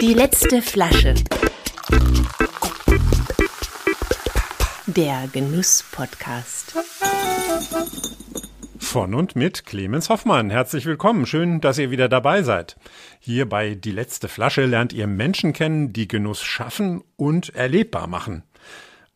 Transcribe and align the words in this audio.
Die 0.00 0.14
letzte 0.14 0.60
Flasche. 0.62 1.14
Der 4.86 5.28
Genuss-Podcast. 5.32 6.74
Von 8.78 9.14
und 9.14 9.36
mit 9.36 9.64
Clemens 9.64 10.08
Hoffmann. 10.08 10.50
Herzlich 10.50 10.86
willkommen. 10.86 11.24
Schön, 11.24 11.60
dass 11.60 11.78
ihr 11.78 11.92
wieder 11.92 12.08
dabei 12.08 12.42
seid. 12.42 12.76
Hier 13.20 13.48
bei 13.48 13.76
Die 13.76 13.92
letzte 13.92 14.26
Flasche 14.26 14.66
lernt 14.66 14.92
ihr 14.92 15.06
Menschen 15.06 15.52
kennen, 15.52 15.92
die 15.92 16.08
Genuss 16.08 16.42
schaffen 16.42 17.04
und 17.14 17.54
erlebbar 17.54 18.08
machen. 18.08 18.42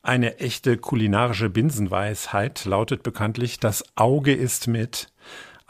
Eine 0.02 0.38
echte 0.38 0.76
kulinarische 0.76 1.50
Binsenweisheit 1.50 2.64
lautet 2.64 3.02
bekanntlich, 3.02 3.58
das 3.58 3.84
Auge 3.96 4.34
ist 4.34 4.68
mit. 4.68 5.08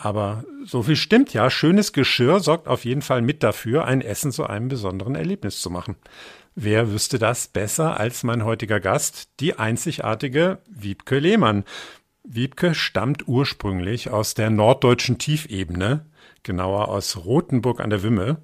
Aber 0.05 0.45
so 0.67 0.83
viel 0.83 0.97
stimmt 0.97 1.33
ja. 1.33 1.49
Schönes 1.49 1.95
Geschirr 1.95 2.41
sorgt 2.41 2.69
auf 2.69 2.85
jeden 2.85 3.01
Fall 3.01 3.23
mit 3.23 3.43
dafür, 3.43 3.87
ein 3.87 4.03
Essen 4.03 4.33
zu 4.33 4.47
einem 4.47 4.69
besonderen 4.69 5.15
Erlebnis 5.15 5.63
zu 5.63 5.71
machen. 5.71 5.97
Wer 6.55 6.93
wüsste 6.93 7.19
das 7.19 7.49
besser 7.49 7.99
als 7.99 8.23
mein 8.23 8.45
heutiger 8.45 8.81
Gast, 8.81 9.31
die 9.41 9.59
einzigartige 9.59 10.59
Wiebke 10.69 11.19
Lehmann. 11.19 11.65
Wiebke 12.23 12.75
stammt 12.75 13.27
ursprünglich 13.27 14.11
aus 14.11 14.35
der 14.35 14.51
norddeutschen 14.51 15.17
Tiefebene, 15.17 16.05
genauer 16.43 16.89
aus 16.89 17.25
Rothenburg 17.25 17.81
an 17.81 17.89
der 17.89 18.03
Wümme. 18.03 18.43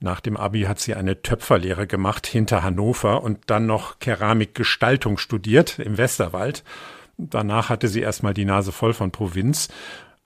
Nach 0.00 0.20
dem 0.20 0.36
Abi 0.36 0.64
hat 0.64 0.78
sie 0.78 0.94
eine 0.94 1.22
Töpferlehre 1.22 1.86
gemacht 1.86 2.26
hinter 2.26 2.62
Hannover 2.62 3.22
und 3.22 3.44
dann 3.46 3.64
noch 3.64 3.98
Keramikgestaltung 3.98 5.16
studiert 5.16 5.78
im 5.78 5.96
Westerwald. 5.96 6.64
Danach 7.16 7.70
hatte 7.70 7.88
sie 7.88 8.00
erstmal 8.00 8.34
die 8.34 8.44
Nase 8.44 8.72
voll 8.72 8.92
von 8.92 9.10
Provinz. 9.10 9.68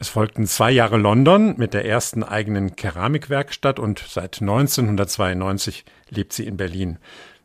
Es 0.02 0.09
folgten 0.09 0.48
zwei 0.48 0.73
Jahre 0.73 0.97
London 0.97 1.55
mit 1.59 1.74
der 1.74 1.84
ersten 1.84 2.24
eigenen 2.24 2.74
Keramikwerkstatt 2.74 3.79
und 3.79 4.01
seit 4.01 4.41
1992 4.41 5.84
lebt 6.11 6.33
sie 6.33 6.44
in 6.44 6.56
Berlin. 6.56 6.98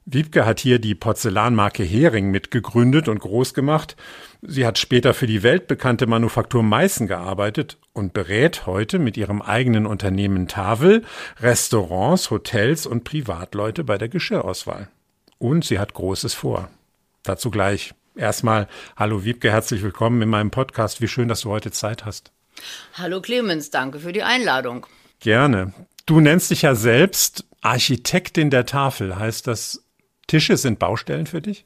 Wiebke 0.05 0.43
hat 0.43 0.59
hier 0.59 0.79
die 0.79 0.95
Porzellanmarke 0.95 1.83
Hering 1.83 2.31
mitgegründet 2.31 3.09
und 3.09 3.19
groß 3.19 3.53
gemacht. 3.53 3.95
Sie 4.41 4.65
hat 4.65 4.79
später 4.79 5.13
für 5.13 5.27
die 5.27 5.43
weltbekannte 5.43 6.07
Manufaktur 6.07 6.63
Meißen 6.63 7.05
gearbeitet 7.05 7.77
und 7.93 8.13
berät 8.13 8.65
heute 8.65 8.97
mit 8.97 9.17
ihrem 9.17 9.43
eigenen 9.43 9.85
Unternehmen 9.85 10.47
Tavel 10.47 11.03
Restaurants, 11.39 12.31
Hotels 12.31 12.87
und 12.87 13.03
Privatleute 13.03 13.83
bei 13.83 13.99
der 13.99 14.09
Geschirrauswahl. 14.09 14.87
Und 15.37 15.63
sie 15.63 15.77
hat 15.77 15.93
Großes 15.93 16.33
vor. 16.33 16.69
Dazu 17.21 17.51
gleich. 17.51 17.93
Erstmal, 18.15 18.67
hallo 18.95 19.23
Wiebke, 19.23 19.51
herzlich 19.51 19.83
willkommen 19.83 20.23
in 20.23 20.29
meinem 20.29 20.49
Podcast. 20.49 21.01
Wie 21.01 21.07
schön, 21.07 21.27
dass 21.27 21.41
du 21.41 21.51
heute 21.51 21.69
Zeit 21.69 22.03
hast. 22.03 22.31
Hallo 22.93 23.21
Clemens, 23.21 23.69
danke 23.69 23.99
für 23.99 24.13
die 24.13 24.23
Einladung. 24.23 24.85
Gerne. 25.19 25.73
Du 26.05 26.19
nennst 26.19 26.51
dich 26.51 26.61
ja 26.61 26.75
selbst 26.75 27.45
Architektin 27.61 28.49
der 28.49 28.65
Tafel. 28.65 29.17
Heißt 29.17 29.47
das 29.47 29.83
Tische 30.27 30.57
sind 30.57 30.79
Baustellen 30.79 31.27
für 31.27 31.41
dich? 31.41 31.65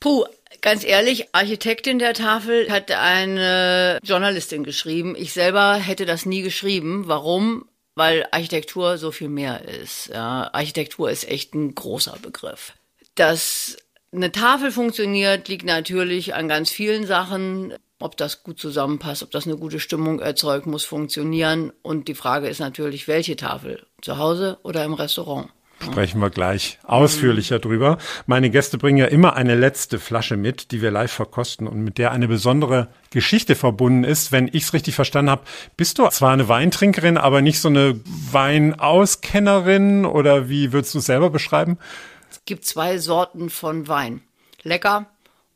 Puh, 0.00 0.24
ganz 0.60 0.84
ehrlich, 0.84 1.34
Architektin 1.34 1.98
der 1.98 2.14
Tafel 2.14 2.70
hat 2.70 2.90
eine 2.90 3.98
Journalistin 4.02 4.64
geschrieben. 4.64 5.16
Ich 5.16 5.32
selber 5.32 5.74
hätte 5.74 6.06
das 6.06 6.26
nie 6.26 6.42
geschrieben. 6.42 7.04
Warum? 7.06 7.66
Weil 7.94 8.26
Architektur 8.30 8.96
so 8.96 9.10
viel 9.10 9.28
mehr 9.28 9.64
ist. 9.64 10.08
Ja, 10.08 10.50
Architektur 10.52 11.10
ist 11.10 11.28
echt 11.28 11.54
ein 11.54 11.74
großer 11.74 12.16
Begriff. 12.22 12.74
Dass 13.16 13.76
eine 14.12 14.30
Tafel 14.30 14.70
funktioniert, 14.70 15.48
liegt 15.48 15.66
natürlich 15.66 16.34
an 16.34 16.48
ganz 16.48 16.70
vielen 16.70 17.06
Sachen. 17.06 17.74
Ob 18.00 18.16
das 18.16 18.44
gut 18.44 18.60
zusammenpasst, 18.60 19.24
ob 19.24 19.32
das 19.32 19.46
eine 19.46 19.56
gute 19.56 19.80
Stimmung 19.80 20.20
erzeugt, 20.20 20.66
muss 20.66 20.84
funktionieren. 20.84 21.72
Und 21.82 22.06
die 22.06 22.14
Frage 22.14 22.48
ist 22.48 22.60
natürlich, 22.60 23.08
welche 23.08 23.34
Tafel? 23.34 23.86
Zu 24.02 24.18
Hause 24.18 24.58
oder 24.62 24.84
im 24.84 24.94
Restaurant? 24.94 25.48
Sprechen 25.80 26.20
wir 26.20 26.30
gleich 26.30 26.78
ausführlicher 26.82 27.60
drüber. 27.60 27.98
Meine 28.26 28.50
Gäste 28.50 28.78
bringen 28.78 28.98
ja 28.98 29.06
immer 29.06 29.34
eine 29.34 29.54
letzte 29.54 29.98
Flasche 29.98 30.36
mit, 30.36 30.72
die 30.72 30.82
wir 30.82 30.90
live 30.90 31.12
verkosten 31.12 31.68
und 31.68 31.82
mit 31.82 31.98
der 31.98 32.10
eine 32.10 32.26
besondere 32.26 32.88
Geschichte 33.10 33.54
verbunden 33.54 34.04
ist. 34.04 34.32
Wenn 34.32 34.48
ich 34.48 34.64
es 34.64 34.72
richtig 34.72 34.96
verstanden 34.96 35.30
habe, 35.30 35.42
bist 35.76 35.98
du 35.98 36.08
zwar 36.08 36.32
eine 36.32 36.48
Weintrinkerin, 36.48 37.16
aber 37.16 37.42
nicht 37.42 37.60
so 37.60 37.68
eine 37.68 38.00
Weinauskennerin 38.04 40.04
oder 40.04 40.48
wie 40.48 40.72
würdest 40.72 40.94
du 40.94 40.98
es 40.98 41.06
selber 41.06 41.30
beschreiben? 41.30 41.78
Es 42.30 42.44
gibt 42.44 42.64
zwei 42.64 42.98
Sorten 42.98 43.48
von 43.48 43.86
Wein. 43.86 44.22
Lecker 44.62 45.06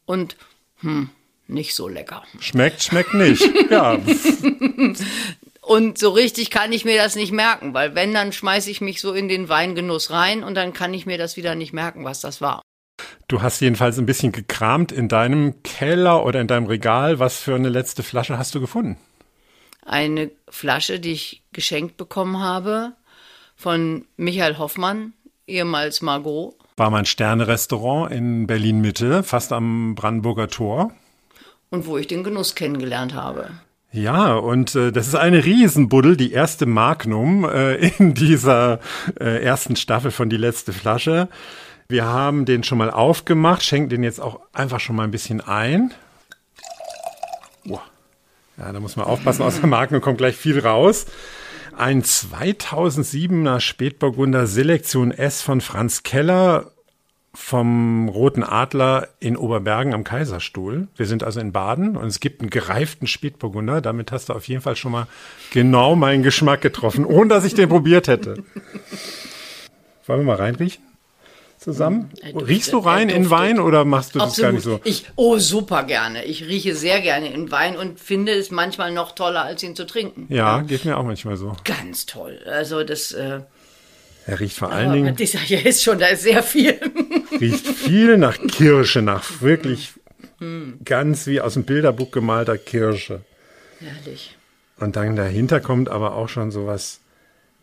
und 0.07 0.37
hm, 0.81 1.11
nicht 1.47 1.75
so 1.75 1.89
lecker. 1.89 2.23
Schmeckt, 2.41 2.83
schmeckt 2.83 3.15
nicht. 3.15 3.43
ja. 3.71 3.99
Und 5.61 5.99
so 5.99 6.11
richtig 6.11 6.51
kann 6.51 6.73
ich 6.73 6.85
mir 6.85 6.97
das 6.97 7.15
nicht 7.15 7.33
merken, 7.33 7.73
weil 7.73 7.95
wenn, 7.95 8.13
dann 8.13 8.33
schmeiße 8.33 8.71
ich 8.71 8.81
mich 8.81 9.01
so 9.01 9.13
in 9.13 9.29
den 9.29 9.49
Weingenuss 9.49 10.11
rein 10.11 10.43
und 10.43 10.55
dann 10.55 10.73
kann 10.73 10.93
ich 10.93 11.07
mir 11.07 11.19
das 11.19 11.37
wieder 11.37 11.55
nicht 11.55 11.73
merken, 11.73 12.05
was 12.05 12.21
das 12.21 12.41
war. 12.41 12.63
Du 13.29 13.43
hast 13.43 13.61
jedenfalls 13.61 13.99
ein 13.99 14.07
bisschen 14.07 14.33
gekramt 14.33 14.93
in 14.93 15.09
deinem 15.09 15.63
Keller 15.63 16.25
oder 16.25 16.41
in 16.41 16.49
deinem 16.49 16.67
Regal. 16.67 17.19
Was 17.19 17.39
für 17.39 17.55
eine 17.55 17.69
letzte 17.69 18.03
Flasche 18.03 18.39
hast 18.39 18.55
du 18.55 18.61
gefunden? 18.61 18.99
Eine 19.85 20.31
Flasche, 20.49 21.01
die 21.01 21.13
ich 21.13 21.43
geschenkt 21.53 21.97
bekommen 21.97 22.41
habe 22.41 22.93
von 23.57 24.05
Michael 24.17 24.59
Hoffmann, 24.59 25.13
ehemals 25.47 26.03
Margot. 26.03 26.57
War 26.77 26.91
mein 26.91 27.05
Sterne-Restaurant 27.05 28.13
in 28.13 28.47
Berlin-Mitte, 28.47 29.23
fast 29.23 29.53
am 29.53 29.95
Brandenburger 29.95 30.49
Tor. 30.49 30.93
Und 31.73 31.87
wo 31.87 31.97
ich 31.97 32.07
den 32.07 32.23
Genuss 32.23 32.55
kennengelernt 32.55 33.15
habe. 33.15 33.49
Ja, 33.93 34.35
und 34.35 34.75
äh, 34.75 34.93
das 34.93 35.09
ist 35.09 35.15
eine 35.15 35.43
Riesenbuddel, 35.43 36.19
die 36.19 36.33
erste 36.33 36.67
Magnum 36.67 37.49
äh, 37.49 37.77
in 37.99 38.13
dieser 38.13 38.79
äh, 39.19 39.43
ersten 39.43 39.77
Staffel 39.77 40.11
von 40.11 40.29
Die 40.29 40.37
letzte 40.37 40.75
Flasche. 40.75 41.29
Wir 41.89 42.05
haben 42.05 42.45
den 42.45 42.63
schon 42.63 42.77
mal 42.77 42.91
aufgemacht, 42.91 43.63
schenken 43.63 43.89
den 43.89 44.03
jetzt 44.03 44.21
auch 44.21 44.41
einfach 44.53 44.81
schon 44.81 44.97
mal 44.97 45.05
ein 45.05 45.11
bisschen 45.11 45.41
ein. 45.41 45.95
Oh. 47.67 47.81
Ja, 48.59 48.71
da 48.71 48.79
muss 48.79 48.97
man 48.97 49.07
aufpassen, 49.07 49.43
aus 49.43 49.59
der 49.59 49.67
Magnum 49.67 50.03
kommt 50.03 50.19
gleich 50.19 50.37
viel 50.37 50.61
raus. 50.61 51.07
Ein 51.75 52.03
2007er 52.03 53.61
Spätburgunder 53.61 54.47
Selektion 54.47 55.11
S 55.11 55.41
von 55.41 55.63
Franz 55.63 56.03
Keller 56.03 56.71
vom 57.35 58.09
Roten 58.11 58.43
Adler 58.43 59.09
in 59.19 59.37
Oberbergen 59.39 59.95
am 59.95 60.05
Kaiserstuhl. 60.05 60.89
Wir 60.97 61.07
sind 61.07 61.25
also 61.25 61.41
in 61.41 61.53
Baden 61.53 61.97
und 61.97 62.07
es 62.07 62.21
gibt 62.21 62.41
einen 62.43 62.51
gereiften 62.51 63.07
Spätburgunder. 63.07 63.81
Damit 63.81 64.13
hast 64.13 64.29
du 64.29 64.35
auf 64.35 64.47
jeden 64.49 64.61
Fall 64.61 64.77
schon 64.77 64.93
mal 64.93 65.07
genau 65.51 65.97
meinen 65.97 66.23
Geschmack 66.23 66.61
getroffen, 66.61 67.07
ohne 67.07 67.29
dass 67.29 67.45
ich 67.45 67.55
den 67.55 67.69
probiert 67.71 68.07
hätte. 68.07 68.35
Wollen 70.07 70.21
wir 70.21 70.25
mal 70.25 70.37
reinriechen? 70.37 70.83
Zusammen? 71.59 72.11
Riechst 72.25 72.73
du 72.73 72.79
rein 72.79 73.09
in 73.09 73.31
Wein 73.31 73.61
oder 73.61 73.85
machst 73.85 74.17
du 74.17 74.19
das 74.19 74.31
Absolut. 74.31 74.49
gar 74.49 74.53
nicht 74.53 74.65
so? 74.65 74.81
Ich, 74.83 75.07
oh, 75.15 75.39
super 75.39 75.85
gerne. 75.85 76.25
Ich 76.25 76.45
rieche 76.45 76.75
sehr 76.75 77.01
gerne 77.01 77.33
in 77.33 77.53
Wein 77.53 77.77
und 77.77 78.01
finde 78.01 78.33
es 78.33 78.51
manchmal 78.51 78.91
noch 78.93 79.13
toller, 79.15 79.45
als 79.45 79.63
ihn 79.63 79.77
zu 79.77 79.87
trinken. 79.87 80.27
Ja, 80.29 80.63
geht 80.63 80.85
mir 80.85 80.99
auch 80.99 81.05
manchmal 81.05 81.37
so. 81.37 81.55
Ganz 81.65 82.05
toll. 82.05 82.41
Also 82.47 82.83
das. 82.83 83.13
Äh, 83.13 83.43
Er 84.27 84.41
riecht 84.41 84.57
vor 84.57 84.73
allen 84.73 84.93
Dingen, 84.93 85.17
hier 85.17 85.65
ist 85.65 85.85
schon, 85.85 86.01
da 86.01 86.07
ist 86.07 86.25
sehr 86.25 86.43
viel. 86.43 86.81
Riecht 87.43 87.67
viel 87.67 88.17
nach 88.17 88.39
Kirsche, 88.39 89.03
nach 89.03 89.43
wirklich 89.43 89.93
ganz 90.85 91.27
wie 91.27 91.41
aus 91.41 91.55
dem 91.55 91.65
Bilderbuch 91.65 92.11
gemalter 92.11 92.59
Kirsche. 92.59 93.21
Herrlich. 93.79 94.37
Und 94.79 94.97
dann 94.97 95.15
dahinter 95.15 95.61
kommt 95.61 95.89
aber 95.89 96.15
auch 96.15 96.29
schon 96.29 96.51
sowas 96.51 97.01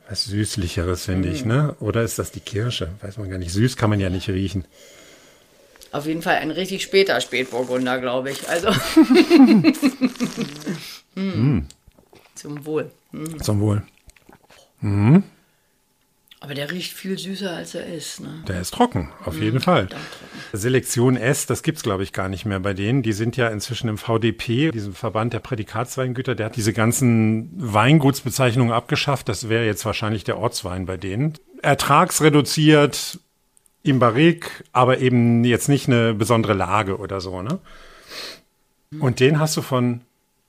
was 0.10 0.26
Süßlicheres, 0.26 1.06
finde 1.06 1.30
ich, 1.30 1.46
ne? 1.46 1.76
Oder 1.80 2.02
ist 2.02 2.18
das 2.18 2.32
die 2.32 2.40
Kirsche? 2.40 2.90
Weiß 3.02 3.18
man 3.18 3.30
gar 3.30 3.38
nicht. 3.38 3.52
Süß 3.52 3.78
kann 3.78 3.92
man 3.92 4.00
ja 4.00 4.10
nicht 4.10 4.28
riechen. 4.28 4.66
Auf 5.92 6.08
jeden 6.08 6.24
Fall 6.24 6.38
ein 6.38 6.52
richtig 6.52 6.82
später 6.82 7.20
Spätburgunder, 7.22 8.00
glaube 8.00 8.32
ich. 8.32 8.50
Also. 8.50 8.70
Hm. 11.16 11.66
Zum 12.36 12.66
Wohl. 12.66 12.92
Hm. 13.12 13.42
Zum 13.44 13.60
Wohl. 13.60 13.84
Aber 16.42 16.54
der 16.54 16.72
riecht 16.72 16.94
viel 16.94 17.18
süßer, 17.18 17.52
als 17.52 17.76
er 17.76 17.86
ist. 17.86 18.22
Ne? 18.22 18.44
Der 18.48 18.62
ist 18.62 18.74
trocken, 18.74 19.12
auf 19.26 19.38
jeden 19.38 19.60
Fall. 19.60 19.90
Selektion 20.54 21.18
S, 21.18 21.46
das 21.46 21.64
gibt's 21.64 21.84
glaube 21.84 22.04
ich 22.04 22.14
gar 22.14 22.30
nicht 22.30 22.46
mehr 22.46 22.62
bei 22.62 22.74
denen. 22.74 23.04
Die 23.04 23.12
sind 23.12 23.36
ja 23.36 23.50
inzwischen 23.50 23.90
im 23.90 23.98
VDP, 23.98 24.72
diesem 24.72 24.94
Verband 24.94 25.34
der 25.34 25.40
Prädikatsweingüter. 25.40 26.36
Der 26.36 26.48
hat 26.48 26.56
diese 26.56 26.72
ganzen 26.72 27.52
Weingutsbezeichnungen 27.58 28.74
abgeschafft. 28.74 29.28
Das 29.28 29.50
wäre 29.50 29.66
jetzt 29.66 29.86
wahrscheinlich 29.86 30.24
der 30.24 30.38
Ortswein 30.38 30.86
bei 30.86 30.96
denen. 30.96 31.34
Ertragsreduziert, 31.62 33.20
im 33.84 34.00
Barrique, 34.00 34.64
aber 34.72 35.00
eben 35.00 35.44
jetzt 35.44 35.70
nicht 35.70 35.88
eine 35.88 36.14
besondere 36.14 36.54
Lage 36.54 36.98
oder 36.98 37.22
so, 37.22 37.42
ne? 37.42 37.60
Und 39.00 39.20
den 39.20 39.40
hast 39.40 39.56
du 39.56 39.62
von 39.62 40.02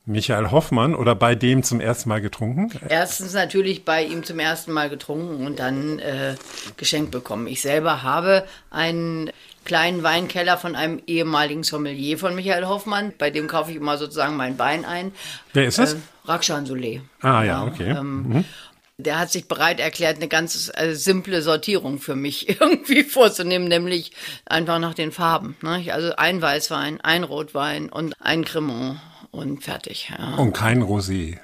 Michael 0.06 0.50
Hoffmann 0.50 0.94
oder 0.94 1.14
bei 1.14 1.34
dem 1.34 1.62
zum 1.62 1.80
ersten 1.80 2.08
Mal 2.08 2.20
getrunken? 2.20 2.70
Erstens 2.88 3.34
natürlich 3.34 3.84
bei 3.84 4.04
ihm 4.04 4.24
zum 4.24 4.38
ersten 4.38 4.72
Mal 4.72 4.88
getrunken 4.88 5.46
und 5.46 5.58
dann 5.58 5.98
äh, 5.98 6.34
geschenkt 6.76 7.10
bekommen. 7.10 7.46
Ich 7.46 7.62
selber 7.62 8.02
habe 8.02 8.44
einen 8.70 9.30
kleinen 9.64 10.02
Weinkeller 10.02 10.56
von 10.58 10.74
einem 10.74 11.02
ehemaligen 11.06 11.62
Sommelier 11.62 12.18
von 12.18 12.34
Michael 12.34 12.66
Hoffmann. 12.66 13.12
Bei 13.18 13.30
dem 13.30 13.46
kaufe 13.46 13.70
ich 13.70 13.76
immer 13.76 13.98
sozusagen 13.98 14.36
mein 14.36 14.58
Wein 14.58 14.84
ein. 14.84 15.12
Wer 15.52 15.66
ist 15.66 15.78
das? 15.78 15.94
Äh, 15.94 15.98
Rakshan 16.24 16.66
Soleil. 16.66 17.02
Ah, 17.20 17.42
ja, 17.42 17.64
okay. 17.64 17.90
Ähm, 17.90 18.44
Der 18.96 19.18
hat 19.18 19.30
sich 19.30 19.48
bereit 19.48 19.80
erklärt, 19.80 20.16
eine 20.16 20.28
ganz 20.28 20.70
äh, 20.74 20.94
simple 20.94 21.42
Sortierung 21.42 21.98
für 21.98 22.16
mich 22.16 22.48
irgendwie 22.60 23.04
vorzunehmen, 23.04 23.68
nämlich 23.68 24.12
einfach 24.46 24.78
nach 24.78 24.94
den 24.94 25.12
Farben. 25.12 25.56
Ne? 25.62 25.92
Also 25.92 26.16
ein 26.16 26.40
Weißwein, 26.40 27.00
ein 27.02 27.24
Rotwein 27.24 27.90
und 27.90 28.14
ein 28.20 28.44
Cremant 28.44 28.98
und 29.30 29.62
fertig. 29.62 30.10
Ja. 30.16 30.36
Und 30.36 30.52
kein 30.52 30.82
Rosé. 30.82 31.38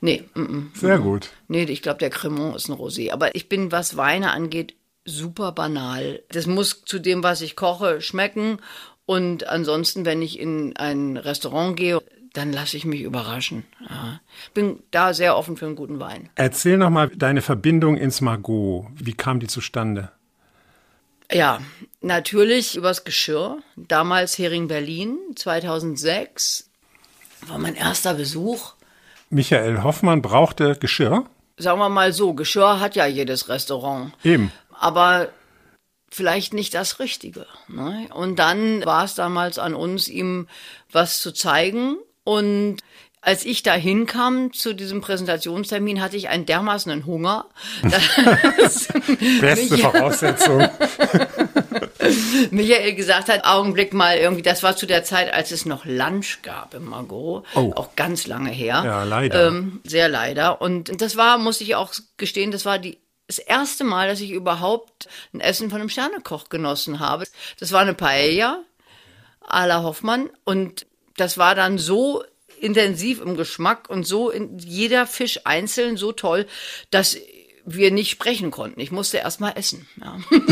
Nee, 0.00 0.24
mm, 0.34 0.40
mm. 0.40 0.70
Sehr 0.74 0.98
gut. 0.98 1.30
Nee, 1.48 1.64
ich 1.64 1.82
glaube, 1.82 1.98
der 1.98 2.10
Cremant 2.10 2.56
ist 2.56 2.68
ein 2.68 2.76
Rosé. 2.76 3.12
Aber 3.12 3.34
ich 3.34 3.48
bin, 3.48 3.72
was 3.72 3.96
Weine 3.96 4.32
angeht, 4.32 4.74
super 5.04 5.52
banal. 5.52 6.22
Das 6.28 6.46
muss 6.46 6.84
zu 6.84 6.98
dem, 6.98 7.22
was 7.22 7.40
ich 7.40 7.56
koche, 7.56 8.00
schmecken. 8.00 8.58
Und 9.06 9.48
ansonsten, 9.48 10.04
wenn 10.04 10.22
ich 10.22 10.38
in 10.38 10.76
ein 10.76 11.16
Restaurant 11.16 11.76
gehe, 11.76 12.00
dann 12.32 12.52
lasse 12.52 12.76
ich 12.76 12.84
mich 12.84 13.02
überraschen. 13.02 13.64
Ja. 13.88 14.20
Bin 14.54 14.82
da 14.90 15.12
sehr 15.12 15.36
offen 15.36 15.56
für 15.56 15.66
einen 15.66 15.76
guten 15.76 16.00
Wein. 16.00 16.30
Erzähl 16.34 16.78
noch 16.78 16.90
mal 16.90 17.08
deine 17.08 17.42
Verbindung 17.42 17.96
ins 17.96 18.20
Margot. 18.20 18.86
Wie 18.94 19.12
kam 19.12 19.40
die 19.40 19.48
zustande? 19.48 20.10
Ja, 21.30 21.60
natürlich 22.00 22.76
übers 22.76 23.04
Geschirr. 23.04 23.58
Damals 23.76 24.38
Hering 24.38 24.68
Berlin, 24.68 25.18
2006 25.34 26.70
war 27.46 27.58
mein 27.58 27.74
erster 27.74 28.14
Besuch. 28.14 28.72
Michael 29.30 29.82
Hoffmann 29.82 30.22
brauchte 30.22 30.76
Geschirr? 30.76 31.24
Sagen 31.56 31.78
wir 31.78 31.88
mal 31.88 32.12
so, 32.12 32.34
Geschirr 32.34 32.80
hat 32.80 32.96
ja 32.96 33.06
jedes 33.06 33.48
Restaurant. 33.48 34.12
Eben. 34.24 34.52
aber 34.78 35.28
vielleicht 36.10 36.52
nicht 36.52 36.74
das 36.74 36.98
Richtige. 36.98 37.46
Ne? 37.68 38.06
Und 38.12 38.38
dann 38.38 38.84
war 38.84 39.04
es 39.04 39.14
damals 39.14 39.58
an 39.58 39.74
uns, 39.74 40.08
ihm 40.08 40.46
was 40.90 41.20
zu 41.20 41.32
zeigen. 41.32 41.96
Und 42.24 42.78
als 43.22 43.44
ich 43.46 43.62
da 43.62 43.72
hinkam 43.74 44.52
zu 44.52 44.74
diesem 44.74 45.00
Präsentationstermin, 45.00 46.02
hatte 46.02 46.16
ich 46.16 46.28
einen 46.28 46.44
dermaßenen 46.44 47.06
Hunger. 47.06 47.46
Beste 49.40 49.78
Voraussetzung. 49.78 50.68
Michael 52.50 52.94
gesagt 52.94 53.28
hat, 53.28 53.44
Augenblick 53.44 53.92
mal 53.92 54.16
irgendwie, 54.16 54.42
das 54.42 54.62
war 54.62 54.76
zu 54.76 54.86
der 54.86 55.04
Zeit, 55.04 55.32
als 55.32 55.50
es 55.50 55.66
noch 55.66 55.84
Lunch 55.84 56.42
gab 56.42 56.74
im 56.74 56.84
Margot. 56.84 57.44
Oh. 57.54 57.72
Auch 57.74 57.96
ganz 57.96 58.26
lange 58.26 58.50
her. 58.50 58.82
Ja, 58.84 59.04
leider. 59.04 59.48
Ähm, 59.48 59.80
sehr 59.84 60.08
leider. 60.08 60.60
Und 60.60 61.00
das 61.00 61.16
war, 61.16 61.38
muss 61.38 61.60
ich 61.60 61.74
auch 61.74 61.92
gestehen, 62.16 62.50
das 62.50 62.64
war 62.64 62.78
die 62.78 62.98
das 63.28 63.38
erste 63.38 63.84
Mal, 63.84 64.08
dass 64.08 64.20
ich 64.20 64.30
überhaupt 64.30 65.08
ein 65.32 65.40
Essen 65.40 65.70
von 65.70 65.80
einem 65.80 65.88
Sternekoch 65.88 66.50
genossen 66.50 67.00
habe. 67.00 67.24
Das 67.58 67.72
war 67.72 67.80
eine 67.80 67.94
Paella 67.94 68.62
à 69.40 69.66
la 69.66 69.82
Hoffmann 69.82 70.28
und 70.44 70.86
das 71.16 71.38
war 71.38 71.54
dann 71.54 71.78
so 71.78 72.24
intensiv 72.60 73.20
im 73.20 73.36
Geschmack 73.36 73.88
und 73.90 74.04
so 74.04 74.30
in 74.30 74.58
jeder 74.58 75.06
Fisch 75.06 75.40
einzeln 75.44 75.96
so 75.96 76.12
toll, 76.12 76.46
dass 76.90 77.16
wir 77.64 77.90
nicht 77.90 78.10
sprechen 78.10 78.50
konnten. 78.50 78.80
Ich 78.80 78.90
musste 78.90 79.18
erst 79.18 79.40
mal 79.40 79.52
essen. 79.56 79.86
Ja. 80.00 80.18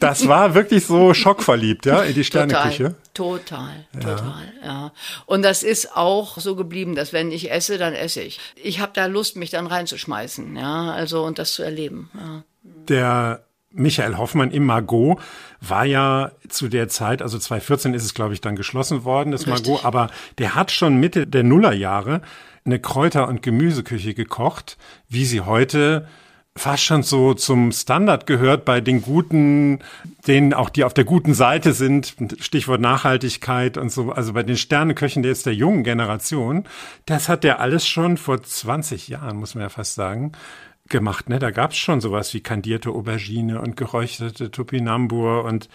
Das 0.00 0.26
war 0.28 0.54
wirklich 0.54 0.86
so 0.86 1.12
schockverliebt, 1.12 1.84
ja, 1.84 2.02
in 2.02 2.14
die 2.14 2.24
Sterneküche. 2.24 2.94
Total, 3.12 3.84
total, 3.92 4.16
total, 4.16 4.52
ja. 4.64 4.92
Und 5.26 5.42
das 5.42 5.62
ist 5.62 5.94
auch 5.94 6.38
so 6.38 6.56
geblieben, 6.56 6.94
dass 6.94 7.12
wenn 7.12 7.30
ich 7.30 7.50
esse, 7.50 7.76
dann 7.76 7.92
esse 7.92 8.22
ich. 8.22 8.40
Ich 8.56 8.80
habe 8.80 8.92
da 8.94 9.06
Lust, 9.06 9.36
mich 9.36 9.50
dann 9.50 9.66
reinzuschmeißen, 9.66 10.56
ja, 10.56 10.92
also 10.92 11.24
und 11.24 11.38
das 11.38 11.52
zu 11.52 11.62
erleben. 11.62 12.10
Ja. 12.14 12.42
Der 12.62 13.44
Michael 13.72 14.16
Hoffmann 14.16 14.50
im 14.50 14.64
Margot 14.64 15.20
war 15.60 15.84
ja 15.84 16.32
zu 16.48 16.68
der 16.68 16.88
Zeit, 16.88 17.20
also 17.22 17.38
2014 17.38 17.94
ist 17.94 18.04
es, 18.04 18.14
glaube 18.14 18.34
ich, 18.34 18.40
dann 18.40 18.56
geschlossen 18.56 19.04
worden, 19.04 19.30
das 19.30 19.46
Margot, 19.46 19.84
aber 19.84 20.10
der 20.38 20.54
hat 20.54 20.72
schon 20.72 20.96
Mitte 20.96 21.26
der 21.26 21.44
Nullerjahre 21.44 22.22
eine 22.64 22.78
Kräuter- 22.78 23.28
und 23.28 23.42
Gemüseküche 23.42 24.14
gekocht, 24.14 24.76
wie 25.08 25.24
sie 25.24 25.40
heute 25.40 26.06
fast 26.56 26.82
schon 26.82 27.02
so 27.02 27.32
zum 27.34 27.72
Standard 27.72 28.26
gehört 28.26 28.64
bei 28.64 28.80
den 28.80 29.02
guten, 29.02 29.78
denen 30.26 30.52
auch 30.52 30.68
die 30.68 30.84
auf 30.84 30.92
der 30.92 31.04
guten 31.04 31.32
Seite 31.32 31.72
sind, 31.72 32.16
Stichwort 32.40 32.80
Nachhaltigkeit 32.80 33.78
und 33.78 33.90
so, 33.90 34.12
also 34.12 34.32
bei 34.32 34.42
den 34.42 34.56
Sterneköchen 34.56 35.22
der 35.22 35.30
jetzt 35.30 35.46
der 35.46 35.54
jungen 35.54 35.84
Generation, 35.84 36.64
das 37.06 37.28
hat 37.28 37.44
der 37.44 37.60
alles 37.60 37.86
schon 37.86 38.16
vor 38.16 38.42
20 38.42 39.08
Jahren, 39.08 39.36
muss 39.36 39.54
man 39.54 39.62
ja 39.62 39.68
fast 39.68 39.94
sagen, 39.94 40.32
gemacht. 40.88 41.28
Ne? 41.28 41.38
Da 41.38 41.50
gab's 41.50 41.76
schon 41.76 42.00
sowas 42.00 42.34
wie 42.34 42.40
kandierte 42.40 42.90
Aubergine 42.90 43.60
und 43.60 43.76
geräucherte 43.76 44.50
Topinambur 44.50 45.44
und 45.44 45.68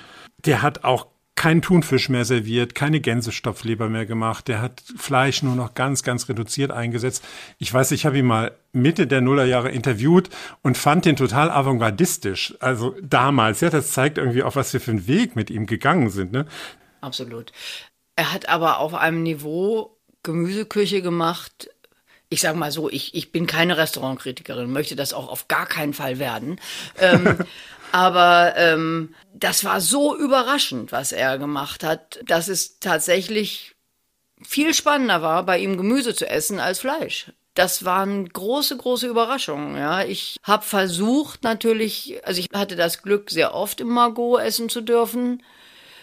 der 0.45 0.61
hat 0.61 0.83
auch 0.83 1.07
keinen 1.35 1.61
Thunfisch 1.61 2.07
mehr 2.09 2.23
serviert, 2.23 2.75
keine 2.75 3.01
Gänsestopfleber 3.01 3.89
mehr 3.89 4.05
gemacht. 4.05 4.47
Der 4.47 4.61
hat 4.61 4.81
Fleisch 4.97 5.43
nur 5.43 5.55
noch 5.55 5.73
ganz, 5.73 6.01
ganz 6.01 6.29
reduziert 6.29 6.71
eingesetzt. 6.71 7.23
Ich 7.57 7.73
weiß, 7.73 7.91
ich 7.91 8.05
habe 8.05 8.17
ihn 8.17 8.25
mal 8.25 8.53
Mitte 8.71 9.05
der 9.05 9.21
Nullerjahre 9.21 9.69
interviewt 9.69 10.29
und 10.61 10.77
fand 10.77 11.05
den 11.05 11.17
total 11.17 11.51
avantgardistisch. 11.51 12.55
Also 12.59 12.95
damals, 13.01 13.61
ja, 13.61 13.69
das 13.69 13.91
zeigt 13.91 14.17
irgendwie 14.17 14.43
auch, 14.43 14.55
was 14.55 14.71
wir 14.73 14.79
für 14.79 14.91
einen 14.91 15.07
Weg 15.07 15.35
mit 15.35 15.49
ihm 15.49 15.65
gegangen 15.65 16.09
sind. 16.09 16.31
Ne? 16.31 16.45
Absolut. 17.01 17.51
Er 18.15 18.31
hat 18.31 18.47
aber 18.47 18.79
auf 18.79 18.93
einem 18.93 19.21
Niveau 19.21 19.97
Gemüseküche 20.23 21.01
gemacht. 21.01 21.69
Ich 22.29 22.41
sage 22.41 22.57
mal 22.57 22.71
so, 22.71 22.89
ich, 22.89 23.13
ich 23.13 23.31
bin 23.31 23.45
keine 23.45 23.77
Restaurantkritikerin, 23.77 24.71
möchte 24.71 24.95
das 24.95 25.13
auch 25.13 25.29
auf 25.29 25.47
gar 25.47 25.65
keinen 25.65 25.93
Fall 25.93 26.17
werden. 26.17 26.59
ähm, 26.99 27.39
aber 27.91 28.53
ähm, 28.57 29.15
das 29.33 29.63
war 29.63 29.81
so 29.81 30.17
überraschend, 30.17 30.91
was 30.91 31.11
er 31.11 31.37
gemacht 31.37 31.83
hat, 31.83 32.19
dass 32.25 32.47
es 32.47 32.79
tatsächlich 32.79 33.75
viel 34.41 34.73
spannender 34.73 35.21
war, 35.21 35.43
bei 35.43 35.59
ihm 35.59 35.77
Gemüse 35.77 36.13
zu 36.13 36.27
essen 36.27 36.59
als 36.59 36.79
Fleisch. 36.79 37.31
Das 37.53 37.85
waren 37.85 38.27
große, 38.27 38.75
große 38.75 39.07
Überraschungen. 39.07 39.77
Ja, 39.77 40.03
ich 40.03 40.37
habe 40.43 40.65
versucht 40.65 41.43
natürlich, 41.43 42.19
also 42.25 42.39
ich 42.39 42.49
hatte 42.53 42.75
das 42.75 43.01
Glück, 43.01 43.31
sehr 43.31 43.53
oft 43.53 43.79
im 43.79 43.87
Margot 43.87 44.41
essen 44.41 44.67
zu 44.67 44.81
dürfen. 44.81 45.41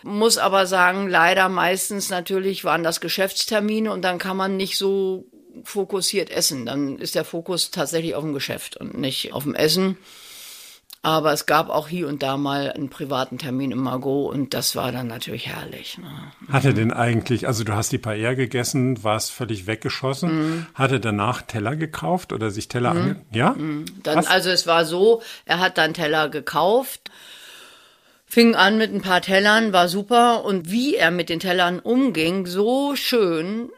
Muss 0.02 0.38
aber 0.38 0.66
sagen, 0.66 1.08
leider 1.08 1.48
meistens 1.48 2.08
natürlich 2.08 2.64
waren 2.64 2.82
das 2.82 3.00
Geschäftstermine 3.00 3.92
und 3.92 4.02
dann 4.02 4.18
kann 4.18 4.36
man 4.36 4.56
nicht 4.56 4.78
so 4.78 5.26
fokussiert 5.62 6.30
essen. 6.30 6.64
Dann 6.66 6.98
ist 6.98 7.14
der 7.14 7.24
Fokus 7.24 7.70
tatsächlich 7.70 8.14
auf 8.14 8.24
dem 8.24 8.32
Geschäft 8.32 8.78
und 8.78 8.98
nicht 8.98 9.34
auf 9.34 9.42
dem 9.44 9.54
Essen. 9.54 9.98
Aber 11.04 11.32
es 11.32 11.46
gab 11.46 11.68
auch 11.68 11.88
hier 11.88 12.06
und 12.06 12.22
da 12.22 12.36
mal 12.36 12.70
einen 12.70 12.88
privaten 12.88 13.36
Termin 13.36 13.72
im 13.72 13.80
Margot 13.80 14.32
und 14.32 14.54
das 14.54 14.76
war 14.76 14.92
dann 14.92 15.08
natürlich 15.08 15.48
herrlich. 15.48 15.98
Ne? 15.98 16.06
Hat 16.48 16.64
er 16.64 16.74
denn 16.74 16.92
eigentlich, 16.92 17.48
also 17.48 17.64
du 17.64 17.72
hast 17.74 17.90
die 17.90 17.98
Paella 17.98 18.34
gegessen, 18.34 19.02
warst 19.02 19.32
völlig 19.32 19.66
weggeschossen, 19.66 20.68
hat 20.74 20.92
er 20.92 21.00
danach 21.00 21.42
Teller 21.42 21.74
gekauft 21.74 22.32
oder 22.32 22.52
sich 22.52 22.68
Teller 22.68 22.92
ange... 22.92 23.16
Ja? 23.32 23.56
Dann, 24.04 24.18
Was? 24.18 24.28
also 24.28 24.50
es 24.50 24.68
war 24.68 24.84
so, 24.84 25.22
er 25.44 25.58
hat 25.58 25.76
dann 25.76 25.92
Teller 25.92 26.28
gekauft, 26.28 27.10
fing 28.24 28.54
an 28.54 28.78
mit 28.78 28.94
ein 28.94 29.02
paar 29.02 29.22
Tellern, 29.22 29.72
war 29.72 29.88
super 29.88 30.44
und 30.44 30.70
wie 30.70 30.94
er 30.94 31.10
mit 31.10 31.28
den 31.28 31.40
Tellern 31.40 31.80
umging, 31.80 32.46
so 32.46 32.94
schön, 32.94 33.70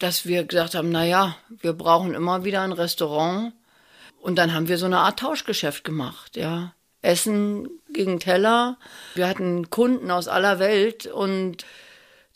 dass 0.00 0.26
wir 0.26 0.42
gesagt 0.42 0.74
haben, 0.74 0.90
na 0.90 1.04
ja, 1.04 1.36
wir 1.60 1.72
brauchen 1.72 2.14
immer 2.14 2.42
wieder 2.42 2.62
ein 2.62 2.72
Restaurant 2.72 3.52
und 4.22 4.36
dann 4.36 4.54
haben 4.54 4.68
wir 4.68 4.78
so 4.78 4.86
eine 4.86 4.98
Art 4.98 5.18
Tauschgeschäft 5.18 5.84
gemacht, 5.84 6.36
ja. 6.36 6.72
Essen 7.02 7.68
gegen 7.92 8.20
Teller. 8.20 8.78
Wir 9.14 9.26
hatten 9.28 9.68
Kunden 9.70 10.10
aus 10.10 10.28
aller 10.28 10.58
Welt 10.60 11.06
und 11.06 11.66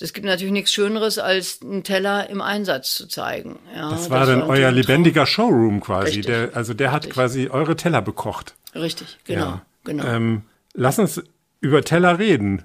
es 0.01 0.13
gibt 0.13 0.27
natürlich 0.27 0.53
nichts 0.53 0.73
Schöneres, 0.73 1.19
als 1.19 1.61
einen 1.63 1.85
Teller 1.85 2.29
im 2.29 2.43
Einsatz 2.43 2.95
zu 2.97 3.07
zeigen. 3.07 3.59
Ja, 3.75 3.91
Das 3.91 4.11
war 4.11 4.27
dann 4.27 4.41
natürlich 4.41 4.61
euer 4.61 4.69
ein 4.69 4.75
Traum. 4.75 4.83
lebendiger 4.83 5.25
Showroom 5.27 5.81
quasi. 5.81 6.07
Richtig. 6.07 6.27
Der, 6.27 6.51
also 6.55 6.75
der 6.75 6.91
hat 6.93 7.05
Richtig. 7.05 7.15
quasi 7.15 7.49
eure 7.49 7.77
Teller 7.77 8.03
bekocht. 8.03 8.55
Richtig, 8.75 9.19
genau, 9.25 9.45
Ja. 9.47 9.63
genau. 9.85 10.05
Ähm, 10.05 10.43
lass 10.75 10.99
uns 10.99 11.23
über 11.61 11.83
Teller 11.83 12.19
reden. 12.19 12.63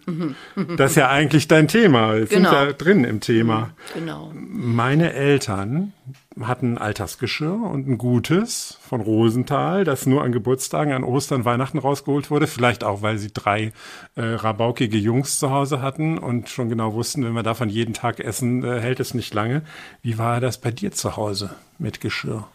Das 0.77 0.91
ist 0.91 0.97
ja 0.97 1.09
eigentlich 1.09 1.47
dein 1.47 1.67
Thema. 1.67 2.15
Wir 2.15 2.25
Genau. 2.25 2.49
sind 2.49 2.59
ja 2.59 2.73
drin 2.73 3.03
im 3.03 3.19
Thema. 3.19 3.71
genau. 3.93 4.31
Meine 4.35 5.13
Eltern 5.13 5.93
hatten 6.41 6.73
ein 6.73 6.77
Alltagsgeschirr 6.77 7.53
und 7.53 7.87
ein 7.87 7.97
gutes 7.97 8.77
von 8.81 9.01
Rosenthal, 9.01 9.83
das 9.83 10.05
nur 10.05 10.23
an 10.23 10.31
Geburtstagen, 10.31 10.93
an 10.93 11.03
Ostern, 11.03 11.43
Weihnachten 11.45 11.77
rausgeholt 11.77 12.31
wurde. 12.31 12.47
Vielleicht 12.47 12.83
auch, 12.83 13.01
weil 13.01 13.17
sie 13.17 13.31
drei 13.33 13.73
äh, 14.15 14.21
rabaukige 14.21 14.97
Jungs 14.97 15.39
zu 15.39 15.51
Hause 15.51 15.81
hatten 15.81 16.17
und 16.17 16.49
schon 16.49 16.69
genau 16.69 16.93
wussten, 16.93 17.23
wenn 17.25 17.33
wir 17.33 17.43
davon 17.43 17.69
jeden 17.69 17.93
Tag 17.93 18.19
essen, 18.19 18.63
äh, 18.63 18.79
hält 18.79 18.99
es 19.01 19.13
nicht 19.13 19.33
lange. 19.33 19.63
Wie 20.01 20.17
war 20.17 20.39
das 20.39 20.59
bei 20.59 20.71
dir 20.71 20.91
zu 20.91 21.17
Hause 21.17 21.49
mit 21.79 21.99
Geschirr? 22.01 22.47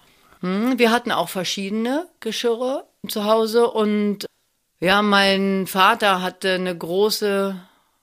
Wir 0.43 0.91
hatten 0.91 1.13
auch 1.13 1.29
verschiedene 1.29 2.07
Geschirre 2.21 2.85
zu 3.09 3.25
Hause 3.25 3.69
und 3.69 4.27
ja, 4.81 5.03
mein 5.03 5.67
Vater 5.67 6.23
hatte 6.23 6.53
eine 6.53 6.77
große 6.77 7.57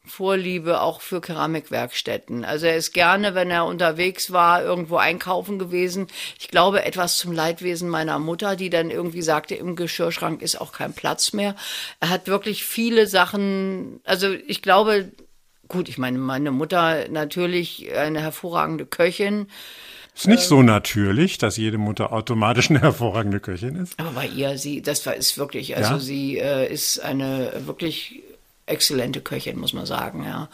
Vorliebe 0.06 0.82
auch 0.82 1.00
für 1.00 1.22
Keramikwerkstätten. 1.22 2.44
Also 2.44 2.65
er 2.65 2.75
ist 2.75 2.94
gerne, 2.94 3.36
wenn 3.36 3.50
er 3.50 3.65
unterwegs 3.65 4.34
war, 4.34 4.62
irgendwo 4.62 4.98
einkaufen 4.98 5.60
gewesen. 5.60 6.08
Ich 6.39 6.50
glaube, 6.50 6.84
etwas 6.84 7.18
zum 7.18 7.32
Leidwesen 7.32 7.89
meiner 7.89 8.20
Mutter, 8.20 8.58
die 8.58 8.70
dann 8.70 8.92
irgendwie 8.92 9.22
sagte, 9.22 9.56
im 9.56 9.77
Geschirrschrank 9.77 10.42
ist 10.42 10.60
auch 10.60 10.74
kein 10.74 10.94
Platz 10.94 11.32
mehr. 11.32 11.56
Er 12.01 12.10
hat 12.10 12.27
wirklich 12.27 12.65
viele 12.65 13.08
Sachen, 13.08 14.01
also 14.03 14.32
ich 14.32 14.62
glaube, 14.62 15.12
gut, 15.70 15.88
ich 15.88 15.98
meine, 15.98 16.18
meine 16.18 16.51
Mutter 16.51 17.08
natürlich 17.10 17.96
eine 17.96 18.20
hervorragende 18.20 18.86
Köchin. 18.86 19.48
Ist 20.15 20.27
nicht 20.27 20.43
so 20.43 20.62
natürlich, 20.62 21.38
dass 21.38 21.58
jede 21.58 21.77
Mutter 21.77 22.13
automatisch 22.13 22.70
eine 22.70 22.82
hervorragende 22.82 23.39
Köchin 23.39 23.75
ist. 23.75 24.00
Aber 24.00 24.12
bei 24.12 24.27
ihr, 24.27 24.58
sie, 24.58 24.82
das 24.82 25.05
war, 25.05 25.15
ist 25.15 25.38
wirklich, 25.38 25.75
also 25.75 25.93
Ja? 25.93 26.00
sie 26.00 26.38
äh, 26.38 26.72
ist 26.72 27.00
eine 27.00 27.51
wirklich 27.65 28.22
exzellente 28.65 29.22
Köchin, 29.22 29.60
muss 29.60 29.74
man 29.74 29.86
sagen, 29.86 30.24
ja. 30.24 30.50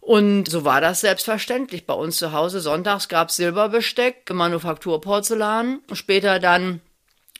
Und 0.00 0.48
so 0.48 0.64
war 0.64 0.80
das 0.80 1.02
selbstverständlich. 1.02 1.86
Bei 1.86 1.94
uns 1.94 2.16
zu 2.16 2.32
Hause 2.32 2.60
sonntags 2.60 3.08
gab 3.08 3.28
es 3.28 3.36
Silberbesteck, 3.36 4.30
Manufakturporzellan, 4.32 5.80
später 5.92 6.40
dann 6.40 6.80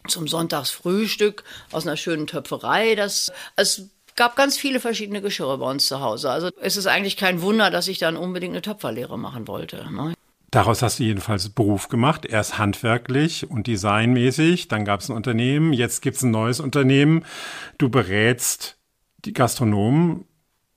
zum 0.06 0.28
Sonntagsfrühstück 0.28 1.42
aus 1.72 1.86
einer 1.86 1.96
schönen 1.96 2.26
Töpferei. 2.26 2.94
Das, 2.94 3.32
es 3.56 3.88
gab 4.14 4.36
ganz 4.36 4.56
viele 4.56 4.80
verschiedene 4.80 5.22
Geschirre 5.22 5.58
bei 5.58 5.70
uns 5.70 5.86
zu 5.86 6.00
Hause. 6.00 6.30
Also 6.30 6.50
es 6.60 6.76
ist 6.76 6.86
eigentlich 6.86 7.16
kein 7.16 7.42
Wunder, 7.42 7.70
dass 7.70 7.88
ich 7.88 7.98
dann 7.98 8.16
unbedingt 8.16 8.52
eine 8.52 8.62
Töpferlehre 8.62 9.18
machen 9.18 9.48
wollte. 9.48 9.90
Ne? 9.90 10.14
Daraus 10.50 10.82
hast 10.82 10.98
du 10.98 11.04
jedenfalls 11.04 11.48
Beruf 11.48 11.88
gemacht, 11.88 12.26
erst 12.26 12.58
handwerklich 12.58 13.48
und 13.48 13.66
designmäßig, 13.66 14.66
dann 14.66 14.84
gab 14.84 15.00
es 15.00 15.08
ein 15.08 15.16
Unternehmen, 15.16 15.72
jetzt 15.72 16.02
gibt 16.02 16.16
es 16.16 16.22
ein 16.22 16.32
neues 16.32 16.58
Unternehmen. 16.58 17.24
Du 17.78 17.88
berätst 17.88 18.76
die 19.24 19.32
Gastronomen 19.32 20.24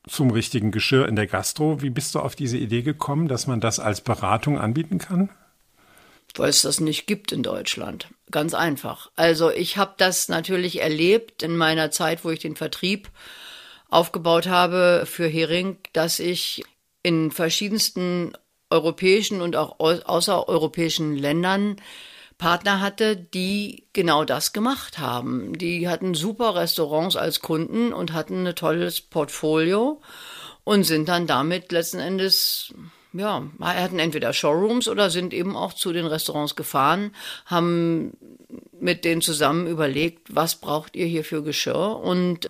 zum 0.07 0.29
richtigen 0.29 0.71
Geschirr 0.71 1.07
in 1.07 1.15
der 1.15 1.27
Gastro. 1.27 1.81
Wie 1.81 1.89
bist 1.89 2.13
du 2.13 2.19
auf 2.19 2.35
diese 2.35 2.57
Idee 2.57 2.83
gekommen, 2.83 3.27
dass 3.27 3.47
man 3.47 3.61
das 3.61 3.79
als 3.79 4.01
Beratung 4.01 4.59
anbieten 4.59 4.99
kann? 4.99 5.29
weil 6.37 6.49
es 6.49 6.63
das 6.63 6.79
nicht 6.79 7.05
gibt 7.05 7.31
in 7.31 7.43
Deutschland. 7.43 8.07
Ganz 8.31 8.53
einfach. 8.53 9.11
Also 9.15 9.51
ich 9.51 9.77
habe 9.77 9.93
das 9.97 10.29
natürlich 10.29 10.81
erlebt 10.81 11.43
in 11.43 11.55
meiner 11.55 11.91
Zeit, 11.91 12.25
wo 12.25 12.31
ich 12.31 12.39
den 12.39 12.55
Vertrieb 12.55 13.09
aufgebaut 13.89 14.47
habe 14.47 15.03
für 15.05 15.27
Hering, 15.27 15.77
dass 15.93 16.19
ich 16.19 16.63
in 17.03 17.31
verschiedensten 17.31 18.33
europäischen 18.73 19.41
und 19.41 19.55
auch 19.55 19.79
au- 19.79 20.01
außereuropäischen 20.03 21.15
Ländern 21.15 21.77
Partner 22.37 22.81
hatte, 22.81 23.15
die 23.15 23.85
genau 23.93 24.25
das 24.25 24.51
gemacht 24.51 24.99
haben. 24.99 25.57
Die 25.57 25.87
hatten 25.87 26.13
super 26.13 26.55
Restaurants 26.55 27.15
als 27.15 27.39
Kunden 27.39 27.93
und 27.93 28.11
hatten 28.11 28.45
ein 28.45 28.55
tolles 28.55 29.01
Portfolio 29.01 30.01
und 30.63 30.83
sind 30.83 31.07
dann 31.07 31.27
damit 31.27 31.71
letzten 31.71 31.99
Endes, 31.99 32.73
ja, 33.13 33.43
hatten 33.61 33.99
entweder 33.99 34.33
Showrooms 34.33 34.87
oder 34.87 35.09
sind 35.09 35.33
eben 35.33 35.55
auch 35.55 35.73
zu 35.73 35.93
den 35.93 36.05
Restaurants 36.05 36.55
gefahren, 36.55 37.15
haben 37.45 38.17
mit 38.79 39.05
denen 39.05 39.21
zusammen 39.21 39.67
überlegt, 39.67 40.35
was 40.35 40.55
braucht 40.55 40.95
ihr 40.95 41.05
hier 41.05 41.23
für 41.23 41.43
Geschirr 41.43 41.99
und 42.03 42.49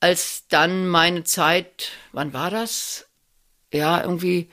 als 0.00 0.48
dann 0.48 0.88
meine 0.88 1.22
Zeit, 1.24 1.92
wann 2.12 2.32
war 2.32 2.50
das? 2.50 3.06
Ja, 3.72 4.02
irgendwie 4.02 4.50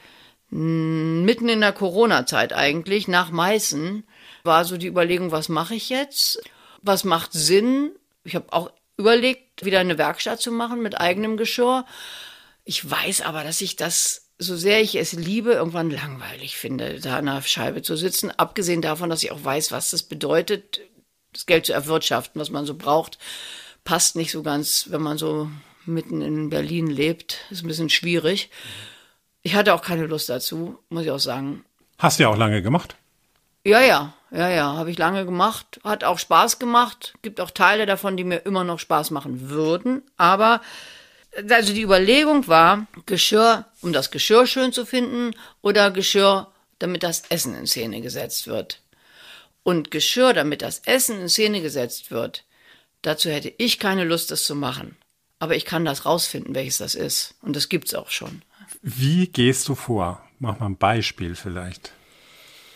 mitten 0.52 1.50
in 1.50 1.62
der 1.62 1.74
Corona-Zeit 1.74 2.54
eigentlich, 2.54 3.08
nach 3.08 3.32
Meißen, 3.32 4.04
war 4.44 4.66
so 4.66 4.78
die 4.78 4.88
Überlegung, 4.88 5.32
was 5.32 5.50
mache 5.50 5.76
ich 5.76 5.90
jetzt? 5.90 6.42
Was 6.82 7.04
macht 7.04 7.34
Sinn? 7.34 7.92
Ich 8.24 8.36
habe 8.36 8.52
auch 8.52 8.72
überlegt, 8.98 9.64
wieder 9.64 9.80
eine 9.80 9.98
Werkstatt 9.98 10.42
zu 10.42 10.52
machen 10.52 10.82
mit 10.82 11.00
eigenem 11.00 11.38
Geschirr. 11.38 11.86
Ich 12.64 12.90
weiß 12.90 13.22
aber, 13.22 13.44
dass 13.44 13.62
ich 13.62 13.76
das, 13.76 14.30
so 14.38 14.56
sehr 14.56 14.82
ich 14.82 14.96
es 14.96 15.14
liebe, 15.14 15.54
irgendwann 15.54 15.90
langweilig 15.90 16.58
finde, 16.58 17.00
da 17.00 17.18
an 17.18 17.26
der 17.26 17.42
Scheibe 17.42 17.82
zu 17.82 17.96
sitzen. 17.96 18.32
Abgesehen 18.32 18.82
davon, 18.82 19.10
dass 19.10 19.24
ich 19.24 19.32
auch 19.32 19.44
weiß, 19.44 19.72
was 19.72 19.92
das 19.92 20.04
bedeutet, 20.04 20.82
das 21.34 21.46
Geld 21.46 21.66
zu 21.66 21.74
erwirtschaften, 21.74 22.42
was 22.42 22.50
man 22.50 22.66
so 22.66 22.76
braucht, 22.76 23.20
passt 23.84 24.16
nicht 24.16 24.32
so 24.32 24.44
ganz, 24.44 24.88
wenn 24.90 25.02
man 25.02 25.18
so 25.18 25.50
mitten 25.86 26.22
in 26.22 26.50
Berlin 26.50 26.88
lebt. 26.88 27.38
Ist 27.50 27.64
ein 27.64 27.68
bisschen 27.68 27.90
schwierig. 27.90 28.50
Ich 29.42 29.56
hatte 29.56 29.74
auch 29.74 29.82
keine 29.82 30.06
Lust 30.06 30.30
dazu, 30.30 30.78
muss 30.90 31.04
ich 31.04 31.12
auch 31.12 31.20
sagen. 31.20 31.64
Hast 31.98 32.20
du 32.20 32.24
ja 32.24 32.30
auch 32.30 32.38
lange 32.38 32.62
gemacht. 32.62 32.96
Ja, 33.66 33.82
ja, 33.82 34.14
ja, 34.32 34.50
ja, 34.50 34.74
habe 34.74 34.92
ich 34.92 34.98
lange 34.98 35.26
gemacht. 35.26 35.80
Hat 35.84 36.04
auch 36.04 36.20
Spaß 36.20 36.60
gemacht. 36.60 37.14
Gibt 37.22 37.42
auch 37.42 37.52
Teile 37.52 37.86
davon, 37.86 38.18
die 38.18 38.24
mir 38.24 38.38
immer 38.38 38.64
noch 38.64 38.80
Spaß 38.80 39.12
machen 39.12 39.50
würden. 39.50 40.04
Aber 40.18 40.62
also 41.50 41.74
die 41.74 41.82
Überlegung 41.82 42.48
war, 42.48 42.88
Geschirr, 43.06 43.66
um 43.82 43.94
das 43.94 44.12
Geschirr 44.12 44.48
schön 44.48 44.74
zu 44.74 44.86
finden 44.86 45.36
oder 45.62 45.92
Geschirr, 45.92 46.48
damit 46.80 47.04
das 47.04 47.24
Essen 47.30 47.56
in 47.56 47.68
Szene 47.68 48.02
gesetzt 48.02 48.48
wird. 48.48 48.82
Und 49.64 49.92
Geschirr, 49.92 50.34
damit 50.34 50.62
das 50.62 50.80
Essen 50.80 51.22
in 51.22 51.30
Szene 51.30 51.62
gesetzt 51.62 52.12
wird, 52.12 52.46
dazu 53.02 53.30
hätte 53.30 53.54
ich 53.58 53.80
keine 53.80 54.06
Lust, 54.06 54.32
das 54.32 54.44
zu 54.44 54.56
machen. 54.56 54.98
Aber 55.40 55.56
ich 55.56 55.66
kann 55.66 55.86
das 55.86 56.06
rausfinden, 56.06 56.56
welches 56.56 56.80
das 56.80 56.96
ist. 56.96 57.36
Und 57.42 57.56
das 57.56 57.70
gibt's 57.70 57.94
auch 57.94 58.10
schon. 58.10 58.42
Wie 58.82 59.28
gehst 59.28 59.68
du 59.68 59.76
vor? 59.76 60.22
Mach 60.40 60.60
mal 60.60 60.68
ein 60.68 60.78
Beispiel 60.78 61.36
vielleicht. 61.36 61.92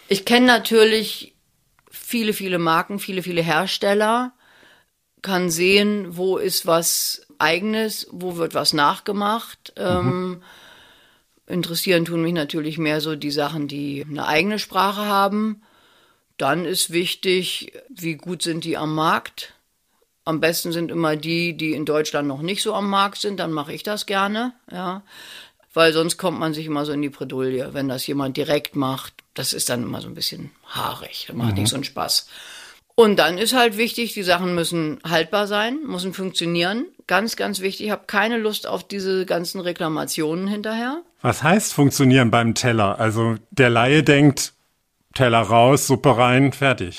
Ich 0.10 0.26
kenne 0.26 0.46
natürlich 0.48 1.34
viele, 1.90 2.34
viele 2.34 2.60
Marken, 2.60 3.00
viele, 3.00 3.24
viele 3.24 3.42
Hersteller, 3.42 4.34
kann 5.22 5.50
sehen, 5.50 6.18
wo 6.18 6.38
ist 6.38 6.66
was 6.66 7.26
eigenes, 7.38 8.08
wo 8.12 8.36
wird 8.36 8.54
was 8.54 8.74
nachgemacht. 8.74 9.74
Ähm, 9.78 10.44
interessieren 11.48 12.06
tun 12.06 12.22
mich 12.22 12.34
natürlich 12.34 12.78
mehr 12.78 13.00
so 13.00 13.16
die 13.16 13.32
Sachen, 13.32 13.68
die 13.68 14.06
eine 14.08 14.28
eigene 14.28 14.60
Sprache 14.60 15.06
haben. 15.06 15.62
Dann 16.38 16.66
ist 16.66 16.92
wichtig, 16.92 17.72
wie 17.90 18.16
gut 18.16 18.42
sind 18.42 18.66
die 18.66 18.78
am 18.78 18.94
Markt. 18.94 19.54
Am 20.26 20.40
besten 20.40 20.72
sind 20.72 20.92
immer 20.92 21.16
die, 21.16 21.56
die 21.56 21.74
in 21.74 21.86
Deutschland 21.86 22.28
noch 22.28 22.42
nicht 22.42 22.62
so 22.62 22.74
am 22.74 22.90
Markt 22.90 23.20
sind, 23.20 23.40
dann 23.40 23.52
mache 23.52 23.74
ich 23.74 23.84
das 23.84 24.06
gerne, 24.06 24.54
ja. 24.72 25.04
Weil 25.74 25.92
sonst 25.94 26.18
kommt 26.18 26.40
man 26.40 26.54
sich 26.54 26.68
immer 26.68 26.86
so 26.86 26.92
in 26.92 27.02
die 27.02 27.10
Bredouille, 27.10 27.74
wenn 27.74 27.88
das 27.88 28.06
jemand 28.06 28.38
direkt 28.38 28.76
macht. 28.76 29.14
Das 29.34 29.54
ist 29.54 29.70
dann 29.70 29.84
immer 29.84 30.02
so 30.02 30.08
ein 30.08 30.14
bisschen 30.14 30.52
haarig, 30.68 31.26
das 31.28 31.36
macht 31.36 31.56
nicht 31.56 31.70
so 31.70 31.76
einen 31.76 31.84
Spaß. 31.84 32.28
Und 32.96 33.18
dann 33.18 33.40
ist 33.40 33.56
halt 33.56 33.78
wichtig, 33.78 34.14
die 34.14 34.22
Sachen 34.22 34.54
müssen 34.54 35.00
haltbar 35.04 35.48
sein, 35.48 35.80
müssen 35.84 36.14
funktionieren. 36.14 36.86
Ganz, 37.08 37.36
ganz 37.36 37.60
wichtig, 37.60 37.88
ich 37.88 37.92
habe 37.92 38.04
keine 38.06 38.38
Lust 38.38 38.68
auf 38.68 38.88
diese 38.88 39.26
ganzen 39.26 39.60
Reklamationen 39.62 40.48
hinterher. 40.48 41.02
Was 41.22 41.42
heißt 41.42 41.74
funktionieren 41.74 42.30
beim 42.30 42.54
Teller? 42.54 43.00
Also 43.00 43.38
der 43.50 43.72
Laie 43.72 44.04
denkt, 44.04 44.54
Teller 45.16 45.42
raus, 45.42 45.88
Suppe 45.88 46.16
rein, 46.18 46.54
fertig. 46.54 46.98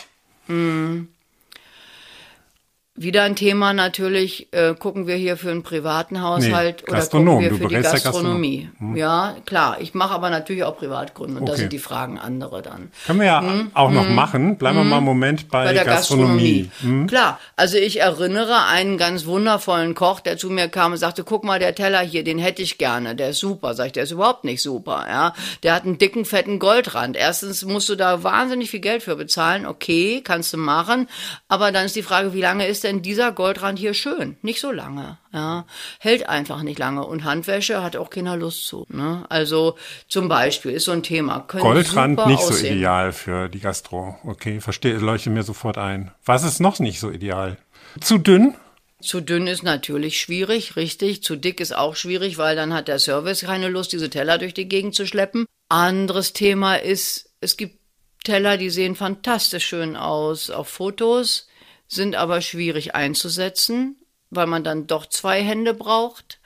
Wieder 2.96 3.24
ein 3.24 3.34
Thema 3.34 3.72
natürlich, 3.72 4.46
äh, 4.52 4.72
gucken 4.78 5.08
wir 5.08 5.16
hier 5.16 5.36
für 5.36 5.50
einen 5.50 5.64
privaten 5.64 6.22
Haushalt 6.22 6.84
oder 6.84 6.92
Gastronom, 6.98 7.26
gucken 7.34 7.42
wir 7.42 7.50
du 7.50 7.56
für 7.56 7.66
die 7.76 7.82
Gastronomie. 7.82 8.70
Ja, 8.94 9.34
klar, 9.46 9.78
ich 9.80 9.94
mache 9.94 10.14
aber 10.14 10.30
natürlich 10.30 10.62
auch 10.62 10.76
Privatkunden 10.78 11.38
und 11.38 11.46
da 11.46 11.54
Okay. 11.54 11.62
sind 11.62 11.72
die 11.72 11.80
Fragen 11.80 12.20
andere 12.20 12.62
dann. 12.62 12.92
Können 13.04 13.18
wir 13.18 13.26
ja 13.26 13.42
auch 13.74 13.90
noch 13.90 14.08
machen. 14.08 14.58
Bleiben 14.58 14.78
wir 14.78 14.84
mal 14.84 14.98
einen 14.98 15.06
Moment 15.06 15.48
bei, 15.48 15.62
Hm? 15.62 15.66
bei 15.70 15.72
der 15.72 15.84
Gastronomie. 15.84 16.68
Gastronomie. 16.70 17.06
Klar, 17.08 17.40
also 17.56 17.78
ich 17.78 18.00
erinnere 18.00 18.64
einen 18.66 18.96
ganz 18.96 19.26
wundervollen 19.26 19.96
Koch, 19.96 20.20
der 20.20 20.36
zu 20.36 20.48
mir 20.48 20.68
kam 20.68 20.92
und 20.92 20.98
sagte, 20.98 21.24
guck 21.24 21.42
mal, 21.42 21.58
der 21.58 21.74
Teller 21.74 21.98
hier, 22.00 22.22
den 22.22 22.38
hätte 22.38 22.62
ich 22.62 22.78
gerne, 22.78 23.16
der 23.16 23.30
ist 23.30 23.40
super. 23.40 23.74
Sag 23.74 23.86
ich, 23.86 23.92
der 23.92 24.04
ist 24.04 24.12
überhaupt 24.12 24.44
nicht 24.44 24.62
super, 24.62 25.04
ja. 25.08 25.34
Der 25.64 25.74
hat 25.74 25.82
einen 25.82 25.98
dicken, 25.98 26.24
fetten 26.24 26.60
Goldrand. 26.60 27.16
Erstens 27.16 27.64
musst 27.64 27.88
du 27.88 27.96
da 27.96 28.22
wahnsinnig 28.22 28.70
viel 28.70 28.78
Geld 28.80 29.02
für 29.02 29.16
bezahlen, 29.16 29.66
okay, 29.66 30.20
kannst 30.22 30.52
du 30.52 30.58
machen, 30.58 31.08
aber 31.48 31.72
dann 31.72 31.86
ist 31.86 31.96
die 31.96 32.02
Frage, 32.04 32.32
wie 32.34 32.40
lange 32.40 32.68
ist 32.68 32.83
denn 32.84 33.02
dieser 33.02 33.32
Goldrand 33.32 33.78
hier 33.78 33.94
schön? 33.94 34.36
Nicht 34.42 34.60
so 34.60 34.70
lange, 34.70 35.18
ja. 35.32 35.66
Hält 35.98 36.28
einfach 36.28 36.62
nicht 36.62 36.78
lange 36.78 37.04
und 37.04 37.24
Handwäsche 37.24 37.82
hat 37.82 37.96
auch 37.96 38.10
keiner 38.10 38.36
Lust 38.36 38.66
zu, 38.66 38.86
ne. 38.88 39.24
Also 39.28 39.76
zum 40.08 40.28
Beispiel 40.28 40.72
ist 40.72 40.84
so 40.84 40.92
ein 40.92 41.02
Thema. 41.02 41.40
Können 41.40 41.64
Goldrand 41.64 42.26
nicht 42.26 42.42
so 42.42 42.48
aussehen. 42.48 42.76
ideal 42.76 43.12
für 43.12 43.48
die 43.48 43.60
Gastro. 43.60 44.16
Okay, 44.24 44.60
verstehe, 44.60 44.98
leuchte 44.98 45.30
mir 45.30 45.42
sofort 45.42 45.78
ein. 45.78 46.12
Was 46.24 46.44
ist 46.44 46.60
noch 46.60 46.78
nicht 46.78 47.00
so 47.00 47.10
ideal? 47.10 47.56
Zu 48.00 48.18
dünn? 48.18 48.54
Zu 49.00 49.20
dünn 49.20 49.46
ist 49.46 49.62
natürlich 49.62 50.18
schwierig, 50.18 50.76
richtig. 50.76 51.22
Zu 51.22 51.36
dick 51.36 51.60
ist 51.60 51.76
auch 51.76 51.94
schwierig, 51.94 52.38
weil 52.38 52.56
dann 52.56 52.72
hat 52.72 52.88
der 52.88 52.98
Service 52.98 53.42
keine 53.42 53.68
Lust, 53.68 53.92
diese 53.92 54.08
Teller 54.08 54.38
durch 54.38 54.54
die 54.54 54.68
Gegend 54.68 54.94
zu 54.94 55.06
schleppen. 55.06 55.46
Anderes 55.68 56.32
Thema 56.32 56.76
ist, 56.76 57.30
es 57.40 57.56
gibt 57.56 57.78
Teller, 58.24 58.56
die 58.56 58.70
sehen 58.70 58.96
fantastisch 58.96 59.66
schön 59.66 59.96
aus 59.96 60.48
auf 60.48 60.68
Fotos, 60.68 61.46
sind 61.94 62.16
aber 62.16 62.40
schwierig 62.40 62.94
einzusetzen, 62.94 63.96
weil 64.30 64.46
man 64.46 64.64
dann 64.64 64.86
doch 64.86 65.06
zwei 65.06 65.42
Hände 65.42 65.74
braucht. 65.74 66.40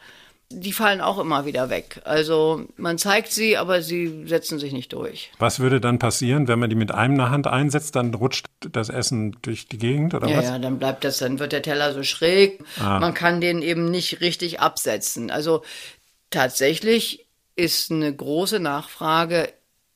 Die 0.51 0.73
fallen 0.73 1.03
auch 1.03 1.19
immer 1.19 1.45
wieder 1.45 1.69
weg. 1.69 2.01
Also 2.05 2.65
man 2.79 2.97
zeigt 2.97 3.33
sie, 3.33 3.59
aber 3.59 3.83
sie 3.83 4.27
setzen 4.27 4.59
sich 4.59 4.73
nicht 4.73 4.95
durch. 4.95 5.31
Was 5.39 5.61
würde 5.61 5.79
dann 5.79 5.99
passieren, 5.99 6.49
wenn 6.49 6.59
man 6.59 6.71
die 6.71 6.77
mit 6.77 6.91
einer 6.91 7.29
Hand 7.29 7.47
einsetzt, 7.47 7.97
dann 7.97 8.15
rutscht 8.15 8.47
das 8.61 8.89
Essen 8.89 9.37
durch 9.43 9.69
die 9.69 9.77
Gegend 9.77 10.15
oder 10.15 10.27
Ja, 10.29 10.39
was? 10.39 10.45
ja, 10.47 10.59
dann 10.59 10.79
bleibt 10.79 11.05
das, 11.05 11.19
dann 11.19 11.39
wird 11.39 11.53
der 11.53 11.61
Teller 11.61 11.93
so 11.93 12.03
schräg. 12.03 12.65
Man 12.79 13.13
kann 13.13 13.43
den 13.43 13.61
eben 13.61 13.91
nicht 13.91 14.23
richtig 14.23 14.61
absetzen. 14.61 15.31
Also 15.31 15.63
Tatsächlich 16.31 17.27
ist 17.57 17.91
eine 17.91 18.15
große 18.15 18.61
Nachfrage 18.61 19.53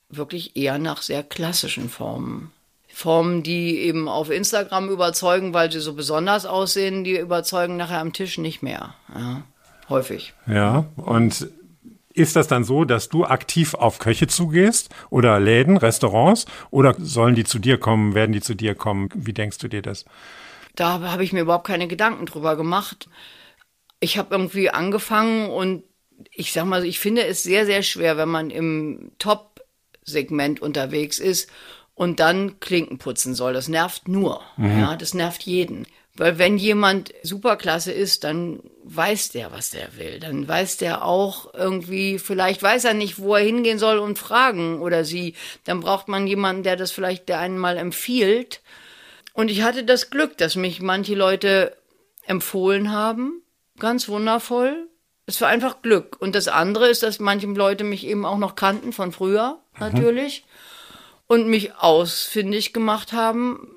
wirklich 0.09 0.55
eher 0.55 0.79
nach 0.79 1.01
sehr 1.01 1.23
klassischen 1.23 1.89
Formen. 1.89 2.51
Formen, 2.93 3.41
die 3.41 3.79
eben 3.79 4.07
auf 4.07 4.29
Instagram 4.29 4.87
überzeugen, 4.89 5.51
weil 5.51 5.71
sie 5.71 5.79
so 5.79 5.93
besonders 5.95 6.45
aussehen, 6.45 7.03
die 7.03 7.17
überzeugen 7.17 7.75
nachher 7.75 7.99
am 7.99 8.13
Tisch 8.13 8.37
nicht 8.37 8.61
mehr. 8.61 8.93
Ja, 9.15 9.41
häufig. 9.89 10.35
Ja, 10.45 10.85
und 10.95 11.47
ist 12.13 12.35
das 12.35 12.47
dann 12.47 12.63
so, 12.63 12.85
dass 12.85 13.09
du 13.09 13.25
aktiv 13.25 13.73
auf 13.73 13.97
Köche 13.97 14.27
zugehst 14.27 14.89
oder 15.09 15.39
Läden, 15.39 15.77
Restaurants 15.77 16.45
oder 16.69 16.93
sollen 16.99 17.33
die 17.33 17.45
zu 17.45 17.57
dir 17.57 17.79
kommen, 17.79 18.13
werden 18.13 18.31
die 18.31 18.41
zu 18.41 18.53
dir 18.53 18.75
kommen? 18.75 19.09
Wie 19.15 19.33
denkst 19.33 19.57
du 19.57 19.67
dir 19.67 19.81
das? 19.81 20.05
Da 20.75 21.01
habe 21.01 21.23
ich 21.23 21.33
mir 21.33 21.41
überhaupt 21.41 21.65
keine 21.65 21.87
Gedanken 21.87 22.27
drüber 22.27 22.55
gemacht. 22.55 23.09
Ich 24.01 24.19
habe 24.19 24.35
irgendwie 24.35 24.69
angefangen 24.69 25.49
und 25.49 25.83
ich 26.29 26.53
sag 26.53 26.65
mal, 26.65 26.85
ich 26.85 26.99
finde 26.99 27.25
es 27.25 27.41
sehr, 27.41 27.65
sehr 27.65 27.81
schwer, 27.81 28.17
wenn 28.17 28.29
man 28.29 28.51
im 28.51 29.13
Top-Segment 29.17 30.61
unterwegs 30.61 31.17
ist 31.17 31.49
und 31.95 32.19
dann 32.19 32.59
Klinken 32.59 32.97
putzen 32.97 33.35
soll. 33.35 33.53
Das 33.53 33.67
nervt 33.67 34.07
nur. 34.07 34.41
Mhm. 34.57 34.79
Ja, 34.79 34.95
das 34.95 35.13
nervt 35.13 35.43
jeden. 35.43 35.85
Weil 36.15 36.37
wenn 36.37 36.57
jemand 36.57 37.11
superklasse 37.23 37.91
ist, 37.91 38.23
dann 38.23 38.59
weiß 38.83 39.29
der, 39.29 39.51
was 39.51 39.71
der 39.71 39.97
will. 39.97 40.19
Dann 40.19 40.47
weiß 40.47 40.77
der 40.77 41.03
auch 41.05 41.53
irgendwie, 41.55 42.19
vielleicht 42.19 42.61
weiß 42.61 42.85
er 42.85 42.93
nicht, 42.93 43.17
wo 43.17 43.35
er 43.35 43.43
hingehen 43.43 43.79
soll 43.79 43.97
und 43.97 44.19
fragen 44.19 44.79
oder 44.79 45.05
sie. 45.05 45.33
Dann 45.63 45.79
braucht 45.79 46.07
man 46.07 46.27
jemanden, 46.27 46.63
der 46.63 46.75
das 46.75 46.91
vielleicht 46.91 47.29
der 47.29 47.39
einen 47.39 47.57
mal 47.57 47.77
empfiehlt. 47.77 48.61
Und 49.33 49.49
ich 49.49 49.63
hatte 49.63 49.83
das 49.83 50.11
Glück, 50.11 50.37
dass 50.37 50.55
mich 50.55 50.81
manche 50.81 51.15
Leute 51.15 51.75
empfohlen 52.27 52.91
haben. 52.91 53.41
Ganz 53.79 54.07
wundervoll. 54.07 54.87
Es 55.25 55.41
war 55.41 55.47
einfach 55.47 55.81
Glück. 55.81 56.17
Und 56.19 56.35
das 56.35 56.47
andere 56.47 56.89
ist, 56.89 57.01
dass 57.01 57.19
manche 57.19 57.47
Leute 57.47 57.83
mich 57.83 58.05
eben 58.05 58.25
auch 58.25 58.37
noch 58.37 58.55
kannten 58.55 58.93
von 58.93 59.11
früher, 59.11 59.59
mhm. 59.79 60.35
Und 61.27 61.47
mich 61.47 61.75
ausfindig 61.75 62.73
gemacht 62.73 63.13
haben 63.13 63.73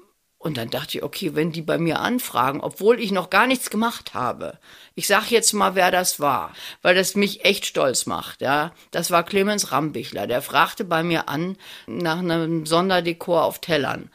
und 0.46 0.58
dann 0.58 0.70
dachte 0.70 0.98
ich, 0.98 1.02
okay, 1.02 1.34
wenn 1.34 1.50
die 1.50 1.62
bei 1.62 1.76
mir 1.76 1.98
anfragen, 1.98 2.60
obwohl 2.60 3.00
ich 3.00 3.10
noch 3.10 3.30
gar 3.30 3.48
nichts 3.48 3.68
gemacht 3.68 4.14
habe, 4.14 4.58
ich 4.94 5.08
sag 5.08 5.30
jetzt 5.30 5.52
mal, 5.54 5.74
wer 5.74 5.90
das 5.90 6.20
war, 6.20 6.52
weil 6.82 6.94
das 6.94 7.16
mich 7.16 7.44
echt 7.44 7.66
stolz 7.66 8.06
macht, 8.06 8.42
ja. 8.42 8.72
Das 8.92 9.10
war 9.10 9.24
Clemens 9.24 9.72
Rambichler, 9.72 10.28
der 10.28 10.42
fragte 10.42 10.84
bei 10.84 11.02
mir 11.02 11.28
an 11.28 11.56
nach 11.88 12.18
einem 12.18 12.64
Sonderdekor 12.64 13.42
auf 13.42 13.60
Tellern. 13.60 14.10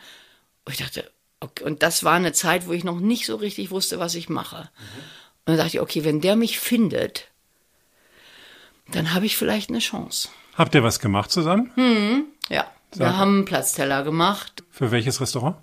Und 0.64 0.72
ich 0.72 0.78
dachte, 0.78 1.12
okay, 1.42 1.66
und 1.66 1.84
das 1.84 2.06
war 2.06 2.14
eine 2.14 2.32
Zeit, 2.32 2.66
wo 2.66 2.72
ich 2.72 2.86
noch 2.86 3.02
nicht 3.02 3.26
so 3.26 3.36
richtig 3.36 3.72
wusste, 3.72 4.00
was 4.00 4.16
ich 4.16 4.30
mache. 4.30 4.70
Mhm. 4.78 5.00
Und 5.00 5.48
dann 5.48 5.58
dachte 5.58 5.78
ich, 5.78 5.82
okay, 5.82 6.06
wenn 6.06 6.22
der 6.22 6.38
mich 6.38 6.60
findet, 6.60 7.28
dann 8.88 9.14
habe 9.14 9.26
ich 9.26 9.36
vielleicht 9.36 9.70
eine 9.70 9.80
Chance. 9.80 10.30
Habt 10.56 10.76
ihr 10.76 10.84
was 10.84 11.02
gemacht 11.02 11.30
zusammen? 11.30 11.72
Hm, 11.76 12.26
ja. 12.48 12.72
Sag. 12.92 13.00
Wir 13.00 13.18
haben 13.18 13.46
Platzteller 13.46 14.04
gemacht. 14.04 14.64
Für 14.70 14.92
welches 14.92 15.22
Restaurant? 15.22 15.56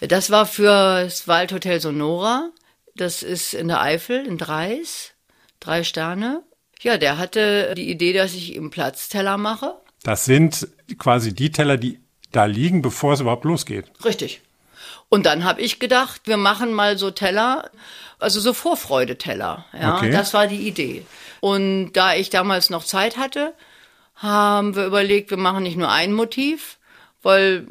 Das 0.00 0.30
war 0.30 0.46
für 0.46 1.04
das 1.04 1.26
Waldhotel 1.26 1.80
Sonora. 1.80 2.50
Das 2.94 3.22
ist 3.22 3.54
in 3.54 3.68
der 3.68 3.80
Eifel, 3.80 4.26
in 4.26 4.38
Dreis. 4.38 5.12
Drei 5.60 5.82
Sterne. 5.82 6.42
Ja, 6.80 6.98
der 6.98 7.18
hatte 7.18 7.74
die 7.74 7.90
Idee, 7.90 8.12
dass 8.12 8.34
ich 8.34 8.54
ihm 8.54 8.70
Platzteller 8.70 9.36
mache. 9.38 9.74
Das 10.04 10.24
sind 10.24 10.68
quasi 10.98 11.34
die 11.34 11.50
Teller, 11.50 11.76
die 11.76 12.00
da 12.30 12.44
liegen, 12.44 12.82
bevor 12.82 13.14
es 13.14 13.20
überhaupt 13.20 13.44
losgeht. 13.44 13.86
Richtig. 14.04 14.42
Und 15.08 15.26
dann 15.26 15.44
habe 15.44 15.62
ich 15.62 15.80
gedacht, 15.80 16.22
wir 16.24 16.36
machen 16.36 16.72
mal 16.72 16.98
so 16.98 17.10
Teller, 17.10 17.70
also 18.18 18.40
so 18.40 18.52
Vorfreudeteller. 18.52 19.64
Ja, 19.72 19.96
okay. 19.96 20.10
das 20.10 20.34
war 20.34 20.46
die 20.46 20.68
Idee. 20.68 21.04
Und 21.40 21.92
da 21.92 22.14
ich 22.14 22.30
damals 22.30 22.70
noch 22.70 22.84
Zeit 22.84 23.16
hatte, 23.16 23.54
haben 24.18 24.76
wir 24.76 24.86
überlegt, 24.86 25.30
wir 25.30 25.36
machen 25.36 25.62
nicht 25.62 25.76
nur 25.76 25.90
ein 25.90 26.12
Motiv, 26.12 26.78
weil 27.22 27.66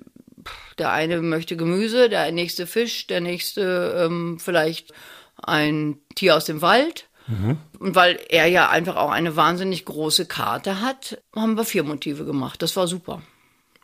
der 0.78 0.92
eine 0.92 1.22
möchte 1.22 1.58
Gemüse, 1.58 2.10
der 2.10 2.32
nächste 2.32 2.68
Fisch, 2.68 3.08
der 3.08 3.22
nächste 3.22 4.06
ähm, 4.06 4.40
vielleicht 4.40 4.94
ein 5.42 6.00
Tier 6.16 6.36
aus 6.36 6.46
dem 6.46 6.62
Wald. 6.62 7.06
Mhm. 7.28 7.58
Und 7.80 7.96
weil 7.96 8.20
er 8.30 8.48
ja 8.48 8.70
einfach 8.70 8.96
auch 8.96 9.12
eine 9.12 9.36
wahnsinnig 9.36 9.86
große 9.86 10.26
Karte 10.26 10.82
hat, 10.82 11.22
haben 11.36 11.58
wir 11.58 11.66
vier 11.66 11.84
Motive 11.84 12.26
gemacht. 12.26 12.62
Das 12.62 12.76
war 12.76 12.88
super. 12.88 13.22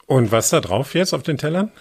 Und 0.05 0.31
was 0.31 0.49
da 0.49 0.61
drauf 0.61 0.95
jetzt 0.95 1.13
auf 1.13 1.23
den 1.23 1.37
Tellern? 1.37 1.71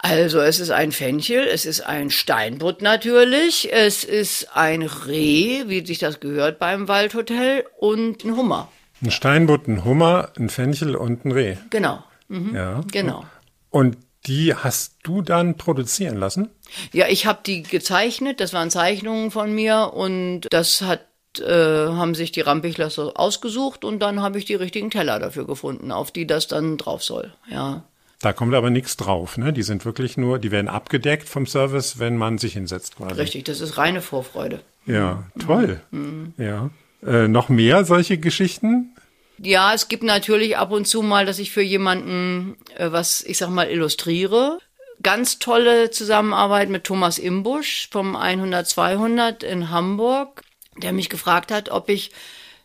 Also 0.00 0.38
es 0.40 0.60
ist 0.60 0.70
ein 0.70 0.92
Fenchel, 0.92 1.42
es 1.42 1.66
ist 1.66 1.80
ein 1.80 2.10
Steinbutt 2.10 2.82
natürlich, 2.82 3.72
es 3.72 4.04
ist 4.04 4.54
ein 4.54 4.82
Reh, 4.82 5.64
wie 5.66 5.84
sich 5.84 5.98
das 5.98 6.20
gehört 6.20 6.60
beim 6.60 6.86
Waldhotel, 6.86 7.64
und 7.78 8.22
ein 8.24 8.36
Hummer. 8.36 8.70
Ein 9.02 9.10
Steinbutt, 9.10 9.68
ein 9.68 9.84
Hummer, 9.84 10.30
ein 10.38 10.48
Fenchel 10.48 10.96
und 10.96 11.24
ein 11.24 11.32
Reh. 11.32 11.56
Genau. 11.70 12.02
Mhm. 12.28 12.54
Ja. 12.54 12.80
Genau. 12.90 13.24
Und 13.70 13.96
die 14.26 14.54
hast 14.54 14.96
du 15.04 15.22
dann 15.22 15.56
produzieren 15.56 16.16
lassen? 16.16 16.50
Ja, 16.92 17.06
ich 17.08 17.26
habe 17.26 17.40
die 17.46 17.62
gezeichnet. 17.62 18.40
Das 18.40 18.52
waren 18.52 18.70
Zeichnungen 18.70 19.30
von 19.30 19.54
mir 19.54 19.92
und 19.94 20.42
das 20.50 20.82
hat 20.82 21.00
äh, 21.38 21.88
haben 21.88 22.14
sich 22.14 22.32
die 22.32 22.40
Rampichler 22.40 22.90
so 22.90 23.14
ausgesucht 23.14 23.84
und 23.84 24.00
dann 24.00 24.20
habe 24.20 24.38
ich 24.38 24.44
die 24.44 24.54
richtigen 24.54 24.90
Teller 24.90 25.18
dafür 25.18 25.46
gefunden, 25.46 25.92
auf 25.92 26.10
die 26.10 26.26
das 26.26 26.48
dann 26.48 26.78
drauf 26.78 27.04
soll. 27.04 27.32
Ja. 27.48 27.84
Da 28.20 28.32
kommt 28.32 28.54
aber 28.54 28.70
nichts 28.70 28.96
drauf, 28.96 29.38
ne? 29.38 29.52
Die 29.52 29.62
sind 29.62 29.84
wirklich 29.84 30.16
nur, 30.16 30.40
die 30.40 30.50
werden 30.50 30.68
abgedeckt 30.68 31.28
vom 31.28 31.46
Service, 31.46 32.00
wenn 32.00 32.16
man 32.16 32.38
sich 32.38 32.54
hinsetzt 32.54 32.96
quasi. 32.96 33.14
Richtig, 33.14 33.44
das 33.44 33.60
ist 33.60 33.78
reine 33.78 34.00
Vorfreude. 34.00 34.60
Ja, 34.86 35.24
toll. 35.38 35.80
Mhm. 35.92 36.32
Ja. 36.36 36.70
Äh, 37.04 37.28
noch 37.28 37.48
mehr 37.48 37.84
solche 37.84 38.18
Geschichten? 38.18 38.94
Ja, 39.38 39.72
es 39.72 39.88
gibt 39.88 40.02
natürlich 40.02 40.56
ab 40.56 40.72
und 40.72 40.86
zu 40.86 41.02
mal, 41.02 41.24
dass 41.24 41.38
ich 41.38 41.52
für 41.52 41.62
jemanden 41.62 42.56
äh, 42.76 42.90
was, 42.90 43.22
ich 43.22 43.38
sag 43.38 43.50
mal, 43.50 43.70
illustriere. 43.70 44.58
Ganz 45.00 45.38
tolle 45.38 45.90
Zusammenarbeit 45.90 46.68
mit 46.70 46.84
Thomas 46.84 47.18
Imbusch 47.18 47.88
vom 47.92 48.16
100 48.16 48.66
200 48.66 49.42
in 49.44 49.70
Hamburg, 49.70 50.42
der 50.76 50.92
mich 50.92 51.08
gefragt 51.08 51.52
hat, 51.52 51.70
ob 51.70 51.88
ich 51.88 52.10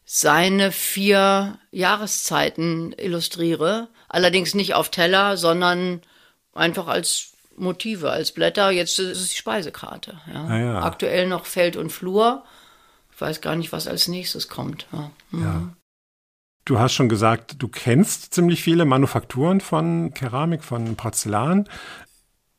seine 0.05 0.71
vier 0.71 1.59
Jahreszeiten 1.71 2.93
illustriere. 2.97 3.87
Allerdings 4.09 4.55
nicht 4.55 4.73
auf 4.73 4.89
Teller, 4.89 5.37
sondern 5.37 6.01
einfach 6.53 6.87
als 6.87 7.33
Motive, 7.55 8.09
als 8.09 8.31
Blätter. 8.31 8.71
Jetzt 8.71 8.97
ist 8.97 9.21
es 9.21 9.29
die 9.29 9.37
Speisekarte. 9.37 10.19
Ja. 10.33 10.45
Ah 10.45 10.57
ja. 10.57 10.81
Aktuell 10.81 11.27
noch 11.27 11.45
Feld 11.45 11.75
und 11.75 11.91
Flur. 11.91 12.43
Ich 13.13 13.21
weiß 13.21 13.41
gar 13.41 13.55
nicht, 13.55 13.71
was 13.71 13.87
als 13.87 14.07
nächstes 14.07 14.47
kommt. 14.47 14.87
Ja. 14.91 15.11
Mhm. 15.31 15.43
ja. 15.43 15.73
Du 16.65 16.79
hast 16.79 16.93
schon 16.93 17.09
gesagt, 17.09 17.61
du 17.61 17.67
kennst 17.67 18.33
ziemlich 18.33 18.63
viele 18.63 18.85
Manufakturen 18.85 19.59
von 19.59 20.13
Keramik, 20.13 20.63
von 20.63 20.95
Porzellan. 20.95 21.67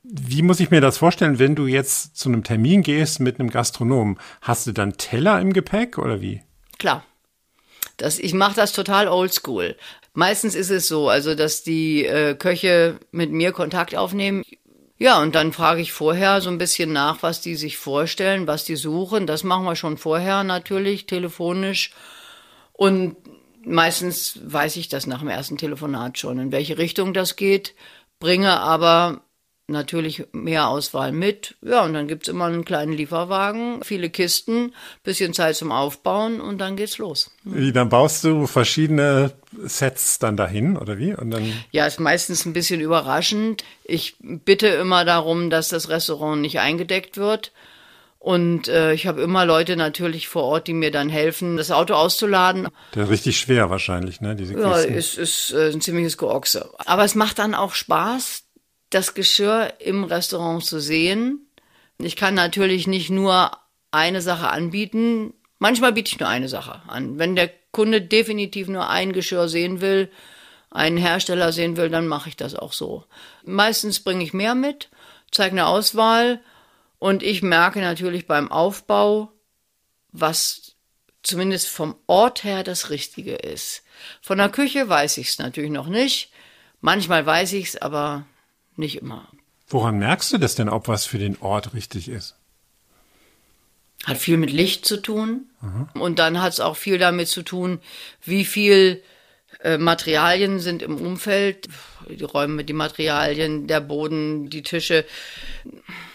Wie 0.03 0.43
muss 0.43 0.61
ich 0.61 0.71
mir 0.71 0.83
das 0.83 0.99
vorstellen, 0.99 1.39
wenn 1.39 1.55
du 1.55 1.67
jetzt 1.67 2.19
zu 2.19 2.29
einem 2.29 2.45
Termin 2.45 2.83
gehst 2.83 3.21
mit 3.21 3.41
einem 3.41 3.49
Gastronomen? 3.49 4.19
Hast 4.43 4.67
du 4.67 4.73
dann 4.73 4.99
Teller 4.99 5.41
im 5.41 5.55
Gepäck 5.55 5.97
oder 5.97 6.21
wie? 6.21 6.43
Klar. 6.79 7.03
Das, 7.97 8.19
ich 8.19 8.35
mache 8.35 8.57
das 8.57 8.73
total 8.73 9.09
oldschool. 9.09 9.77
Meistens 10.13 10.55
ist 10.55 10.71
es 10.71 10.87
so, 10.87 11.09
also 11.09 11.35
dass 11.35 11.63
die 11.63 12.05
äh, 12.05 12.35
Köche 12.35 12.99
mit 13.11 13.33
mir 13.33 13.53
Kontakt 13.53 13.97
aufnehmen. 13.97 14.45
Ja, 15.05 15.21
und 15.21 15.35
dann 15.35 15.53
frage 15.53 15.83
ich 15.83 15.93
vorher 15.93 16.41
so 16.41 16.49
ein 16.49 16.57
bisschen 16.57 16.91
nach, 16.91 17.23
was 17.23 17.43
die 17.43 17.57
sich 17.57 17.77
vorstellen, 17.77 18.47
was 18.47 18.65
die 18.65 18.75
suchen. 18.75 19.27
Das 19.27 19.45
machen 19.45 19.67
wir 19.67 19.77
schon 19.77 19.99
vorher 19.99 20.45
natürlich, 20.45 21.05
telefonisch. 21.05 21.93
Und 22.73 23.15
meistens 23.67 24.41
weiß 24.43 24.77
ich 24.77 24.89
das 24.89 25.07
nach 25.07 25.19
dem 25.19 25.29
ersten 25.29 25.59
Telefonat 25.59 26.17
schon, 26.17 26.39
in 26.39 26.53
welche 26.53 26.79
Richtung 26.79 27.13
das 27.13 27.37
geht, 27.37 27.75
bringe 28.19 28.59
aber 28.61 29.21
natürlich 29.67 30.25
mehr 30.33 30.69
Auswahl 30.69 31.13
mit. 31.13 31.55
Ja, 31.63 31.85
und 31.85 31.95
dann 31.95 32.07
gibt's 32.07 32.29
immer 32.29 32.47
einen 32.47 32.65
kleinen 32.65 32.93
Lieferwagen, 32.93 33.83
viele 33.83 34.11
Kisten, 34.11 34.75
bisschen 35.03 35.33
Zeit 35.33 35.57
zum 35.57 35.73
Aufbauen 35.73 36.41
und 36.41 36.59
dann 36.59 36.77
geht's 36.77 36.99
los. 36.99 37.31
Wie, 37.45 37.73
dann 37.73 37.89
baust 37.89 38.25
du 38.25 38.47
verschiedene 38.47 39.33
Sets 39.63 40.19
dann 40.19 40.37
dahin, 40.37 40.77
oder 40.77 40.99
wie? 40.99 41.15
Und 41.15 41.31
dann 41.31 41.51
ja, 41.71 41.87
ist 41.87 42.01
meistens 42.01 42.45
ein 42.45 42.53
bisschen 42.53 42.81
überraschend. 42.81 43.65
Ich 43.85 44.17
bitte 44.21 44.69
immer 44.69 45.05
darum, 45.05 45.49
dass 45.49 45.69
das 45.69 45.89
Restaurant 45.89 46.43
nicht 46.43 46.61
eingedeckt 46.61 47.17
wird. 47.17 47.53
Und 48.19 48.69
äh, 48.69 48.95
ich 48.95 49.07
habe 49.07 49.21
immer 49.21 49.45
Leute 49.45 49.77
natürlich 49.77 50.29
vor 50.29 50.45
Ort, 50.45 50.67
die 50.67 50.73
mir 50.73 50.91
dann 50.91 51.11
helfen, 51.11 51.59
das 51.59 51.71
Auto 51.71 51.93
auszuladen. 51.93 52.69
Der 52.95 53.05
ist 53.05 53.11
richtig 53.11 53.39
schwer 53.39 53.69
wahrscheinlich, 53.69 54.23
ne? 54.23 54.35
Diese 54.35 54.59
ja, 54.59 54.79
ist, 54.79 55.19
ist 55.19 55.53
äh, 55.53 55.71
ein 55.71 55.83
ziemliches 55.83 56.17
Geochse. 56.17 56.71
Aber 56.87 57.05
es 57.05 57.15
macht 57.15 57.39
dann 57.39 57.55
auch 57.55 57.75
Spaß, 57.75 58.44
das 58.95 59.15
Geschirr 59.15 59.75
im 59.81 60.05
Restaurant 60.05 60.65
zu 60.65 60.81
sehen. 60.81 61.47
Ich 61.99 62.17
kann 62.17 62.35
natürlich 62.35 62.87
nicht 62.87 63.11
nur 63.11 63.51
eine 63.91 64.21
Sache 64.21 64.49
anbieten. 64.49 65.35
Manchmal 65.59 65.93
biete 65.93 66.13
ich 66.13 66.21
nur 66.21 66.29
eine 66.29 66.49
Sache 66.49 66.83
an. 66.87 67.19
Wenn 67.19 67.37
der 67.37 67.51
Kunde 67.73 68.01
definitiv 68.01 68.69
nur 68.69 68.89
ein 68.89 69.13
Geschirr 69.13 69.49
sehen 69.49 69.81
will, 69.81 70.11
einen 70.71 70.97
Hersteller 70.97 71.53
sehen 71.53 71.77
will, 71.77 71.89
dann 71.89 72.07
mache 72.07 72.29
ich 72.29 72.37
das 72.37 72.55
auch 72.55 72.73
so. 72.73 73.05
Meistens 73.45 74.01
bringe 74.01 74.25
ich 74.25 74.33
mehr 74.33 74.55
mit, 74.55 74.91
zeige 75.31 75.53
eine 75.53 75.67
Auswahl 75.67 76.41
und 76.99 77.23
ich 77.23 77.43
merke 77.43 77.81
natürlich 77.81 78.27
beim 78.27 78.51
Aufbau, 78.51 79.33
was 80.13 80.75
zumindest 81.23 81.69
vom 81.69 81.97
Ort 82.07 82.45
her 82.45 82.63
das 82.63 82.91
Richtige 82.91 83.35
ist. 83.35 83.83
Von 84.21 84.39
der 84.39 84.51
Küche 84.51 84.89
weiß 84.89 85.19
ich 85.19 85.31
es 85.31 85.39
natürlich 85.39 85.71
noch 85.71 85.89
nicht. 85.89 86.31
Manchmal 86.81 87.25
weiß 87.25 87.55
ich 87.55 87.69
es, 87.69 87.77
aber 87.77 88.27
nicht 88.77 88.97
immer. 89.01 89.29
Woran 89.69 89.99
merkst 89.99 90.33
du 90.33 90.39
das 90.39 90.55
denn, 90.55 90.69
ob 90.69 90.89
was 90.89 91.07
für 91.07 91.19
den 91.19 91.39
Ort 91.41 91.75
richtig 91.75 92.09
ist? 92.09 92.37
Hat 94.05 94.19
viel 94.19 94.37
mit 94.37 94.51
Licht 94.51 94.85
zu 94.85 94.99
tun. 94.99 95.47
Und 95.95 96.19
dann 96.19 96.43
hat 96.43 96.53
es 96.53 96.61
auch 96.61 96.77
viel 96.77 96.99
damit 96.99 97.29
zu 97.29 97.43
tun, 97.43 97.81
wie 98.23 98.45
viel 98.45 99.03
äh, 99.61 99.79
Materialien 99.79 100.61
sind 100.61 100.83
im 100.83 100.97
Umfeld. 100.97 101.69
Die 102.11 102.23
Räume, 102.23 102.65
die 102.65 102.75
Materialien, 102.75 103.67
der 103.67 103.81
Boden, 103.81 104.51
die 104.51 104.63
Tische. 104.63 105.07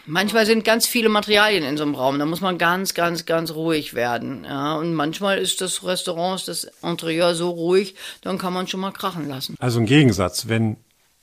Manchmal 0.05 0.45
sind 0.45 0.63
ganz 0.63 0.85
viele 0.85 1.09
Materialien 1.09 1.63
in 1.63 1.77
so 1.77 1.83
einem 1.83 1.95
Raum. 1.95 2.19
Da 2.19 2.25
muss 2.27 2.41
man 2.41 2.59
ganz, 2.59 2.93
ganz, 2.93 3.25
ganz 3.25 3.51
ruhig 3.51 3.95
werden. 3.95 4.43
Ja, 4.43 4.75
und 4.75 4.93
manchmal 4.93 5.39
ist 5.39 5.61
das 5.61 5.83
Restaurant, 5.83 6.47
das 6.47 6.69
Interieur 6.83 7.33
so 7.33 7.49
ruhig, 7.49 7.95
dann 8.21 8.37
kann 8.37 8.53
man 8.53 8.67
schon 8.67 8.81
mal 8.81 8.91
krachen 8.91 9.27
lassen. 9.27 9.55
Also 9.59 9.79
ein 9.79 9.87
Gegensatz. 9.87 10.47
Wenn 10.47 10.77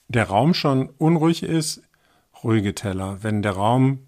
der 0.09 0.25
Raum 0.29 0.55
schon 0.55 0.91
unruhig 0.99 1.43
ist, 1.43 1.83
ruhige 2.43 2.75
Teller. 2.75 3.19
Wenn 3.23 3.43
der 3.43 3.53
Raum 3.53 4.07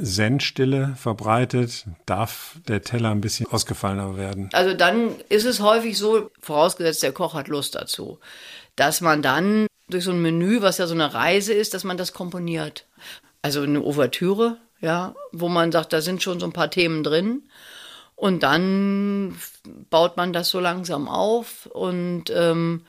Zen-Stille 0.00 0.94
verbreitet, 0.96 1.86
darf 2.06 2.56
der 2.68 2.82
Teller 2.82 3.10
ein 3.10 3.20
bisschen 3.20 3.46
ausgefallener 3.50 4.16
werden. 4.16 4.48
Also 4.52 4.74
dann 4.74 5.14
ist 5.28 5.44
es 5.44 5.60
häufig 5.60 5.98
so, 5.98 6.30
vorausgesetzt 6.40 7.02
der 7.02 7.12
Koch 7.12 7.34
hat 7.34 7.48
Lust 7.48 7.74
dazu, 7.74 8.18
dass 8.76 9.00
man 9.00 9.22
dann 9.22 9.66
durch 9.88 10.04
so 10.04 10.12
ein 10.12 10.22
Menü, 10.22 10.60
was 10.60 10.78
ja 10.78 10.86
so 10.86 10.94
eine 10.94 11.14
Reise 11.14 11.52
ist, 11.52 11.74
dass 11.74 11.84
man 11.84 11.96
das 11.96 12.12
komponiert. 12.12 12.86
Also 13.42 13.62
eine 13.62 13.80
Ouvertüre, 13.80 14.58
ja, 14.80 15.14
wo 15.32 15.48
man 15.48 15.72
sagt, 15.72 15.92
da 15.92 16.00
sind 16.00 16.22
schon 16.22 16.40
so 16.40 16.46
ein 16.46 16.52
paar 16.52 16.70
Themen 16.70 17.02
drin. 17.02 17.48
Und 18.14 18.42
dann 18.42 19.38
baut 19.90 20.16
man 20.16 20.32
das 20.32 20.50
so 20.50 20.60
langsam 20.60 21.08
auf 21.08 21.66
und 21.66 22.30
ähm, 22.34 22.84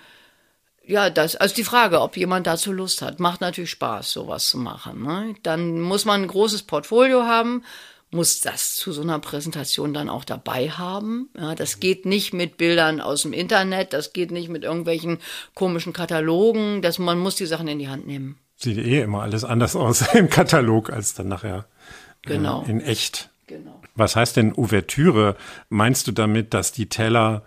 ja, 0.89 1.11
das, 1.11 1.35
also 1.35 1.53
die 1.53 1.63
Frage, 1.63 2.01
ob 2.01 2.17
jemand 2.17 2.47
dazu 2.47 2.71
Lust 2.71 3.03
hat, 3.03 3.19
macht 3.19 3.41
natürlich 3.41 3.69
Spaß, 3.69 4.11
sowas 4.11 4.49
zu 4.49 4.57
machen. 4.57 5.03
Ne? 5.03 5.35
Dann 5.43 5.79
muss 5.79 6.03
man 6.05 6.23
ein 6.23 6.27
großes 6.27 6.63
Portfolio 6.63 7.23
haben, 7.23 7.63
muss 8.09 8.41
das 8.41 8.73
zu 8.75 8.91
so 8.91 9.03
einer 9.03 9.19
Präsentation 9.19 9.93
dann 9.93 10.09
auch 10.09 10.23
dabei 10.25 10.71
haben. 10.71 11.29
Ja, 11.37 11.53
das 11.53 11.79
geht 11.79 12.07
nicht 12.07 12.33
mit 12.33 12.57
Bildern 12.57 13.01
aus 13.01 13.21
dem 13.21 13.33
Internet, 13.33 13.93
das 13.93 14.13
geht 14.13 14.31
nicht 14.31 14.49
mit 14.49 14.63
irgendwelchen 14.63 15.19
komischen 15.53 15.93
Katalogen, 15.93 16.81
das, 16.81 16.97
man 16.97 17.19
muss 17.19 17.35
die 17.35 17.45
Sachen 17.45 17.67
in 17.67 17.77
die 17.77 17.89
Hand 17.89 18.07
nehmen. 18.07 18.39
Sieht 18.55 18.79
eh 18.79 19.01
immer 19.01 19.21
alles 19.21 19.43
anders 19.43 19.75
aus 19.75 20.01
im 20.15 20.29
Katalog 20.29 20.91
als 20.91 21.13
dann 21.13 21.27
nachher 21.27 21.67
äh, 22.25 22.29
Genau. 22.29 22.63
in 22.67 22.81
echt. 22.81 23.29
Genau. 23.45 23.79
Was 23.95 24.15
heißt 24.15 24.37
denn 24.37 24.53
Ouvertüre? 24.55 25.35
Meinst 25.69 26.07
du 26.07 26.11
damit, 26.11 26.55
dass 26.55 26.71
die 26.71 26.89
Teller 26.89 27.43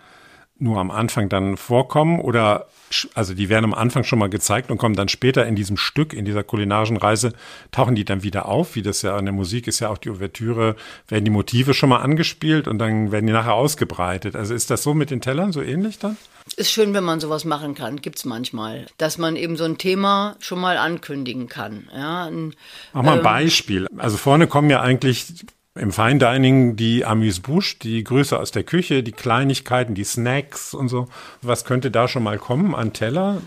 nur 0.62 0.79
am 0.79 0.90
Anfang 0.90 1.29
dann 1.29 1.57
vorkommen 1.57 2.20
oder 2.20 2.68
also 3.14 3.35
die 3.35 3.48
werden 3.48 3.64
am 3.64 3.75
Anfang 3.75 4.05
schon 4.05 4.18
mal 4.18 4.29
gezeigt 4.29 4.70
und 4.70 4.79
kommen 4.79 4.94
dann 4.94 5.09
später 5.09 5.46
in 5.46 5.57
diesem 5.57 5.77
Stück, 5.77 6.12
in 6.12 6.25
dieser 6.25 6.44
kulinarischen 6.44 6.96
Reise, 6.96 7.33
tauchen 7.70 7.94
die 7.94 8.05
dann 8.05 8.22
wieder 8.22 8.46
auf, 8.46 8.75
wie 8.75 8.83
das 8.83 9.03
ja 9.03 9.16
an 9.16 9.25
der 9.25 9.33
Musik 9.33 9.66
ist 9.66 9.81
ja 9.81 9.88
auch 9.88 9.98
die 9.98 10.11
Ouvertüre, 10.11 10.77
werden 11.09 11.25
die 11.25 11.31
Motive 11.31 11.75
schon 11.75 11.88
mal 11.88 12.01
angespielt 12.01 12.68
und 12.68 12.79
dann 12.79 13.12
werden 13.12 13.27
die 13.27 13.33
nachher 13.33 13.55
ausgebreitet. 13.55 14.37
Also 14.37 14.55
ist 14.55 14.70
das 14.70 14.83
so 14.83 14.94
mit 14.94 15.11
den 15.11 15.20
Tellern 15.20 15.53
so 15.53 15.62
ähnlich 15.62 15.98
dann? 15.98 16.16
Ist 16.57 16.72
schön, 16.72 16.92
wenn 16.92 17.05
man 17.05 17.20
sowas 17.20 17.44
machen 17.44 17.75
kann, 17.75 18.01
gibt's 18.01 18.25
manchmal, 18.25 18.87
dass 18.98 19.16
man 19.16 19.37
eben 19.37 19.57
so 19.57 19.64
ein 19.64 19.79
Thema 19.79 20.37
schon 20.40 20.61
mal 20.61 20.77
ankündigen 20.77 21.48
kann. 21.48 21.88
Ja, 21.94 22.27
ein, 22.27 22.55
Mach 22.92 23.03
mal 23.03 23.18
ein 23.18 23.22
Beispiel. 23.22 23.87
Also 23.96 24.16
vorne 24.16 24.46
kommen 24.48 24.68
ja 24.68 24.81
eigentlich 24.81 25.27
im 25.74 25.90
Fine 25.90 26.18
Dining 26.18 26.76
die 26.76 27.04
Amuse-Bouche, 27.04 27.76
die 27.82 28.04
Grüße 28.04 28.38
aus 28.38 28.50
der 28.50 28.62
Küche, 28.62 29.02
die 29.02 29.12
Kleinigkeiten, 29.12 29.94
die 29.94 30.04
Snacks 30.04 30.74
und 30.74 30.88
so. 30.88 31.08
Was 31.40 31.64
könnte 31.64 31.90
da 31.90 32.08
schon 32.08 32.22
mal 32.22 32.38
kommen 32.38 32.74
an 32.74 32.92
Teller? 32.92 33.40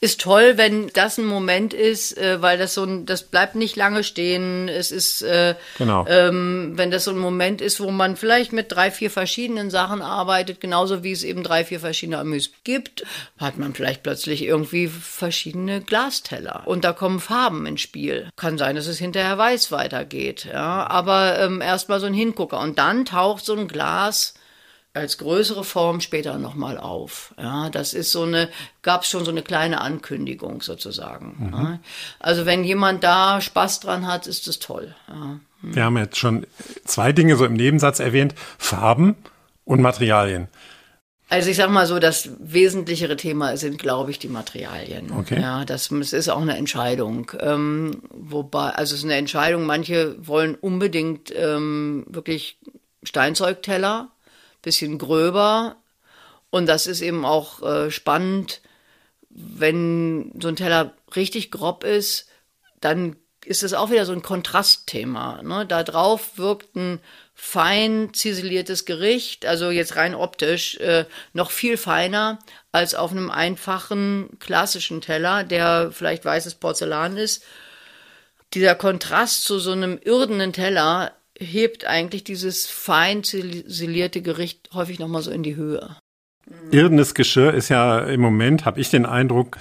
Ist 0.00 0.20
toll, 0.20 0.54
wenn 0.56 0.88
das 0.94 1.18
ein 1.18 1.26
Moment 1.26 1.74
ist, 1.74 2.16
äh, 2.18 2.40
weil 2.42 2.58
das 2.58 2.74
so 2.74 2.84
ein, 2.84 3.06
das 3.06 3.22
bleibt 3.24 3.54
nicht 3.54 3.76
lange 3.76 4.04
stehen. 4.04 4.68
Es 4.68 4.90
ist, 4.90 5.22
äh, 5.22 5.54
Genau. 5.78 6.06
ähm, 6.08 6.72
wenn 6.76 6.90
das 6.90 7.04
so 7.04 7.10
ein 7.10 7.18
Moment 7.18 7.60
ist, 7.60 7.80
wo 7.80 7.90
man 7.90 8.16
vielleicht 8.16 8.52
mit 8.52 8.72
drei, 8.72 8.90
vier 8.90 9.10
verschiedenen 9.10 9.70
Sachen 9.70 10.02
arbeitet, 10.02 10.60
genauso 10.60 11.02
wie 11.02 11.12
es 11.12 11.22
eben 11.22 11.42
drei, 11.42 11.64
vier 11.64 11.80
verschiedene 11.80 12.18
Amüs 12.18 12.50
gibt, 12.64 13.04
hat 13.38 13.58
man 13.58 13.74
vielleicht 13.74 14.02
plötzlich 14.02 14.42
irgendwie 14.42 14.88
verschiedene 14.88 15.80
Glasteller. 15.80 16.62
Und 16.66 16.84
da 16.84 16.92
kommen 16.92 17.20
Farben 17.20 17.66
ins 17.66 17.80
Spiel. 17.80 18.28
Kann 18.36 18.58
sein, 18.58 18.76
dass 18.76 18.86
es 18.86 18.98
hinterher 18.98 19.38
weiß 19.38 19.72
weitergeht. 19.72 20.46
Ja, 20.52 20.86
aber 20.88 21.38
ähm, 21.38 21.60
erstmal 21.60 22.00
so 22.00 22.06
ein 22.06 22.14
Hingucker. 22.14 22.60
Und 22.60 22.78
dann 22.78 23.04
taucht 23.04 23.44
so 23.44 23.54
ein 23.54 23.68
Glas 23.68 24.34
als 24.96 25.18
größere 25.18 25.64
Form 25.64 26.00
später 26.00 26.38
nochmal 26.38 26.78
auf. 26.78 27.34
Ja, 27.38 27.70
das 27.70 27.94
ist 27.94 28.10
so 28.10 28.22
eine, 28.22 28.48
gab 28.82 29.02
es 29.02 29.08
schon 29.08 29.24
so 29.24 29.30
eine 29.30 29.42
kleine 29.42 29.80
Ankündigung 29.80 30.62
sozusagen. 30.62 31.50
Ja. 31.52 31.78
Also 32.18 32.46
wenn 32.46 32.64
jemand 32.64 33.04
da 33.04 33.40
Spaß 33.40 33.80
dran 33.80 34.06
hat, 34.06 34.26
ist 34.26 34.48
das 34.48 34.58
toll. 34.58 34.94
Ja. 35.08 35.40
Wir 35.62 35.84
haben 35.84 35.96
jetzt 35.96 36.16
schon 36.16 36.46
zwei 36.84 37.12
Dinge 37.12 37.36
so 37.36 37.44
im 37.44 37.54
Nebensatz 37.54 38.00
erwähnt. 38.00 38.34
Farben 38.58 39.16
und 39.64 39.80
Materialien. 39.80 40.48
Also 41.28 41.50
ich 41.50 41.56
sag 41.56 41.70
mal 41.70 41.86
so, 41.86 41.98
das 41.98 42.30
wesentlichere 42.38 43.16
Thema 43.16 43.56
sind, 43.56 43.78
glaube 43.78 44.12
ich, 44.12 44.20
die 44.20 44.28
Materialien. 44.28 45.10
Okay. 45.10 45.40
Ja, 45.40 45.64
das, 45.64 45.90
es 45.90 46.12
ist 46.12 46.28
auch 46.28 46.40
eine 46.40 46.56
Entscheidung. 46.56 47.32
Ähm, 47.40 48.02
wobei, 48.10 48.70
also 48.70 48.94
es 48.94 49.00
ist 49.00 49.04
eine 49.04 49.16
Entscheidung, 49.16 49.66
manche 49.66 50.14
wollen 50.24 50.54
unbedingt 50.54 51.32
ähm, 51.34 52.06
wirklich 52.08 52.58
Steinzeugteller, 53.02 54.12
bisschen 54.66 54.98
gröber. 54.98 55.76
Und 56.50 56.66
das 56.66 56.86
ist 56.86 57.00
eben 57.00 57.24
auch 57.24 57.62
äh, 57.62 57.90
spannend, 57.90 58.60
wenn 59.30 60.32
so 60.40 60.48
ein 60.48 60.56
Teller 60.56 60.94
richtig 61.14 61.50
grob 61.50 61.84
ist, 61.84 62.28
dann 62.80 63.16
ist 63.44 63.62
es 63.62 63.74
auch 63.74 63.90
wieder 63.90 64.04
so 64.04 64.12
ein 64.12 64.22
Kontrastthema. 64.22 65.40
Ne? 65.42 65.66
Da 65.66 65.84
drauf 65.84 66.36
wirkt 66.36 66.74
ein 66.74 67.00
fein 67.32 68.10
ziseliertes 68.12 68.86
Gericht, 68.86 69.46
also 69.46 69.70
jetzt 69.70 69.94
rein 69.94 70.14
optisch, 70.14 70.76
äh, 70.78 71.04
noch 71.32 71.50
viel 71.50 71.76
feiner 71.76 72.40
als 72.72 72.94
auf 72.94 73.12
einem 73.12 73.30
einfachen 73.30 74.36
klassischen 74.40 75.00
Teller, 75.00 75.44
der 75.44 75.92
vielleicht 75.92 76.24
weißes 76.24 76.56
Porzellan 76.56 77.16
ist. 77.16 77.44
Dieser 78.54 78.74
Kontrast 78.74 79.44
zu 79.44 79.60
so 79.60 79.72
einem 79.72 79.98
irdenen 80.02 80.52
Teller 80.52 81.12
hebt 81.38 81.86
eigentlich 81.86 82.24
dieses 82.24 82.66
fein 82.66 83.22
ziselierte 83.22 84.22
Gericht 84.22 84.70
häufig 84.72 84.98
nochmal 84.98 85.22
so 85.22 85.30
in 85.30 85.42
die 85.42 85.56
Höhe. 85.56 85.96
Irdenes 86.70 87.14
Geschirr 87.14 87.54
ist 87.54 87.68
ja 87.68 87.98
im 88.00 88.20
Moment, 88.20 88.64
habe 88.64 88.80
ich 88.80 88.88
den 88.90 89.04
Eindruck, 89.04 89.58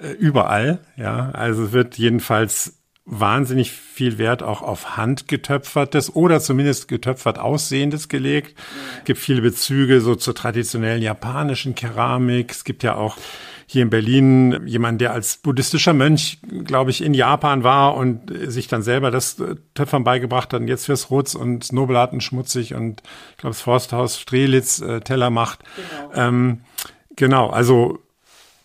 äh, 0.00 0.10
überall. 0.12 0.80
Ja, 0.96 1.30
also 1.30 1.64
es 1.64 1.72
wird 1.72 1.96
jedenfalls 1.96 2.74
wahnsinnig 3.06 3.70
viel 3.70 4.18
Wert 4.18 4.42
auch 4.42 4.62
auf 4.62 4.96
handgetöpfertes 4.96 6.14
oder 6.14 6.40
zumindest 6.40 6.88
getöpfert 6.88 7.38
aussehendes 7.38 8.08
gelegt. 8.08 8.58
Es 8.98 9.04
gibt 9.04 9.20
viele 9.20 9.42
Bezüge 9.42 10.00
so 10.00 10.16
zur 10.16 10.34
traditionellen 10.34 11.02
japanischen 11.02 11.74
Keramik. 11.74 12.50
Es 12.50 12.64
gibt 12.64 12.82
ja 12.82 12.96
auch 12.96 13.16
hier 13.66 13.82
in 13.82 13.90
Berlin 13.90 14.66
jemand, 14.66 15.00
der 15.00 15.12
als 15.12 15.38
buddhistischer 15.38 15.92
Mönch, 15.92 16.38
glaube 16.64 16.90
ich, 16.90 17.02
in 17.02 17.14
Japan 17.14 17.64
war 17.64 17.96
und 17.96 18.32
sich 18.50 18.68
dann 18.68 18.82
selber 18.82 19.10
das 19.10 19.40
äh, 19.40 19.56
Töpfern 19.74 20.04
beigebracht 20.04 20.52
hat 20.52 20.60
und 20.60 20.68
jetzt 20.68 20.86
fürs 20.86 21.10
Rutz 21.10 21.34
und 21.34 21.72
Nobelaten 21.72 22.20
schmutzig 22.20 22.74
und 22.74 23.02
ich 23.32 23.36
glaube 23.38 23.54
das 23.54 23.60
Forsthaus 23.60 24.20
Strelitz 24.20 24.80
äh, 24.80 25.00
Teller 25.00 25.30
macht. 25.30 25.60
Genau. 25.76 26.28
Ähm, 26.28 26.60
genau, 27.16 27.50
also 27.50 27.98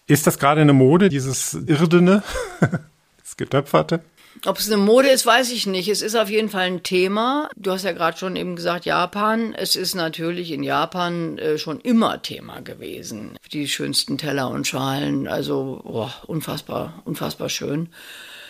ist 0.05 0.27
das 0.27 0.37
gerade 0.37 0.61
eine 0.61 0.73
Mode, 0.73 1.09
dieses 1.09 1.53
Irdene, 1.53 2.21
das 2.59 3.37
Getöpferte? 3.37 4.01
Ob 4.45 4.57
es 4.57 4.67
eine 4.67 4.77
Mode 4.77 5.09
ist, 5.09 5.25
weiß 5.25 5.51
ich 5.51 5.67
nicht. 5.67 5.87
Es 5.87 6.01
ist 6.01 6.15
auf 6.15 6.29
jeden 6.29 6.49
Fall 6.49 6.63
ein 6.63 6.83
Thema. 6.83 7.49
Du 7.55 7.71
hast 7.71 7.85
ja 7.85 7.91
gerade 7.91 8.17
schon 8.17 8.35
eben 8.35 8.55
gesagt, 8.55 8.85
Japan. 8.85 9.53
Es 9.53 9.75
ist 9.75 9.93
natürlich 9.93 10.51
in 10.51 10.63
Japan 10.63 11.37
äh, 11.37 11.57
schon 11.59 11.79
immer 11.79 12.21
Thema 12.21 12.61
gewesen. 12.61 13.37
Die 13.51 13.67
schönsten 13.67 14.17
Teller 14.17 14.49
und 14.49 14.65
Schalen, 14.65 15.27
also 15.27 15.81
oh, 15.83 16.09
unfassbar, 16.25 17.01
unfassbar 17.05 17.49
schön. 17.49 17.89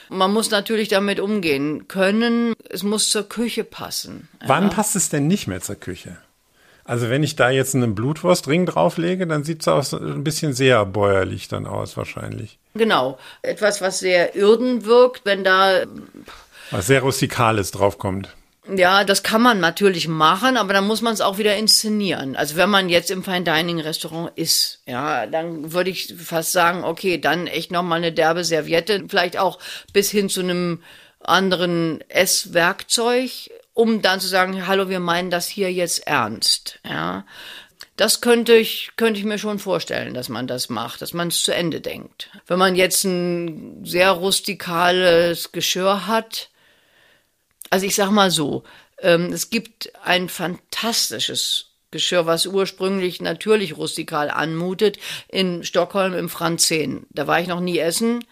Man 0.07 0.33
muss 0.33 0.49
natürlich 0.49 0.87
damit 0.87 1.19
umgehen 1.19 1.87
können. 1.87 2.53
Es 2.69 2.83
muss 2.83 3.09
zur 3.09 3.27
Küche 3.27 3.63
passen. 3.63 4.29
Wann 4.45 4.69
passt 4.69 4.95
es 4.95 5.09
denn 5.09 5.27
nicht 5.27 5.47
mehr 5.47 5.61
zur 5.61 5.75
Küche? 5.75 6.17
Also 6.83 7.09
wenn 7.09 7.23
ich 7.23 7.35
da 7.35 7.49
jetzt 7.49 7.75
einen 7.75 7.95
Blutwurstring 7.95 8.65
drauflege, 8.65 9.27
dann 9.27 9.43
sieht 9.43 9.61
es 9.61 9.67
auch 9.67 9.93
ein 9.93 10.23
bisschen 10.23 10.53
sehr 10.53 10.85
bäuerlich 10.85 11.47
dann 11.47 11.65
aus 11.65 11.95
wahrscheinlich. 11.95 12.59
Genau. 12.73 13.17
Etwas, 13.41 13.81
was 13.81 13.99
sehr 13.99 14.35
irden 14.35 14.85
wirkt, 14.85 15.25
wenn 15.25 15.43
da 15.43 15.83
Was 16.71 16.87
sehr 16.87 17.01
Rustikales 17.01 17.71
draufkommt. 17.71 18.29
Ja, 18.73 19.03
das 19.03 19.23
kann 19.23 19.41
man 19.41 19.59
natürlich 19.59 20.07
machen, 20.07 20.55
aber 20.55 20.73
dann 20.73 20.85
muss 20.85 21.01
man 21.01 21.13
es 21.13 21.21
auch 21.21 21.37
wieder 21.39 21.55
inszenieren. 21.55 22.35
Also 22.35 22.55
wenn 22.55 22.69
man 22.69 22.89
jetzt 22.89 23.09
im 23.09 23.23
Fine 23.23 23.43
Dining 23.43 23.79
Restaurant 23.79 24.31
ist, 24.35 24.81
ja, 24.85 25.25
dann 25.25 25.73
würde 25.73 25.89
ich 25.89 26.13
fast 26.17 26.51
sagen, 26.51 26.83
okay, 26.83 27.17
dann 27.17 27.47
echt 27.47 27.71
noch 27.71 27.81
mal 27.81 27.95
eine 27.95 28.11
derbe 28.11 28.43
Serviette, 28.43 29.05
vielleicht 29.09 29.37
auch 29.37 29.57
bis 29.93 30.11
hin 30.11 30.29
zu 30.29 30.41
einem 30.41 30.83
anderen 31.19 32.01
Esswerkzeug 32.07 33.49
um 33.73 34.01
dann 34.01 34.19
zu 34.19 34.27
sagen, 34.27 34.67
hallo, 34.67 34.89
wir 34.89 34.99
meinen 34.99 35.29
das 35.29 35.47
hier 35.47 35.71
jetzt 35.71 36.05
ernst. 36.07 36.79
Ja, 36.85 37.25
das 37.97 38.21
könnte 38.21 38.53
ich, 38.53 38.91
könnte 38.95 39.19
ich 39.19 39.25
mir 39.25 39.37
schon 39.37 39.59
vorstellen, 39.59 40.13
dass 40.13 40.29
man 40.29 40.47
das 40.47 40.69
macht, 40.69 41.01
dass 41.01 41.13
man 41.13 41.27
es 41.27 41.43
zu 41.43 41.53
Ende 41.53 41.81
denkt. 41.81 42.29
Wenn 42.47 42.59
man 42.59 42.75
jetzt 42.75 43.03
ein 43.03 43.85
sehr 43.85 44.11
rustikales 44.11 45.51
Geschirr 45.51 46.07
hat, 46.07 46.49
also 47.69 47.85
ich 47.85 47.95
sag 47.95 48.11
mal 48.11 48.31
so, 48.31 48.63
ähm, 48.99 49.31
es 49.33 49.49
gibt 49.49 49.91
ein 50.03 50.29
fantastisches 50.29 51.67
Geschirr, 51.91 52.25
was 52.25 52.45
ursprünglich 52.45 53.21
natürlich 53.21 53.77
rustikal 53.77 54.29
anmutet, 54.29 54.97
in 55.27 55.63
Stockholm 55.63 56.13
im 56.13 56.29
Franzen. 56.29 57.05
Da 57.09 57.27
war 57.27 57.41
ich 57.41 57.47
noch 57.47 57.59
nie 57.59 57.79
essen, 57.79 58.23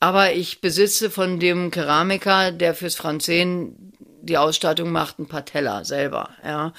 aber 0.00 0.32
ich 0.32 0.60
besitze 0.60 1.10
von 1.10 1.38
dem 1.38 1.70
Keramiker, 1.70 2.50
der 2.50 2.74
fürs 2.74 2.94
Franzen 2.94 3.92
die 4.22 4.38
Ausstattung 4.38 4.90
macht, 4.90 5.18
ein 5.18 5.26
paar 5.26 5.44
Teller 5.44 5.84
selber, 5.84 6.30
ja. 6.44 6.72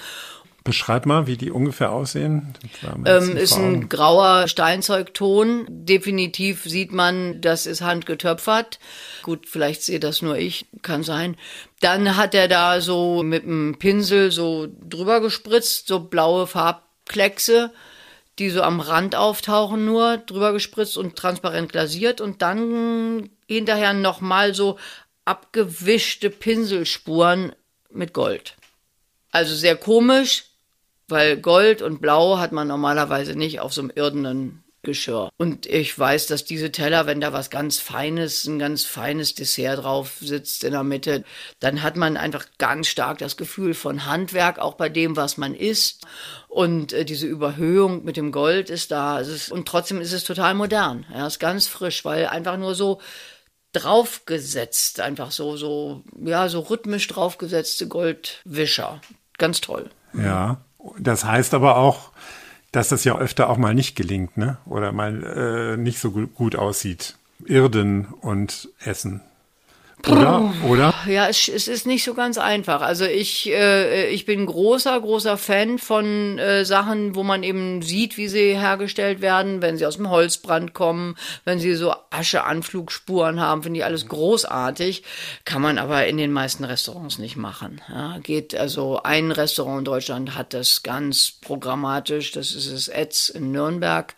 Beschreib 0.64 1.04
mal, 1.04 1.26
wie 1.26 1.36
die 1.36 1.50
ungefähr 1.50 1.92
aussehen. 1.92 2.54
Ähm, 3.04 3.36
ist 3.36 3.54
ein 3.54 3.90
grauer 3.90 4.48
Steinzeugton. 4.48 5.66
Definitiv 5.68 6.64
sieht 6.64 6.90
man, 6.90 7.42
das 7.42 7.66
ist 7.66 7.82
handgetöpfert. 7.82 8.78
Gut, 9.22 9.46
vielleicht 9.46 9.82
sehe 9.82 10.00
das 10.00 10.22
nur 10.22 10.38
ich, 10.38 10.64
kann 10.80 11.02
sein. 11.02 11.36
Dann 11.80 12.16
hat 12.16 12.34
er 12.34 12.48
da 12.48 12.80
so 12.80 13.22
mit 13.22 13.44
einem 13.44 13.76
Pinsel 13.78 14.32
so 14.32 14.66
drüber 14.88 15.20
gespritzt, 15.20 15.86
so 15.86 16.00
blaue 16.00 16.46
Farbkleckse, 16.46 17.70
die 18.38 18.48
so 18.48 18.62
am 18.62 18.80
Rand 18.80 19.16
auftauchen 19.16 19.84
nur, 19.84 20.16
drüber 20.16 20.54
gespritzt 20.54 20.96
und 20.96 21.14
transparent 21.14 21.72
glasiert 21.72 22.22
und 22.22 22.40
dann 22.40 23.28
hinterher 23.46 23.92
nochmal 23.92 24.54
so 24.54 24.78
abgewischte 25.26 26.30
Pinselspuren 26.30 27.52
mit 27.90 28.14
Gold. 28.14 28.56
Also 29.30 29.54
sehr 29.54 29.76
komisch, 29.76 30.44
weil 31.08 31.36
Gold 31.36 31.82
und 31.82 32.00
Blau 32.00 32.38
hat 32.38 32.52
man 32.52 32.68
normalerweise 32.68 33.36
nicht 33.36 33.60
auf 33.60 33.72
so 33.72 33.82
einem 33.82 33.92
irdenen 33.94 34.64
Geschirr. 34.84 35.30
Und 35.36 35.66
ich 35.66 35.98
weiß, 35.98 36.26
dass 36.28 36.44
diese 36.44 36.70
Teller, 36.70 37.06
wenn 37.06 37.20
da 37.20 37.32
was 37.32 37.50
ganz 37.50 37.80
Feines, 37.80 38.44
ein 38.44 38.58
ganz 38.58 38.84
feines 38.84 39.34
Dessert 39.34 39.82
drauf 39.82 40.18
sitzt 40.20 40.62
in 40.62 40.72
der 40.72 40.84
Mitte, 40.84 41.24
dann 41.58 41.82
hat 41.82 41.96
man 41.96 42.16
einfach 42.16 42.46
ganz 42.58 42.86
stark 42.86 43.18
das 43.18 43.36
Gefühl 43.36 43.74
von 43.74 44.06
Handwerk, 44.06 44.58
auch 44.58 44.74
bei 44.74 44.88
dem, 44.88 45.16
was 45.16 45.36
man 45.36 45.54
isst. 45.54 46.06
Und 46.48 46.92
äh, 46.92 47.04
diese 47.04 47.26
Überhöhung 47.26 48.04
mit 48.04 48.16
dem 48.16 48.30
Gold 48.30 48.70
ist 48.70 48.92
da. 48.92 49.18
Ist, 49.18 49.50
und 49.50 49.66
trotzdem 49.66 50.00
ist 50.00 50.12
es 50.12 50.22
total 50.22 50.54
modern. 50.54 51.04
Ja, 51.12 51.26
ist 51.26 51.40
ganz 51.40 51.66
frisch, 51.66 52.04
weil 52.04 52.26
einfach 52.26 52.56
nur 52.56 52.74
so 52.74 53.00
draufgesetzt, 53.72 55.00
einfach 55.00 55.32
so, 55.32 55.56
so, 55.56 56.04
ja, 56.24 56.48
so 56.48 56.60
rhythmisch 56.60 57.08
draufgesetzte 57.08 57.88
Goldwischer. 57.88 59.00
Ganz 59.36 59.60
toll. 59.60 59.90
Ja. 60.12 60.64
Das 60.98 61.24
heißt 61.24 61.54
aber 61.54 61.76
auch, 61.76 62.10
dass 62.72 62.88
das 62.88 63.04
ja 63.04 63.16
öfter 63.16 63.48
auch 63.48 63.56
mal 63.56 63.74
nicht 63.74 63.94
gelingt, 63.96 64.36
ne? 64.36 64.58
Oder 64.66 64.92
mal 64.92 65.22
äh, 65.22 65.76
nicht 65.76 65.98
so 65.98 66.10
gut 66.10 66.56
aussieht. 66.56 67.16
Irden 67.44 68.06
und 68.06 68.68
Essen. 68.80 69.20
Oder? 70.06 70.52
Oder? 70.68 70.94
Ja, 71.06 71.28
es, 71.28 71.48
es 71.48 71.68
ist 71.68 71.86
nicht 71.86 72.04
so 72.04 72.14
ganz 72.14 72.38
einfach. 72.38 72.82
Also 72.82 73.04
ich, 73.04 73.50
äh, 73.50 74.08
ich 74.08 74.26
bin 74.26 74.46
großer, 74.46 75.00
großer 75.00 75.36
Fan 75.36 75.78
von 75.78 76.38
äh, 76.38 76.64
Sachen, 76.64 77.14
wo 77.14 77.22
man 77.22 77.42
eben 77.42 77.82
sieht, 77.82 78.16
wie 78.16 78.28
sie 78.28 78.58
hergestellt 78.58 79.20
werden, 79.20 79.62
wenn 79.62 79.76
sie 79.76 79.86
aus 79.86 79.96
dem 79.96 80.10
Holzbrand 80.10 80.74
kommen, 80.74 81.16
wenn 81.44 81.58
sie 81.58 81.74
so 81.74 81.94
Ascheanflugspuren 82.10 83.40
haben, 83.40 83.62
finde 83.62 83.80
ich 83.80 83.84
alles 83.84 84.06
großartig. 84.08 85.02
Kann 85.44 85.62
man 85.62 85.78
aber 85.78 86.06
in 86.06 86.16
den 86.16 86.32
meisten 86.32 86.64
Restaurants 86.64 87.18
nicht 87.18 87.36
machen. 87.36 87.80
Ja, 87.88 88.18
geht 88.18 88.54
also 88.54 89.00
ein 89.02 89.30
Restaurant 89.30 89.80
in 89.80 89.84
Deutschland 89.84 90.34
hat 90.36 90.54
das 90.54 90.82
ganz 90.82 91.32
programmatisch. 91.40 92.32
Das 92.32 92.52
ist 92.54 92.72
das 92.72 92.88
Etz 92.88 93.28
in 93.28 93.52
Nürnberg. 93.52 94.14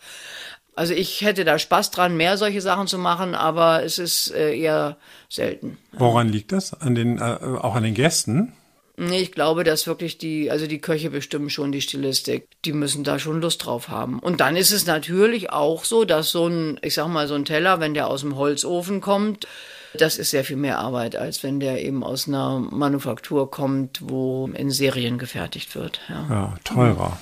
Also 0.77 0.93
ich 0.93 1.21
hätte 1.21 1.43
da 1.43 1.57
Spaß 1.57 1.89
dran, 1.89 2.15
mehr 2.15 2.37
solche 2.37 2.61
Sachen 2.61 2.85
zu 2.85 2.99
machen, 2.99 3.33
aber 3.33 3.83
es 3.83 3.97
ist 3.97 4.31
äh, 4.31 4.55
eher 4.55 4.97
selten. 5.27 5.79
Woran 5.91 6.29
liegt 6.29 6.51
das? 6.51 6.79
An 6.79 6.93
den, 6.93 7.17
äh, 7.17 7.21
auch 7.21 7.73
an 7.73 7.81
den 7.81 7.95
Gästen? 7.95 8.53
Nee, 8.95 9.19
ich 9.19 9.31
glaube, 9.31 9.63
dass 9.63 9.87
wirklich 9.87 10.19
die, 10.19 10.51
also 10.51 10.67
die 10.67 10.79
Köche 10.79 11.09
bestimmen 11.09 11.49
schon 11.49 11.71
die 11.71 11.81
Stilistik. 11.81 12.49
Die 12.63 12.73
müssen 12.73 13.03
da 13.03 13.17
schon 13.17 13.41
Lust 13.41 13.65
drauf 13.65 13.89
haben. 13.89 14.19
Und 14.19 14.39
dann 14.39 14.55
ist 14.55 14.71
es 14.71 14.85
natürlich 14.85 15.51
auch 15.51 15.83
so, 15.83 16.05
dass 16.05 16.29
so 16.29 16.47
ein, 16.47 16.79
ich 16.83 16.93
sag 16.93 17.07
mal, 17.07 17.27
so 17.27 17.33
ein 17.33 17.45
Teller, 17.45 17.79
wenn 17.79 17.95
der 17.95 18.07
aus 18.07 18.21
dem 18.21 18.35
Holzofen 18.35 19.01
kommt, 19.01 19.47
das 19.95 20.19
ist 20.19 20.29
sehr 20.29 20.43
viel 20.43 20.57
mehr 20.57 20.77
Arbeit, 20.77 21.15
als 21.15 21.41
wenn 21.41 21.59
der 21.59 21.83
eben 21.83 22.03
aus 22.03 22.27
einer 22.27 22.59
Manufaktur 22.59 23.49
kommt, 23.49 23.99
wo 24.03 24.47
in 24.53 24.69
Serien 24.69 25.17
gefertigt 25.17 25.75
wird. 25.75 26.01
Ja, 26.07 26.27
ja 26.29 26.55
teurer. 26.63 27.17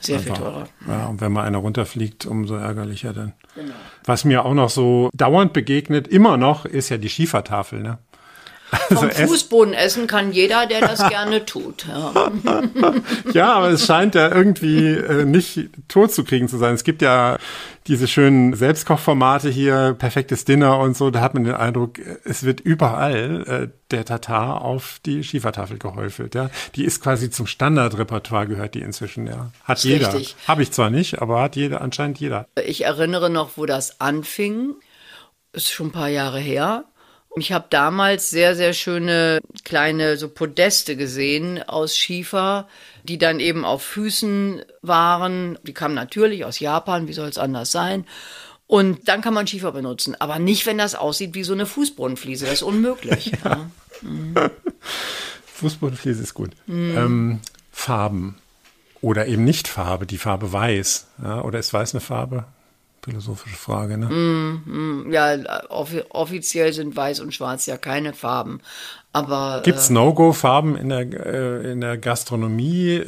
Sehr 0.00 0.20
viel 0.20 0.32
teurer. 0.32 0.68
Ja, 0.86 1.06
und 1.06 1.20
wenn 1.20 1.32
mal 1.32 1.44
einer 1.44 1.58
runterfliegt, 1.58 2.26
umso 2.26 2.54
ärgerlicher 2.54 3.12
dann. 3.12 3.32
Genau. 3.54 3.74
Was 4.04 4.24
mir 4.24 4.44
auch 4.44 4.54
noch 4.54 4.70
so 4.70 5.10
dauernd 5.12 5.52
begegnet, 5.52 6.08
immer 6.08 6.36
noch, 6.36 6.64
ist 6.64 6.88
ja 6.88 6.98
die 6.98 7.08
Schiefertafel, 7.08 7.82
ne? 7.82 7.98
Also 8.70 8.96
Vom 8.96 9.10
Fußboden 9.10 9.74
essen 9.74 10.06
kann 10.06 10.32
jeder, 10.32 10.66
der 10.66 10.80
das 10.80 11.08
gerne 11.08 11.46
tut. 11.46 11.86
Ja. 11.86 12.30
ja, 13.32 13.52
aber 13.54 13.70
es 13.70 13.86
scheint 13.86 14.14
ja 14.14 14.34
irgendwie 14.34 14.88
äh, 14.88 15.24
nicht 15.24 15.70
tot 15.88 16.12
zu 16.12 16.24
kriegen 16.24 16.48
zu 16.48 16.58
sein. 16.58 16.74
Es 16.74 16.84
gibt 16.84 17.02
ja 17.02 17.38
diese 17.86 18.06
schönen 18.06 18.54
Selbstkochformate 18.54 19.48
hier, 19.48 19.96
perfektes 19.98 20.44
Dinner 20.44 20.78
und 20.78 20.96
so. 20.96 21.10
Da 21.10 21.20
hat 21.22 21.34
man 21.34 21.44
den 21.44 21.54
Eindruck, 21.54 21.98
es 22.24 22.42
wird 22.42 22.60
überall 22.60 23.44
äh, 23.46 23.68
der 23.90 24.04
Tatar 24.04 24.60
auf 24.62 25.00
die 25.06 25.24
Schiefertafel 25.24 25.78
gehäufelt. 25.78 26.34
Ja, 26.34 26.50
die 26.74 26.84
ist 26.84 27.02
quasi 27.02 27.30
zum 27.30 27.46
Standardrepertoire 27.46 28.46
gehört 28.46 28.74
die 28.74 28.82
inzwischen. 28.82 29.26
Ja, 29.26 29.50
hat 29.64 29.82
jeder. 29.84 30.14
Habe 30.46 30.62
ich 30.62 30.70
zwar 30.72 30.90
nicht, 30.90 31.22
aber 31.22 31.40
hat 31.40 31.56
jeder 31.56 31.80
anscheinend 31.80 32.20
jeder. 32.20 32.46
Ich 32.66 32.84
erinnere 32.84 33.30
noch, 33.30 33.52
wo 33.56 33.64
das 33.64 34.00
anfing. 34.00 34.74
Ist 35.52 35.70
schon 35.70 35.86
ein 35.86 35.92
paar 35.92 36.08
Jahre 36.08 36.38
her. 36.38 36.84
Ich 37.40 37.52
habe 37.52 37.66
damals 37.70 38.30
sehr, 38.30 38.54
sehr 38.54 38.72
schöne 38.72 39.40
kleine 39.64 40.16
so 40.16 40.28
Podeste 40.28 40.96
gesehen 40.96 41.62
aus 41.62 41.96
Schiefer, 41.96 42.68
die 43.04 43.18
dann 43.18 43.40
eben 43.40 43.64
auf 43.64 43.82
Füßen 43.82 44.62
waren. 44.82 45.58
Die 45.62 45.74
kamen 45.74 45.94
natürlich 45.94 46.44
aus 46.44 46.60
Japan, 46.60 47.08
wie 47.08 47.12
soll 47.12 47.28
es 47.28 47.38
anders 47.38 47.72
sein? 47.72 48.04
Und 48.66 49.08
dann 49.08 49.22
kann 49.22 49.32
man 49.32 49.46
Schiefer 49.46 49.72
benutzen, 49.72 50.14
aber 50.18 50.38
nicht, 50.38 50.66
wenn 50.66 50.76
das 50.76 50.94
aussieht 50.94 51.34
wie 51.34 51.42
so 51.42 51.54
eine 51.54 51.64
Fußbodenfliese. 51.64 52.44
Das 52.44 52.54
ist 52.54 52.62
unmöglich. 52.62 53.32
ja. 53.44 53.70
mhm. 54.02 54.34
Fußbodenfliese 55.54 56.22
ist 56.22 56.34
gut. 56.34 56.50
Mhm. 56.66 56.96
Ähm, 56.96 57.40
Farben 57.72 58.36
oder 59.00 59.26
eben 59.26 59.44
nicht 59.44 59.68
Farbe, 59.68 60.06
die 60.06 60.18
Farbe 60.18 60.52
weiß. 60.52 61.06
Ja, 61.22 61.42
oder 61.42 61.58
ist 61.58 61.72
weiß 61.72 61.94
eine 61.94 62.00
Farbe? 62.00 62.44
Philosophische 63.08 63.56
Frage, 63.56 63.96
ne? 63.96 64.06
Mm, 64.06 65.06
mm, 65.06 65.12
ja, 65.12 65.36
off 65.70 65.90
offiziell 66.10 66.72
sind 66.72 66.94
Weiß 66.94 67.20
und 67.20 67.32
Schwarz 67.32 67.66
ja 67.66 67.78
keine 67.78 68.12
Farben. 68.12 68.60
Aber 69.12 69.62
gibt's 69.64 69.88
äh, 69.88 69.94
No-Go-Farben 69.94 70.76
in 70.76 70.90
der 70.90 71.00
äh, 71.26 71.72
in 71.72 71.80
der 71.80 71.96
Gastronomie 71.96 72.96
äh, 72.96 73.06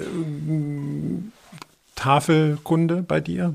Tafelkunde 1.96 3.04
bei 3.06 3.20
dir? 3.20 3.54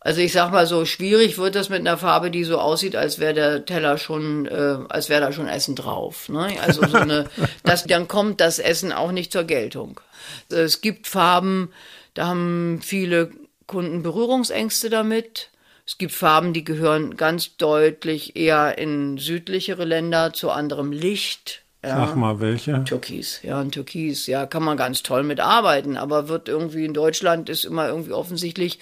Also 0.00 0.20
ich 0.20 0.32
sag 0.32 0.52
mal 0.52 0.66
so, 0.66 0.84
schwierig 0.84 1.36
wird 1.36 1.56
das 1.56 1.68
mit 1.68 1.80
einer 1.80 1.98
Farbe, 1.98 2.30
die 2.30 2.44
so 2.44 2.58
aussieht, 2.58 2.94
als 2.94 3.18
wäre 3.18 3.34
der 3.34 3.64
Teller 3.66 3.98
schon, 3.98 4.46
äh, 4.46 4.78
als 4.88 5.08
wäre 5.08 5.20
da 5.20 5.32
schon 5.32 5.48
Essen 5.48 5.74
drauf. 5.74 6.28
Ne? 6.28 6.48
Also 6.62 6.86
so 6.86 6.96
eine, 6.96 7.26
das, 7.64 7.84
dann 7.84 8.06
kommt 8.06 8.40
das 8.40 8.60
Essen 8.60 8.92
auch 8.92 9.10
nicht 9.10 9.32
zur 9.32 9.42
Geltung. 9.44 10.00
Es 10.48 10.80
gibt 10.80 11.08
Farben, 11.08 11.70
da 12.14 12.28
haben 12.28 12.80
viele 12.82 13.32
Kunden 13.66 14.02
Berührungsängste 14.02 14.90
damit. 14.90 15.50
Es 15.86 15.98
gibt 15.98 16.12
Farben, 16.12 16.52
die 16.52 16.64
gehören 16.64 17.16
ganz 17.16 17.56
deutlich 17.56 18.34
eher 18.36 18.76
in 18.76 19.18
südlichere 19.18 19.84
Länder 19.84 20.32
zu 20.32 20.50
anderem 20.50 20.90
Licht. 20.90 21.62
Ja. 21.84 22.06
Sag 22.06 22.16
mal, 22.16 22.40
welche? 22.40 22.82
Türkis, 22.82 23.40
ja, 23.44 23.60
ein 23.60 23.70
Türkis, 23.70 24.26
ja, 24.26 24.46
kann 24.46 24.64
man 24.64 24.76
ganz 24.76 25.04
toll 25.04 25.22
mitarbeiten, 25.22 25.96
aber 25.96 26.28
wird 26.28 26.48
irgendwie 26.48 26.84
in 26.84 26.94
Deutschland 26.94 27.48
ist 27.48 27.64
immer 27.64 27.86
irgendwie 27.86 28.12
offensichtlich 28.12 28.80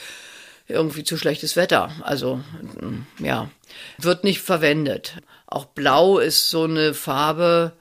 irgendwie 0.67 1.05
zu 1.05 1.19
schlechtes 1.19 1.57
Wetter. 1.57 1.91
Also, 2.03 2.37
mm, 2.37 3.07
ja, 3.23 3.51
wird 3.99 4.25
nicht 4.25 4.41
verwendet. 4.41 5.19
Auch 5.47 5.67
Blau 5.67 6.19
ist 6.19 6.49
so 6.49 6.65
eine 6.65 6.95
Farbe, 6.95 7.73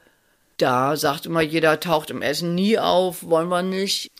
da 0.58 0.98
sagt 0.98 1.26
immer 1.26 1.42
jeder, 1.42 1.80
taucht 1.80 2.10
im 2.10 2.22
Essen 2.22 2.56
nie 2.56 2.78
auf, 2.78 3.24
wollen 3.24 3.48
wir 3.48 3.64
nicht. 3.64 4.12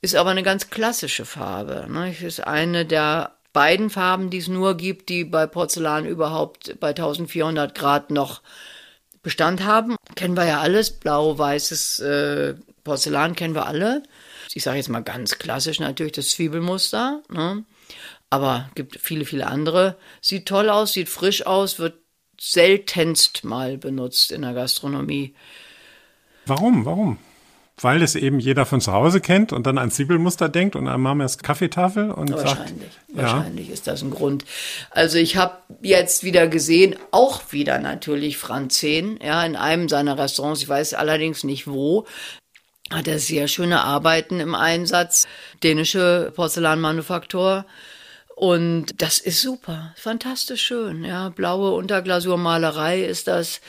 Ist 0.00 0.16
aber 0.16 0.30
eine 0.30 0.42
ganz 0.42 0.70
klassische 0.70 1.26
Farbe. 1.26 1.86
Ne? 1.90 2.14
Ist 2.18 2.46
eine 2.46 2.86
der 2.86 3.32
beiden 3.52 3.90
Farben, 3.90 4.30
die 4.30 4.38
es 4.38 4.48
nur 4.48 4.76
gibt, 4.76 5.08
die 5.08 5.24
bei 5.24 5.46
Porzellan 5.46 6.06
überhaupt 6.06 6.78
bei 6.80 6.88
1400 6.88 7.74
Grad 7.74 8.10
noch 8.10 8.42
Bestand 9.22 9.64
haben. 9.64 9.96
Kennen 10.14 10.36
wir 10.36 10.46
ja 10.46 10.60
alles. 10.60 10.90
Blau, 10.90 11.36
weißes 11.36 11.98
äh, 12.00 12.54
Porzellan 12.84 13.34
kennen 13.34 13.54
wir 13.54 13.66
alle. 13.66 14.02
Ich 14.54 14.62
sage 14.62 14.78
jetzt 14.78 14.88
mal 14.88 15.02
ganz 15.02 15.38
klassisch 15.38 15.80
natürlich 15.80 16.12
das 16.12 16.30
Zwiebelmuster. 16.30 17.22
Ne? 17.28 17.64
Aber 18.30 18.70
gibt 18.74 18.98
viele, 19.00 19.24
viele 19.24 19.46
andere. 19.46 19.96
Sieht 20.20 20.46
toll 20.46 20.70
aus, 20.70 20.92
sieht 20.92 21.08
frisch 21.08 21.46
aus, 21.46 21.78
wird 21.78 21.98
seltenst 22.40 23.44
mal 23.44 23.76
benutzt 23.76 24.32
in 24.32 24.42
der 24.42 24.54
Gastronomie. 24.54 25.34
Warum? 26.46 26.84
Warum? 26.84 27.18
Weil 27.80 28.02
es 28.02 28.14
eben 28.14 28.38
jeder 28.38 28.66
von 28.66 28.80
zu 28.80 28.92
Hause 28.92 29.20
kennt 29.20 29.52
und 29.52 29.66
dann 29.66 29.78
an 29.78 29.90
Zwiebelmuster 29.90 30.48
denkt 30.48 30.76
und 30.76 30.86
an 30.88 31.00
Mamas 31.00 31.38
Kaffeetafel 31.38 32.10
und 32.10 32.30
Wahrscheinlich, 32.32 32.92
sagt, 32.92 33.16
ja, 33.16 33.22
wahrscheinlich 33.22 33.70
ist 33.70 33.86
das 33.86 34.02
ein 34.02 34.10
Grund. 34.10 34.44
Also 34.90 35.18
ich 35.18 35.36
habe 35.36 35.56
jetzt 35.80 36.22
wieder 36.22 36.46
gesehen, 36.48 36.96
auch 37.10 37.40
wieder 37.50 37.78
natürlich 37.78 38.36
Franzen, 38.38 39.18
ja, 39.22 39.44
in 39.44 39.56
einem 39.56 39.88
seiner 39.88 40.18
Restaurants, 40.18 40.62
ich 40.62 40.68
weiß 40.68 40.94
allerdings 40.94 41.44
nicht 41.44 41.66
wo, 41.66 42.06
hat 42.90 43.08
er 43.08 43.18
sehr 43.18 43.48
schöne 43.48 43.82
Arbeiten 43.82 44.40
im 44.40 44.54
Einsatz, 44.54 45.26
dänische 45.62 46.32
Porzellanmanufaktur. 46.34 47.64
Und 48.34 49.02
das 49.02 49.18
ist 49.18 49.42
super, 49.42 49.94
fantastisch 49.96 50.62
schön, 50.62 51.04
ja, 51.04 51.28
blaue 51.28 51.72
Unterglasurmalerei 51.72 53.02
ist 53.02 53.28
das, 53.28 53.60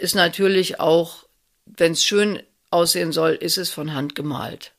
ist 0.00 0.14
natürlich 0.14 0.80
auch, 0.80 1.24
wenn 1.64 1.92
es 1.92 2.04
schön 2.04 2.42
aussehen 2.70 3.12
soll, 3.12 3.32
ist 3.32 3.58
es 3.58 3.70
von 3.70 3.94
Hand 3.94 4.14
gemalt. 4.14 4.72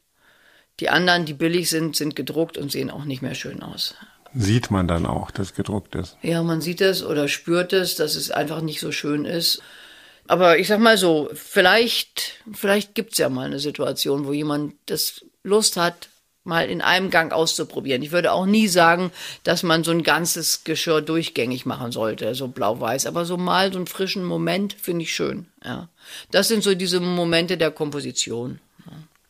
Die 0.79 0.89
anderen, 0.89 1.25
die 1.25 1.33
billig 1.33 1.69
sind, 1.69 1.95
sind 1.95 2.15
gedruckt 2.15 2.57
und 2.57 2.71
sehen 2.71 2.89
auch 2.89 3.05
nicht 3.05 3.21
mehr 3.21 3.35
schön 3.35 3.61
aus. 3.61 3.95
sieht 4.33 4.71
man 4.71 4.87
dann 4.87 5.05
auch, 5.05 5.29
dass 5.31 5.53
gedruckt 5.53 5.95
ist. 5.95 6.17
Ja, 6.21 6.41
man 6.41 6.61
sieht 6.61 6.81
es 6.81 7.03
oder 7.03 7.27
spürt 7.27 7.73
es, 7.73 7.95
dass 7.95 8.15
es 8.15 8.31
einfach 8.31 8.61
nicht 8.61 8.79
so 8.79 8.91
schön 8.91 9.25
ist. 9.25 9.61
Aber 10.27 10.57
ich 10.57 10.67
sag 10.67 10.79
mal 10.79 10.97
so, 10.97 11.29
vielleicht, 11.33 12.41
vielleicht 12.53 12.95
gibt's 12.95 13.17
ja 13.17 13.29
mal 13.29 13.47
eine 13.47 13.59
Situation, 13.59 14.25
wo 14.25 14.31
jemand 14.31 14.75
das 14.85 15.25
Lust 15.43 15.77
hat, 15.77 16.07
mal 16.43 16.69
in 16.69 16.81
einem 16.81 17.09
Gang 17.09 17.33
auszuprobieren. 17.33 18.01
Ich 18.01 18.11
würde 18.11 18.31
auch 18.31 18.45
nie 18.45 18.67
sagen, 18.67 19.11
dass 19.43 19.63
man 19.63 19.83
so 19.83 19.91
ein 19.91 20.03
ganzes 20.03 20.63
Geschirr 20.63 21.01
durchgängig 21.01 21.65
machen 21.65 21.91
sollte, 21.91 22.33
so 22.35 22.47
blau-weiß. 22.47 23.05
Aber 23.05 23.25
so 23.25 23.37
mal 23.37 23.71
so 23.71 23.77
einen 23.77 23.87
frischen 23.87 24.23
Moment 24.23 24.73
finde 24.73 25.03
ich 25.03 25.13
schön. 25.13 25.45
Ja, 25.63 25.89
das 26.31 26.47
sind 26.47 26.63
so 26.63 26.73
diese 26.73 26.99
Momente 26.99 27.57
der 27.57 27.71
Komposition. 27.71 28.59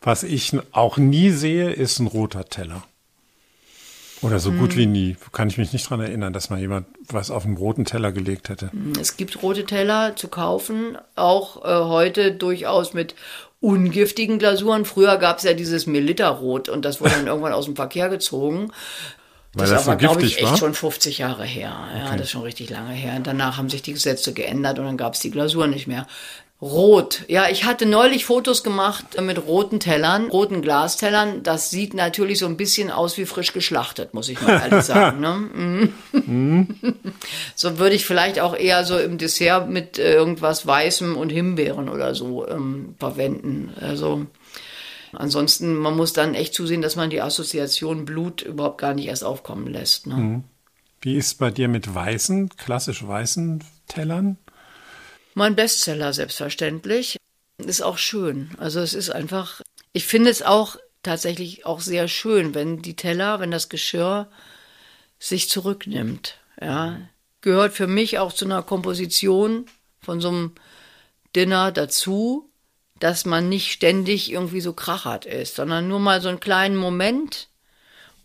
Was 0.02 0.24
ich 0.24 0.54
auch 0.72 0.98
nie 0.98 1.30
sehe, 1.30 1.72
ist 1.72 2.00
ein 2.00 2.08
roter 2.08 2.46
Teller. 2.46 2.84
Oder 4.22 4.40
so 4.40 4.52
gut 4.52 4.76
wie 4.78 4.86
nie. 4.86 5.16
Kann 5.32 5.50
ich 5.50 5.58
mich 5.58 5.74
nicht 5.74 5.90
dran 5.90 6.00
erinnern, 6.00 6.32
dass 6.32 6.50
mal 6.50 6.60
jemand 6.60 6.86
was 7.08 7.32
auf 7.32 7.46
einen 7.46 7.58
roten 7.58 7.86
Teller 7.86 8.12
gelegt 8.12 8.50
hätte. 8.50 8.70
Es 9.00 9.18
gibt 9.18 9.42
rote 9.42 9.66
Teller 9.66 10.16
zu 10.16 10.28
kaufen, 10.28 10.98
auch 11.16 11.66
äh, 11.66 11.86
heute 11.86 12.32
durchaus 12.32 12.94
mit 12.94 13.16
ungiftigen 13.62 14.38
Glasuren. 14.38 14.86
Früher 14.86 15.18
gab 15.18 15.38
es 15.38 15.44
ja 15.44 15.54
dieses 15.54 15.88
Militerrot 15.88 16.70
und 16.70 16.86
das 16.86 17.02
wurde 17.02 17.12
dann 17.12 17.28
irgendwann 17.28 17.54
aus 17.54 17.66
dem 17.66 17.76
Verkehr 17.76 18.10
gezogen. 18.10 18.72
Weil 19.54 19.64
das, 19.64 19.72
das 19.72 19.80
ist 19.80 19.86
so 19.86 19.92
aber, 19.92 20.00
glaube 20.00 20.22
giftig 20.22 20.38
ich, 20.38 20.44
echt 20.44 20.52
war? 20.52 20.58
schon 20.58 20.74
50 20.74 21.18
Jahre 21.18 21.44
her. 21.44 21.74
Ja, 21.98 22.12
das 22.12 22.28
ist 22.28 22.32
schon 22.32 22.44
richtig 22.44 22.70
lange 22.70 22.94
her. 22.94 23.16
Und 23.18 23.28
danach 23.28 23.58
haben 23.58 23.70
sich 23.70 23.82
die 23.82 23.94
Gesetze 23.94 24.34
geändert 24.34 24.80
und 24.80 24.86
dann 24.86 24.98
gab 24.98 25.14
es 25.14 25.20
die 25.20 25.32
Glasur 25.32 25.68
nicht 25.68 25.88
mehr. 25.88 26.08
Rot. 26.62 27.24
Ja, 27.28 27.50
ich 27.50 27.64
hatte 27.64 27.88
neulich 27.88 28.26
Fotos 28.26 28.64
gemacht 28.64 29.20
mit 29.20 29.48
roten 29.48 29.80
Tellern, 29.80 30.30
roten 30.30 30.62
Glastellern. 30.62 31.42
Das 31.42 31.72
sieht 31.72 31.96
natürlich 31.96 32.38
so 32.38 32.46
ein 32.46 32.56
bisschen 32.56 32.92
aus 32.92 33.18
wie 33.18 33.26
frisch 33.26 33.52
geschlachtet, 33.52 34.14
muss 34.14 34.30
ich 34.30 34.40
mal 34.42 34.62
ehrlich 34.62 34.86
sagen. 34.86 35.20
Ne? 35.20 35.90
Mhm. 36.14 36.68
so 37.56 37.80
würde 37.80 37.96
ich 37.96 38.06
vielleicht 38.06 38.40
auch 38.40 38.56
eher 38.56 38.86
so 38.86 38.98
im 38.98 39.18
Dessert 39.18 39.70
mit 39.70 39.98
äh, 39.98 40.14
irgendwas 40.14 40.68
Weißem 40.68 41.18
und 41.18 41.30
Himbeeren 41.30 41.90
oder 41.90 42.14
so 42.14 42.48
ähm, 42.48 42.96
verwenden. 43.00 43.74
Also 43.80 44.28
ansonsten, 45.14 45.76
man 45.76 45.96
muss 45.96 46.14
dann 46.14 46.36
echt 46.36 46.54
zusehen, 46.54 46.82
dass 46.82 46.96
man 46.96 47.10
die 47.10 47.22
Assoziation 47.22 48.06
Blut 48.06 48.44
überhaupt 48.44 48.78
gar 48.78 48.94
nicht 48.94 49.08
erst 49.08 49.24
aufkommen 49.24 49.68
lässt. 49.68 50.06
Ne? 50.08 50.44
Wie 51.02 51.16
ist 51.16 51.28
es 51.28 51.34
bei 51.34 51.50
dir 51.50 51.68
mit 51.68 51.94
weißen, 51.94 52.50
klassisch 52.50 53.06
weißen 53.06 53.64
Tellern? 53.88 54.38
Mein 55.34 55.56
Bestseller 55.56 56.14
selbstverständlich. 56.14 57.18
Ist 57.58 57.82
auch 57.82 57.98
schön. 57.98 58.52
Also 58.58 58.80
es 58.80 58.94
ist 58.94 59.10
einfach, 59.12 59.62
ich 59.94 60.06
finde 60.06 60.30
es 60.30 60.42
auch 60.42 60.78
tatsächlich 61.04 61.66
auch 61.66 61.80
sehr 61.80 62.08
schön, 62.08 62.54
wenn 62.54 62.82
die 62.82 62.96
Teller, 62.96 63.40
wenn 63.40 63.52
das 63.52 63.70
Geschirr 63.70 64.30
sich 65.20 65.50
zurücknimmt. 65.50 66.38
Ja, 66.60 67.00
gehört 67.42 67.74
für 67.74 67.88
mich 67.88 68.20
auch 68.20 68.34
zu 68.34 68.46
einer 68.46 68.64
Komposition 68.64 69.66
von 70.00 70.22
so 70.22 70.30
einem 70.30 70.52
Dinner 71.36 71.72
dazu, 71.72 72.50
dass 73.00 73.26
man 73.26 73.50
nicht 73.50 73.72
ständig 73.72 74.32
irgendwie 74.32 74.62
so 74.62 74.74
krachert 74.74 75.26
ist, 75.26 75.56
sondern 75.56 75.88
nur 75.88 76.00
mal 76.00 76.22
so 76.22 76.30
einen 76.30 76.40
kleinen 76.40 76.76
Moment 76.76 77.48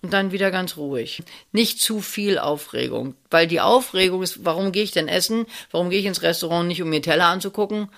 und 0.07 0.12
dann 0.12 0.31
wieder 0.31 0.53
ganz 0.53 0.77
ruhig. 0.77 1.25
Nicht 1.51 1.81
zu 1.81 2.01
viel 2.01 2.38
Aufregung, 2.38 3.16
weil 3.29 3.49
die 3.49 3.61
Aufregung 3.61 4.23
ist, 4.23 4.45
warum 4.45 4.71
gehe 4.71 4.85
ich 4.85 4.92
denn 4.92 5.09
essen? 5.09 5.47
Warum 5.73 5.90
gehe 5.90 5.99
ich 5.99 6.07
ins 6.07 6.23
Restaurant 6.23 6.69
nicht, 6.69 6.81
um 6.81 6.88
mir 6.88 7.03
Teller 7.03 7.27
anzugucken? 7.27 7.88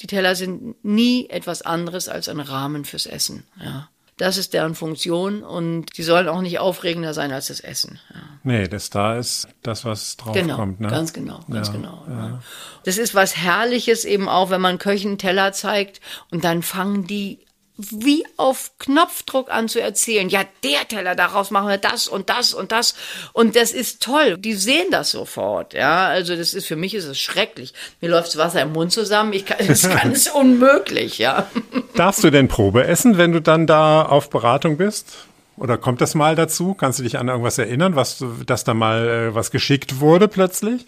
Die 0.00 0.06
Teller 0.06 0.34
sind 0.34 0.84
nie 0.84 1.30
etwas 1.30 1.62
anderes 1.62 2.08
als 2.08 2.28
ein 2.28 2.40
Rahmen 2.40 2.84
fürs 2.84 3.06
Essen. 3.06 3.44
Ja. 3.58 3.88
Das 4.18 4.36
ist 4.36 4.52
deren 4.52 4.74
Funktion 4.74 5.42
und 5.42 5.96
die 5.96 6.02
sollen 6.02 6.28
auch 6.28 6.42
nicht 6.42 6.58
aufregender 6.58 7.14
sein 7.14 7.32
als 7.32 7.46
das 7.46 7.60
Essen. 7.60 7.98
Ja. 8.12 8.20
Nee, 8.44 8.68
das 8.68 8.90
da 8.90 9.16
ist 9.16 9.48
das, 9.62 9.86
was 9.86 10.18
drauf 10.18 10.34
Genau, 10.34 10.56
kommt. 10.56 10.80
Ne? 10.80 10.88
ganz 10.88 11.14
genau, 11.14 11.40
ganz 11.50 11.68
Ja, 11.68 11.72
genau. 11.72 12.04
Ja. 12.06 12.42
Das 12.84 12.98
ist 12.98 13.14
was 13.14 13.36
Herrliches 13.36 14.04
eben 14.04 14.28
auch, 14.28 14.50
wenn 14.50 14.60
man 14.60 14.78
Köchen 14.78 15.16
Teller 15.16 15.52
zeigt 15.52 16.02
und 16.30 16.44
dann 16.44 16.62
fangen 16.62 17.06
die 17.06 17.45
wie 17.78 18.24
auf 18.36 18.70
Knopfdruck 18.78 19.50
an 19.50 19.68
zu 19.68 19.80
erzählen. 19.80 20.28
Ja, 20.28 20.42
der 20.64 20.88
Teller, 20.88 21.14
daraus 21.14 21.50
machen 21.50 21.68
wir 21.68 21.78
das 21.78 22.08
und 22.08 22.30
das 22.30 22.54
und 22.54 22.72
das. 22.72 22.94
Und 23.32 23.54
das 23.54 23.72
ist 23.72 24.02
toll. 24.02 24.38
Die 24.38 24.54
sehen 24.54 24.86
das 24.90 25.10
sofort. 25.10 25.74
Ja, 25.74 26.06
also 26.06 26.36
das 26.36 26.54
ist, 26.54 26.66
für 26.66 26.76
mich 26.76 26.94
ist 26.94 27.04
es 27.04 27.18
schrecklich. 27.20 27.74
Mir 28.00 28.10
läuft 28.10 28.28
das 28.28 28.38
Wasser 28.38 28.62
im 28.62 28.72
Mund 28.72 28.92
zusammen. 28.92 29.32
Ich 29.32 29.44
kann, 29.44 29.58
das 29.66 29.88
kann 29.88 30.12
es 30.12 30.28
unmöglich, 30.34 31.18
ja. 31.18 31.46
Darfst 31.94 32.24
du 32.24 32.30
denn 32.30 32.48
Probe 32.48 32.86
essen, 32.86 33.18
wenn 33.18 33.32
du 33.32 33.40
dann 33.40 33.66
da 33.66 34.02
auf 34.02 34.30
Beratung 34.30 34.78
bist? 34.78 35.26
Oder 35.58 35.78
kommt 35.78 36.00
das 36.00 36.14
mal 36.14 36.34
dazu? 36.34 36.74
Kannst 36.74 36.98
du 36.98 37.02
dich 37.02 37.18
an 37.18 37.28
irgendwas 37.28 37.58
erinnern, 37.58 37.96
was, 37.96 38.22
dass 38.46 38.64
da 38.64 38.74
mal 38.74 39.08
äh, 39.08 39.34
was 39.34 39.50
geschickt 39.50 40.00
wurde 40.00 40.28
plötzlich? 40.28 40.86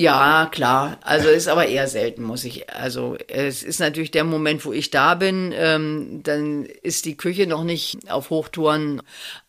Ja, 0.00 0.48
klar. 0.50 0.96
Also 1.02 1.28
ist 1.28 1.46
aber 1.46 1.66
eher 1.66 1.86
selten, 1.86 2.22
muss 2.22 2.44
ich. 2.44 2.72
Also 2.72 3.18
es 3.28 3.62
ist 3.62 3.80
natürlich 3.80 4.10
der 4.10 4.24
Moment, 4.24 4.64
wo 4.64 4.72
ich 4.72 4.90
da 4.90 5.14
bin. 5.14 5.52
Ähm, 5.54 6.22
dann 6.22 6.64
ist 6.64 7.04
die 7.04 7.18
Küche 7.18 7.46
noch 7.46 7.64
nicht 7.64 8.10
auf 8.10 8.30
Hochtouren, 8.30 9.02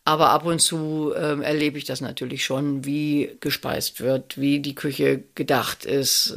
aber 0.04 0.28
ab 0.28 0.44
und 0.44 0.58
zu 0.58 1.14
ähm, 1.16 1.40
erlebe 1.40 1.78
ich 1.78 1.86
das 1.86 2.02
natürlich 2.02 2.44
schon, 2.44 2.84
wie 2.84 3.34
gespeist 3.40 4.02
wird, 4.02 4.38
wie 4.38 4.60
die 4.60 4.74
Küche 4.74 5.22
gedacht 5.34 5.86
ist. 5.86 6.36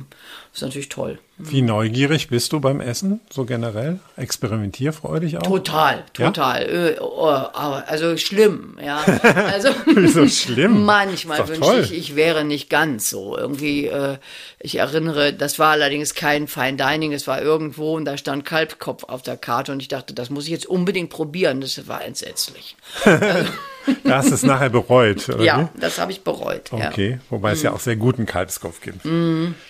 Ist 0.56 0.62
natürlich 0.62 0.88
toll. 0.90 1.20
Wie 1.38 1.62
neugierig 1.62 2.30
bist 2.30 2.54
du 2.54 2.62
beim 2.62 2.80
Essen, 2.80 3.20
so 3.30 3.44
generell? 3.44 4.00
Experimentierfreudig 4.16 5.38
auch? 5.38 5.42
Total, 5.44 5.98
Ja? 6.18 6.28
total. 6.28 6.62
Äh, 6.64 7.00
oh, 7.02 7.26
also 7.26 8.16
schlimm, 8.16 8.78
ja. 8.82 9.04
Also 9.52 9.68
Wieso 9.86 10.26
schlimm? 10.30 10.86
Manchmal 10.86 11.46
wünschte 11.48 11.60
toll. 11.62 11.82
ich, 11.82 11.92
ich 11.94 12.16
wäre 12.16 12.46
nicht 12.46 12.70
ganz 12.70 13.10
so. 13.10 13.38
Irgendwie, 13.38 13.88
äh, 13.88 14.18
ich 14.60 14.78
erinnere, 14.78 15.34
das 15.34 15.60
war 15.60 15.72
allerdings 15.72 16.16
kein 16.16 16.48
Fine 16.48 16.78
Dining, 16.78 17.12
es 17.12 17.28
war 17.28 17.42
irgendwo 17.42 17.96
und 17.98 18.06
da 18.06 18.18
stand 18.18 18.46
Kalbkopf 18.46 19.04
auf 19.04 19.22
der 19.22 19.36
Karte 19.36 19.74
und 19.74 19.82
ich 19.82 19.90
dachte, 19.90 20.14
das 20.14 20.30
muss 20.30 20.46
ich 20.46 20.52
jetzt 20.52 20.68
unbedingt 20.68 21.10
probieren. 21.10 21.60
Das 21.60 21.86
war 21.90 22.02
entsetzlich. 22.06 22.78
Da 24.04 24.18
hast 24.18 24.30
du 24.30 24.34
es 24.36 24.44
nachher 24.44 24.70
bereut, 24.70 25.28
oder 25.30 25.44
Ja, 25.44 25.70
das 25.80 26.00
habe 26.00 26.12
ich 26.12 26.24
bereut. 26.24 26.72
wie? 26.72 26.78
Ja. 26.80 26.90
Okay, 26.90 27.20
wobei 27.30 27.52
es 27.52 27.62
ja 27.62 27.72
auch 27.74 27.80
sehr 27.80 27.96
guten 27.96 28.26
Kalbskopf 28.26 28.82
gibt. 28.82 29.02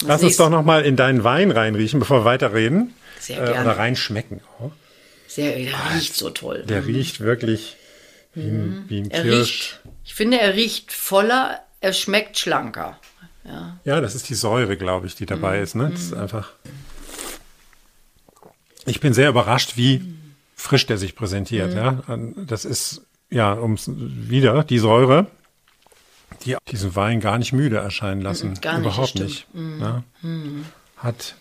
Lass 0.06 0.24
uns 0.24 0.38
doch 0.38 0.50
noch 0.50 0.64
mal 0.64 0.84
in 0.86 0.96
deinen 0.96 1.24
Wein 1.24 1.52
reinriechen, 1.52 2.00
bevor 2.00 2.22
wir 2.22 2.26
weiterreden. 2.26 2.94
Sehr 3.20 3.42
Äh, 3.42 3.46
gerne. 3.52 3.62
oder 3.70 3.78
reinschmecken. 3.78 4.42
Oh, 4.60 4.72
Sehr, 5.28 5.56
der 5.58 5.74
riecht 5.96 6.16
so 6.16 6.30
toll. 6.30 6.64
der 6.68 6.86
riecht 6.86 7.20
wirklich 7.22 7.76
wie 8.34 8.42
ein, 8.48 8.86
wie 8.88 9.00
ein 9.00 9.06
Mhm. 9.06 9.12
er 9.12 9.22
Kirsch. 9.24 9.38
riecht, 9.38 9.80
ich 10.06 10.14
finde, 10.16 10.40
er 10.40 10.54
riecht 10.54 10.92
voller, 10.94 11.60
er 11.82 11.94
schmeckt 11.94 12.38
schlanker. 12.38 13.00
Ja, 13.84 14.02
das 14.02 14.16
ist 14.16 14.28
die 14.30 14.34
Säure, 14.36 14.76
glaube 14.76 15.06
ich, 15.08 15.16
die 15.16 15.26
dabei 15.28 15.60
ist. 15.62 15.76
Ne? 15.76 15.90
Das 15.92 16.02
ist 16.02 16.14
einfach. 16.14 16.52
Ich 18.86 19.00
bin 19.00 19.14
sehr 19.14 19.30
überrascht, 19.30 19.74
wie 19.78 20.02
frisch 20.56 20.86
der 20.86 20.98
sich 20.98 21.16
präsentiert. 21.16 21.74
Ja, 21.74 22.04
das 22.48 22.66
ist 22.66 23.02
ja 23.36 23.54
ums 23.54 23.90
wieder 23.94 24.64
die 24.64 24.80
Säure, 24.80 25.28
die 26.44 26.56
diesen 26.72 26.96
Wein 26.96 27.20
gar 27.20 27.38
nicht 27.38 27.54
müde 27.54 27.78
erscheinen 27.78 28.22
lassen. 28.22 28.56
gar 28.62 28.80
nicht, 28.80 28.88
Überhaupt 28.88 29.16
nicht. 29.16 29.48
Ja. 29.54 30.04
Hat 30.98 31.36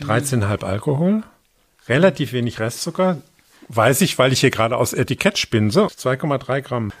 13,5 0.00 0.64
Alkohol, 0.64 1.22
relativ 1.88 2.32
wenig 2.32 2.60
Restzucker. 2.60 3.22
Weiß 3.68 4.00
ich, 4.02 4.18
weil 4.18 4.32
ich 4.32 4.40
hier 4.40 4.50
gerade 4.50 4.76
aus 4.76 4.92
Etikett 4.92 5.38
spinse. 5.38 5.86
2,3 5.86 6.60
Gramm. 6.60 6.92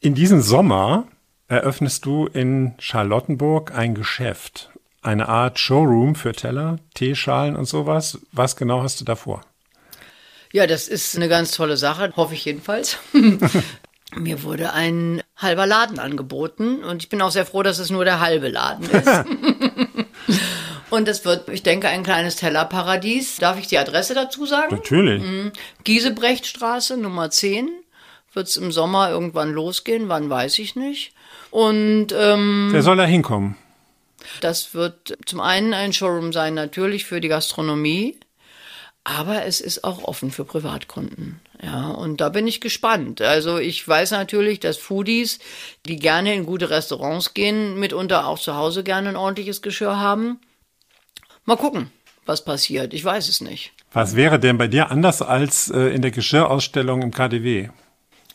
In 0.00 0.14
diesem 0.14 0.40
Sommer 0.40 1.06
eröffnest 1.48 2.06
du 2.06 2.26
in 2.26 2.74
Charlottenburg 2.78 3.74
ein 3.74 3.94
Geschäft. 3.94 4.70
Eine 5.02 5.28
Art 5.28 5.58
Showroom 5.58 6.14
für 6.14 6.32
Teller, 6.32 6.78
Teeschalen 6.94 7.56
und 7.56 7.64
sowas. 7.64 8.18
Was 8.32 8.56
genau 8.56 8.82
hast 8.82 9.00
du 9.00 9.04
davor? 9.04 9.42
Ja, 10.52 10.66
das 10.66 10.88
ist 10.88 11.16
eine 11.16 11.28
ganz 11.28 11.52
tolle 11.52 11.76
Sache, 11.76 12.12
hoffe 12.16 12.34
ich 12.34 12.44
jedenfalls. 12.44 12.98
Mir 14.16 14.42
wurde 14.42 14.72
ein 14.72 15.22
halber 15.36 15.66
Laden 15.66 16.00
angeboten 16.00 16.82
und 16.82 17.02
ich 17.02 17.08
bin 17.08 17.22
auch 17.22 17.30
sehr 17.30 17.46
froh, 17.46 17.62
dass 17.62 17.78
es 17.78 17.90
nur 17.90 18.04
der 18.04 18.18
halbe 18.20 18.48
Laden 18.48 18.90
ist. 18.90 19.08
Und 20.90 21.06
es 21.06 21.24
wird, 21.24 21.48
ich 21.48 21.62
denke, 21.62 21.86
ein 21.88 22.02
kleines 22.02 22.34
Tellerparadies. 22.34 23.36
Darf 23.36 23.60
ich 23.60 23.68
die 23.68 23.78
Adresse 23.78 24.12
dazu 24.12 24.44
sagen? 24.44 24.74
Natürlich. 24.74 25.22
Giesebrechtstraße 25.84 26.96
Nummer 26.96 27.30
10. 27.30 27.70
Wird 28.32 28.48
es 28.48 28.56
im 28.56 28.72
Sommer 28.72 29.08
irgendwann 29.08 29.52
losgehen? 29.52 30.08
Wann 30.08 30.28
weiß 30.28 30.58
ich 30.58 30.74
nicht. 30.74 31.12
Und 31.52 32.08
ähm, 32.12 32.70
Wer 32.72 32.82
soll 32.82 32.96
da 32.96 33.04
hinkommen? 33.04 33.56
das 34.40 34.74
wird 34.74 35.16
zum 35.24 35.40
einen 35.40 35.72
ein 35.74 35.92
Showroom 35.92 36.32
sein, 36.32 36.54
natürlich 36.54 37.04
für 37.04 37.20
die 37.20 37.28
Gastronomie. 37.28 38.18
Aber 39.04 39.46
es 39.46 39.60
ist 39.60 39.82
auch 39.82 40.04
offen 40.04 40.30
für 40.30 40.44
Privatkunden. 40.44 41.40
Ja, 41.62 41.88
und 41.88 42.20
da 42.20 42.28
bin 42.28 42.46
ich 42.46 42.60
gespannt. 42.60 43.22
Also 43.22 43.58
ich 43.58 43.86
weiß 43.86 44.10
natürlich, 44.12 44.60
dass 44.60 44.76
Foodies, 44.76 45.38
die 45.86 45.96
gerne 45.96 46.34
in 46.34 46.46
gute 46.46 46.70
Restaurants 46.70 47.34
gehen, 47.34 47.78
mitunter 47.78 48.26
auch 48.26 48.38
zu 48.38 48.56
Hause 48.56 48.84
gerne 48.84 49.08
ein 49.10 49.16
ordentliches 49.16 49.62
Geschirr 49.62 49.98
haben. 49.98 50.38
Mal 51.44 51.56
gucken, 51.56 51.90
was 52.26 52.44
passiert. 52.44 52.94
Ich 52.94 53.04
weiß 53.04 53.28
es 53.28 53.40
nicht. 53.40 53.72
Was 53.92 54.16
wäre 54.16 54.38
denn 54.38 54.58
bei 54.58 54.68
dir 54.68 54.90
anders 54.90 55.22
als 55.22 55.70
äh, 55.70 55.94
in 55.94 56.02
der 56.02 56.12
Geschirrausstellung 56.12 57.02
im 57.02 57.10
KDW? 57.10 57.70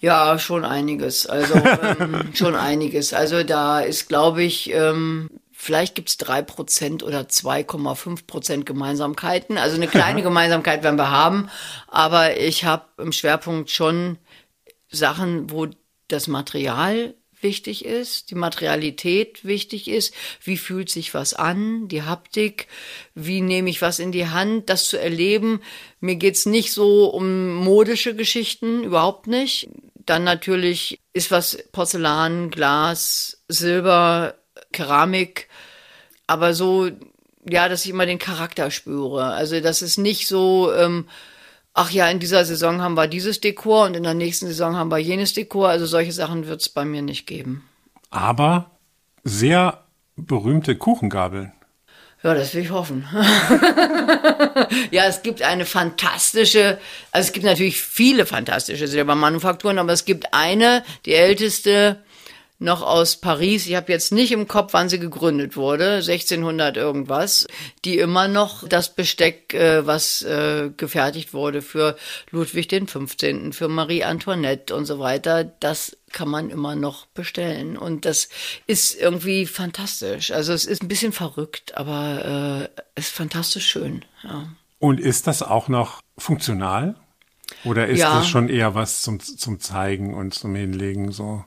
Ja, 0.02 0.38
schon 0.38 0.66
einiges. 0.66 1.26
Also 1.26 1.56
ähm, 1.56 2.30
schon 2.34 2.56
einiges. 2.56 3.14
Also 3.14 3.44
da 3.44 3.80
ist, 3.80 4.10
glaube 4.10 4.44
ich, 4.44 4.72
ähm, 4.74 5.30
vielleicht 5.66 5.96
gibt's 5.96 6.18
drei 6.18 6.44
Prozent 6.44 7.02
oder 7.02 7.22
2,5 7.22 8.28
Prozent 8.28 8.66
Gemeinsamkeiten. 8.68 9.58
Also 9.58 9.76
eine 9.76 9.88
kleine 9.88 10.22
Gemeinsamkeit 10.24 10.84
werden 10.84 11.00
wir 11.00 11.10
haben. 11.10 11.50
Aber 11.88 12.38
ich 12.38 12.66
habe 12.66 12.86
im 13.00 13.12
Schwerpunkt 13.12 13.72
schon 13.72 14.20
Sachen, 14.90 15.50
wo 15.50 15.68
das 16.08 16.28
Material 16.28 17.16
wichtig 17.42 17.84
ist, 17.84 18.30
die 18.30 18.36
Materialität 18.36 19.44
wichtig 19.44 19.88
ist, 19.88 20.14
wie 20.44 20.58
fühlt 20.58 20.90
sich 20.90 21.14
was 21.14 21.34
an, 21.34 21.88
die 21.88 22.04
Haptik, 22.04 22.68
wie 23.14 23.42
nehme 23.42 23.70
ich 23.70 23.82
was 23.82 24.00
in 24.00 24.12
die 24.12 24.28
Hand, 24.28 24.70
das 24.70 24.88
zu 24.88 24.98
erleben. 24.98 25.62
Mir 26.00 26.16
geht's 26.16 26.46
nicht 26.46 26.72
so 26.72 27.08
um 27.08 27.56
modische 27.56 28.16
Geschichten, 28.16 28.84
überhaupt 28.84 29.28
nicht. 29.28 29.68
Dann 29.96 30.24
natürlich 30.24 31.00
ist 31.14 31.32
was 31.32 31.58
Porzellan, 31.72 32.52
Glas, 32.52 33.44
Silber, 33.48 34.36
Keramik, 34.76 35.48
aber 36.28 36.54
so, 36.54 36.90
ja, 37.50 37.70
dass 37.70 37.86
ich 37.86 37.92
immer 37.92 38.06
den 38.06 38.20
Charakter 38.20 38.70
spüre. 38.70 39.26
Also 39.26 39.60
das 39.60 39.82
ist 39.82 39.98
nicht 39.98 40.28
so, 40.28 40.72
ähm, 40.74 41.08
ach 41.74 41.92
ja, 41.92 42.08
in 42.10 42.20
dieser 42.20 42.46
Saison 42.46 42.82
haben 42.82 42.96
wir 42.96 43.08
dieses 43.08 43.42
Dekor 43.42 43.86
und 43.86 43.96
in 43.96 44.04
der 44.04 44.14
nächsten 44.14 44.48
Saison 44.48 44.76
haben 44.76 44.92
wir 44.92 44.98
jenes 44.98 45.34
Dekor. 45.34 45.70
Also 45.70 45.86
solche 45.86 46.12
Sachen 46.12 46.48
wird's 46.48 46.70
bei 46.70 46.86
mir 46.86 47.02
nicht 47.02 47.26
geben. 47.28 47.64
Aber 48.10 48.72
sehr 49.24 49.84
berühmte 50.16 50.76
Kuchengabeln. 50.76 51.52
Ja, 52.24 52.34
das 52.34 52.56
will 52.56 52.64
ich 52.64 52.72
hoffen. 52.72 53.08
ja, 54.92 55.06
es 55.06 55.22
gibt 55.22 55.44
eine 55.44 55.66
fantastische, 55.66 56.80
also 57.12 57.28
es 57.28 57.34
gibt 57.34 57.46
natürlich 57.46 57.80
viele 57.80 58.26
fantastische 58.26 58.88
Silbermanufakturen, 58.88 59.78
aber 59.78 59.94
es 59.94 60.06
gibt 60.06 60.34
eine, 60.34 60.84
die 61.06 61.14
älteste, 61.14 62.04
noch 62.58 62.82
aus 62.82 63.18
Paris. 63.18 63.66
Ich 63.68 63.76
habe 63.76 63.92
jetzt 63.92 64.12
nicht 64.12 64.32
im 64.32 64.48
Kopf, 64.48 64.74
wann 64.74 64.88
sie 64.90 65.00
gegründet 65.00 65.58
wurde, 65.58 65.96
1600 65.96 66.78
irgendwas, 66.78 67.48
die 67.84 67.98
immer 67.98 68.28
noch 68.28 68.68
das 68.68 68.96
Besteck, 68.96 69.54
äh, 69.54 69.86
was 69.86 70.22
äh, 70.22 70.72
gefertigt 70.76 71.34
wurde 71.34 71.62
für 71.62 71.98
Ludwig 72.32 72.68
den 72.70 72.88
15., 72.88 73.52
für 73.54 73.68
Marie 73.68 74.04
Antoinette 74.04 74.74
und 74.76 74.86
so 74.86 75.00
weiter, 75.00 75.44
das 75.44 75.98
kann 76.12 76.30
man 76.30 76.50
immer 76.50 76.76
noch 76.76 77.08
bestellen 77.08 77.78
und 77.78 78.06
das 78.06 78.30
ist 78.68 78.96
irgendwie 78.96 79.46
fantastisch. 79.46 80.32
Also 80.32 80.54
es 80.54 80.66
ist 80.66 80.82
ein 80.82 80.88
bisschen 80.88 81.12
verrückt, 81.12 81.76
aber 81.76 82.70
äh, 82.74 82.82
es 82.96 83.08
ist 83.08 83.16
fantastisch 83.16 83.68
schön. 83.68 84.06
Ja. 84.24 84.48
Und 84.80 85.00
ist 85.02 85.28
das 85.28 85.44
auch 85.44 85.68
noch 85.68 86.02
funktional? 86.18 86.96
Oder 87.66 87.88
ist 87.88 88.00
Ja. 88.00 88.18
das 88.18 88.28
schon 88.28 88.48
eher 88.50 88.76
was 88.76 89.02
zum, 89.02 89.20
zum 89.20 89.60
Zeigen 89.60 90.14
und 90.14 90.34
zum 90.34 90.56
Hinlegen 90.56 91.12
so? 91.12 91.44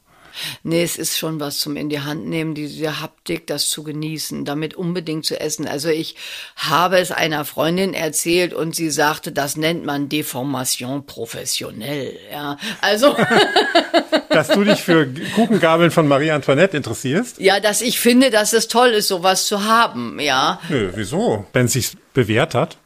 Nee, 0.62 0.82
es 0.82 0.96
ist 0.96 1.18
schon 1.18 1.40
was 1.40 1.58
zum 1.58 1.76
in 1.76 1.88
die 1.88 2.00
Hand 2.00 2.26
nehmen, 2.26 2.54
diese 2.54 3.00
Haptik, 3.00 3.46
das 3.46 3.68
zu 3.68 3.82
genießen, 3.82 4.44
damit 4.44 4.74
unbedingt 4.74 5.24
zu 5.24 5.40
essen. 5.40 5.66
Also 5.66 5.88
ich 5.88 6.16
habe 6.56 6.98
es 6.98 7.10
einer 7.10 7.44
Freundin 7.44 7.94
erzählt 7.94 8.52
und 8.54 8.74
sie 8.74 8.90
sagte, 8.90 9.32
das 9.32 9.56
nennt 9.56 9.84
man 9.84 10.08
Deformation 10.08 11.06
professionell. 11.06 12.18
Ja, 12.30 12.58
also 12.80 13.16
Dass 14.30 14.48
du 14.48 14.62
dich 14.62 14.80
für 14.82 15.08
Kuchengabeln 15.34 15.90
von 15.90 16.06
Marie 16.06 16.30
Antoinette 16.30 16.76
interessierst? 16.76 17.38
ja, 17.40 17.60
dass 17.60 17.80
ich 17.80 17.98
finde, 17.98 18.30
dass 18.30 18.52
es 18.52 18.68
toll 18.68 18.90
ist, 18.90 19.08
sowas 19.08 19.46
zu 19.46 19.64
haben. 19.64 20.20
Ja, 20.20 20.60
Nö, 20.68 20.92
wieso? 20.94 21.46
Wenn 21.52 21.66
es 21.66 21.72
sich 21.72 21.96
bewährt 22.14 22.54
hat. 22.54 22.76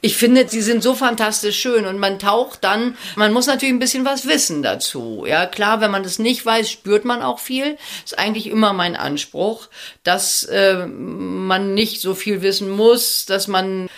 Ich 0.00 0.16
finde, 0.16 0.48
sie 0.48 0.62
sind 0.62 0.82
so 0.82 0.94
fantastisch 0.94 1.58
schön 1.58 1.86
und 1.86 1.98
man 1.98 2.18
taucht 2.18 2.64
dann, 2.64 2.96
man 3.14 3.32
muss 3.32 3.46
natürlich 3.46 3.74
ein 3.74 3.78
bisschen 3.78 4.04
was 4.04 4.26
wissen 4.26 4.62
dazu. 4.62 5.24
Ja, 5.26 5.46
klar, 5.46 5.80
wenn 5.80 5.90
man 5.90 6.02
das 6.02 6.18
nicht 6.18 6.44
weiß, 6.44 6.70
spürt 6.70 7.04
man 7.04 7.22
auch 7.22 7.38
viel. 7.38 7.76
Ist 8.04 8.18
eigentlich 8.18 8.46
immer 8.48 8.72
mein 8.72 8.96
Anspruch, 8.96 9.68
dass 10.02 10.44
äh, 10.44 10.86
man 10.86 11.74
nicht 11.74 12.00
so 12.00 12.14
viel 12.14 12.42
wissen 12.42 12.70
muss, 12.70 13.26
dass 13.26 13.48
man 13.48 13.88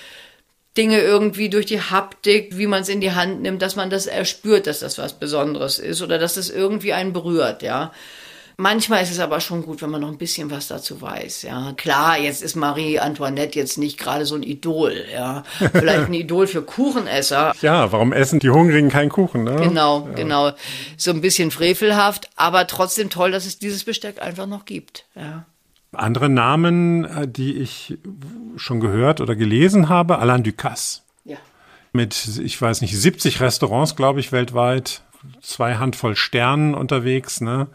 Dinge 0.76 1.01
irgendwie 1.01 1.49
durch 1.49 1.66
die 1.66 1.81
Haptik, 1.81 2.57
wie 2.57 2.68
man 2.68 2.83
es 2.83 2.89
in 2.89 3.01
die 3.01 3.12
Hand 3.12 3.43
nimmt, 3.43 3.62
dass 3.62 3.74
man 3.74 3.91
das 3.91 4.07
erspürt, 4.07 4.66
dass 4.66 4.79
das 4.79 4.97
was 4.99 5.18
Besonderes 5.18 5.79
ist 5.79 6.03
oder 6.03 6.18
dass 6.18 6.37
es 6.37 6.51
irgendwie 6.51 6.93
einen 6.93 7.12
berührt, 7.12 7.62
ja. 7.62 7.93
Manchmal 8.61 9.04
ist 9.04 9.12
es 9.12 9.20
aber 9.20 9.38
schon 9.40 9.62
gut, 9.62 9.82
wenn 9.82 9.90
man 9.90 10.00
noch 10.00 10.09
ein 10.09 10.18
bisschen 10.18 10.50
was 10.50 10.66
dazu 10.66 11.00
weiß, 11.00 11.42
ja. 11.42 11.74
Klar, 11.76 12.18
jetzt 12.18 12.42
ist 12.42 12.56
Marie 12.56 12.98
Antoinette 12.98 13.56
jetzt 13.56 13.78
nicht 13.78 13.98
gerade 13.98 14.26
so 14.26 14.34
ein 14.34 14.42
Idol, 14.42 15.04
ja. 15.12 15.44
Vielleicht 15.72 16.09
ein 16.09 16.14
Idol 16.14 16.48
für 16.48 16.62
Kuchenesser. 16.62 17.54
Ja, 17.62 17.92
warum 17.92 18.12
essen 18.12 18.40
die 18.40 18.50
Hungrigen 18.50 18.88
keinen 18.88 19.11
Kuchen, 19.11 19.44
ne? 19.44 19.54
Genau, 19.54 20.09
genau. 20.16 20.50
So 20.96 21.12
ein 21.12 21.20
bisschen 21.20 21.52
frevelhaft, 21.52 22.30
aber 22.34 22.66
trotzdem 22.66 23.11
toll, 23.11 23.30
dass 23.30 23.46
es 23.46 23.61
dieses 23.61 23.84
Besteck 23.84 24.20
einfach 24.20 24.46
noch 24.46 24.64
gibt, 24.64 25.04
ja. 25.14 25.44
Andere 25.92 26.28
Namen, 26.28 27.04
äh, 27.04 27.28
die 27.28 27.59
ich 27.59 27.96
schon 28.56 28.80
gehört 28.80 29.20
oder 29.20 29.36
gelesen 29.36 29.88
habe, 29.88 30.18
Alain 30.18 30.42
Ducasse. 30.42 31.02
Ja. 31.24 31.36
Mit, 31.92 32.40
ich 32.42 32.61
weiß 32.61 32.80
nicht, 32.80 32.98
70 32.98 33.40
Restaurants, 33.40 33.94
glaube 33.94 34.18
ich, 34.18 34.32
weltweit, 34.32 35.02
zwei 35.40 35.76
Handvoll 35.76 36.16
Sternen 36.16 36.74
unterwegs, 36.74 37.40
ne? 37.40 37.68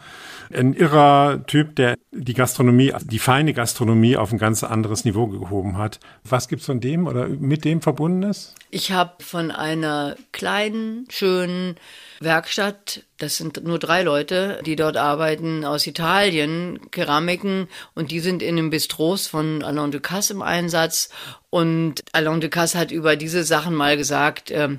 Ein 0.52 0.74
irrer 0.74 1.46
Typ, 1.48 1.76
der 1.76 1.98
die 2.12 2.34
Gastronomie, 2.34 2.94
die 3.04 3.20
feine 3.20 3.54
Gastronomie 3.54 4.18
auf 4.18 4.32
ein 4.32 4.38
ganz 4.38 4.64
anderes 4.64 5.06
Niveau 5.06 5.28
gehoben 5.28 5.78
hat. 5.78 6.00
Was 6.24 6.48
gibt's 6.48 6.66
von 6.66 6.80
dem 6.80 7.08
oder 7.08 7.28
mit 7.28 7.66
dem 7.66 7.82
verbundenes? 7.82 8.54
Ich 8.70 8.92
habe 8.92 9.24
von 9.24 9.52
einer 9.52 10.16
kleinen, 10.32 11.06
schönen 11.10 11.76
Werkstatt, 12.20 13.04
das 13.18 13.38
sind 13.38 13.64
nur 13.64 13.80
drei 13.80 14.04
Leute, 14.04 14.62
die 14.66 14.76
dort 14.76 14.98
arbeiten, 14.98 15.66
aus 15.66 15.86
Italien, 15.88 16.80
Keramiken, 16.92 17.68
und 17.94 18.12
die 18.12 18.20
sind 18.20 18.42
in 18.42 18.56
den 18.56 18.70
Bistros 18.70 19.28
von 19.28 19.64
Alain 19.64 19.92
Ducasse 19.92 20.34
im 20.34 20.42
Einsatz. 20.42 21.10
Und 21.50 22.04
Alain 22.14 22.42
Ducasse 22.42 22.78
hat 22.78 22.92
über 22.92 23.16
diese 23.16 23.44
Sachen 23.44 23.76
mal 23.76 23.98
gesagt, 23.98 24.52
ähm, 24.52 24.78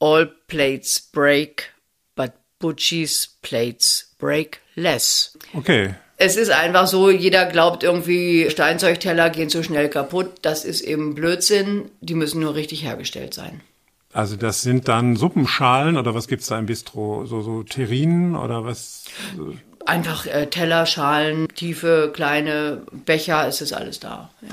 all 0.00 0.26
plates 0.48 1.00
break, 1.00 1.72
but 2.16 2.32
Bucci's 2.58 3.38
plates 3.42 4.14
break 4.18 4.61
less. 4.74 5.38
Okay. 5.54 5.94
Es 6.16 6.36
ist 6.36 6.50
einfach 6.50 6.86
so, 6.86 7.10
jeder 7.10 7.46
glaubt 7.46 7.82
irgendwie, 7.82 8.48
Steinzeugteller 8.48 9.30
gehen 9.30 9.48
zu 9.50 9.64
schnell 9.64 9.88
kaputt. 9.88 10.34
Das 10.42 10.64
ist 10.64 10.80
eben 10.80 11.14
Blödsinn. 11.14 11.90
Die 12.00 12.14
müssen 12.14 12.40
nur 12.40 12.54
richtig 12.54 12.84
hergestellt 12.84 13.34
sein. 13.34 13.60
Also 14.12 14.36
das 14.36 14.62
sind 14.62 14.88
dann 14.88 15.16
Suppenschalen 15.16 15.96
oder 15.96 16.14
was 16.14 16.28
gibt's 16.28 16.46
da 16.46 16.58
im 16.58 16.66
Bistro? 16.66 17.24
So, 17.26 17.40
so 17.40 17.62
Terrinen 17.62 18.36
oder 18.36 18.64
was? 18.64 19.04
Einfach 19.86 20.26
äh, 20.26 20.46
Teller, 20.46 20.86
Schalen, 20.86 21.48
tiefe, 21.48 22.12
kleine 22.14 22.82
Becher, 22.92 23.48
es 23.48 23.60
ist 23.60 23.72
alles 23.72 24.00
da. 24.00 24.30
Ja. 24.42 24.48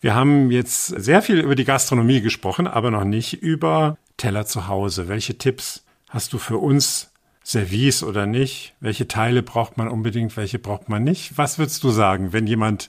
Wir 0.00 0.14
haben 0.14 0.50
jetzt 0.50 0.88
sehr 0.88 1.22
viel 1.22 1.38
über 1.38 1.54
die 1.54 1.64
Gastronomie 1.64 2.20
gesprochen, 2.20 2.66
aber 2.66 2.90
noch 2.90 3.04
nicht 3.04 3.40
über 3.40 3.96
Teller 4.18 4.44
zu 4.44 4.68
Hause. 4.68 5.08
Welche 5.08 5.38
Tipps 5.38 5.84
hast 6.10 6.32
du 6.34 6.38
für 6.38 6.58
uns? 6.58 7.10
Service 7.44 8.02
oder 8.02 8.26
nicht? 8.26 8.74
Welche 8.80 9.06
Teile 9.06 9.42
braucht 9.42 9.76
man 9.76 9.88
unbedingt, 9.88 10.36
welche 10.36 10.58
braucht 10.58 10.88
man 10.88 11.04
nicht? 11.04 11.36
Was 11.36 11.58
würdest 11.58 11.84
du 11.84 11.90
sagen, 11.90 12.32
wenn 12.32 12.46
jemand 12.46 12.88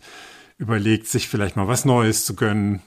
überlegt, 0.58 1.08
sich 1.08 1.28
vielleicht 1.28 1.58
mal 1.58 1.68
was 1.68 1.86
Neues 1.86 2.26
zu 2.26 2.36
gönnen? 2.36 2.82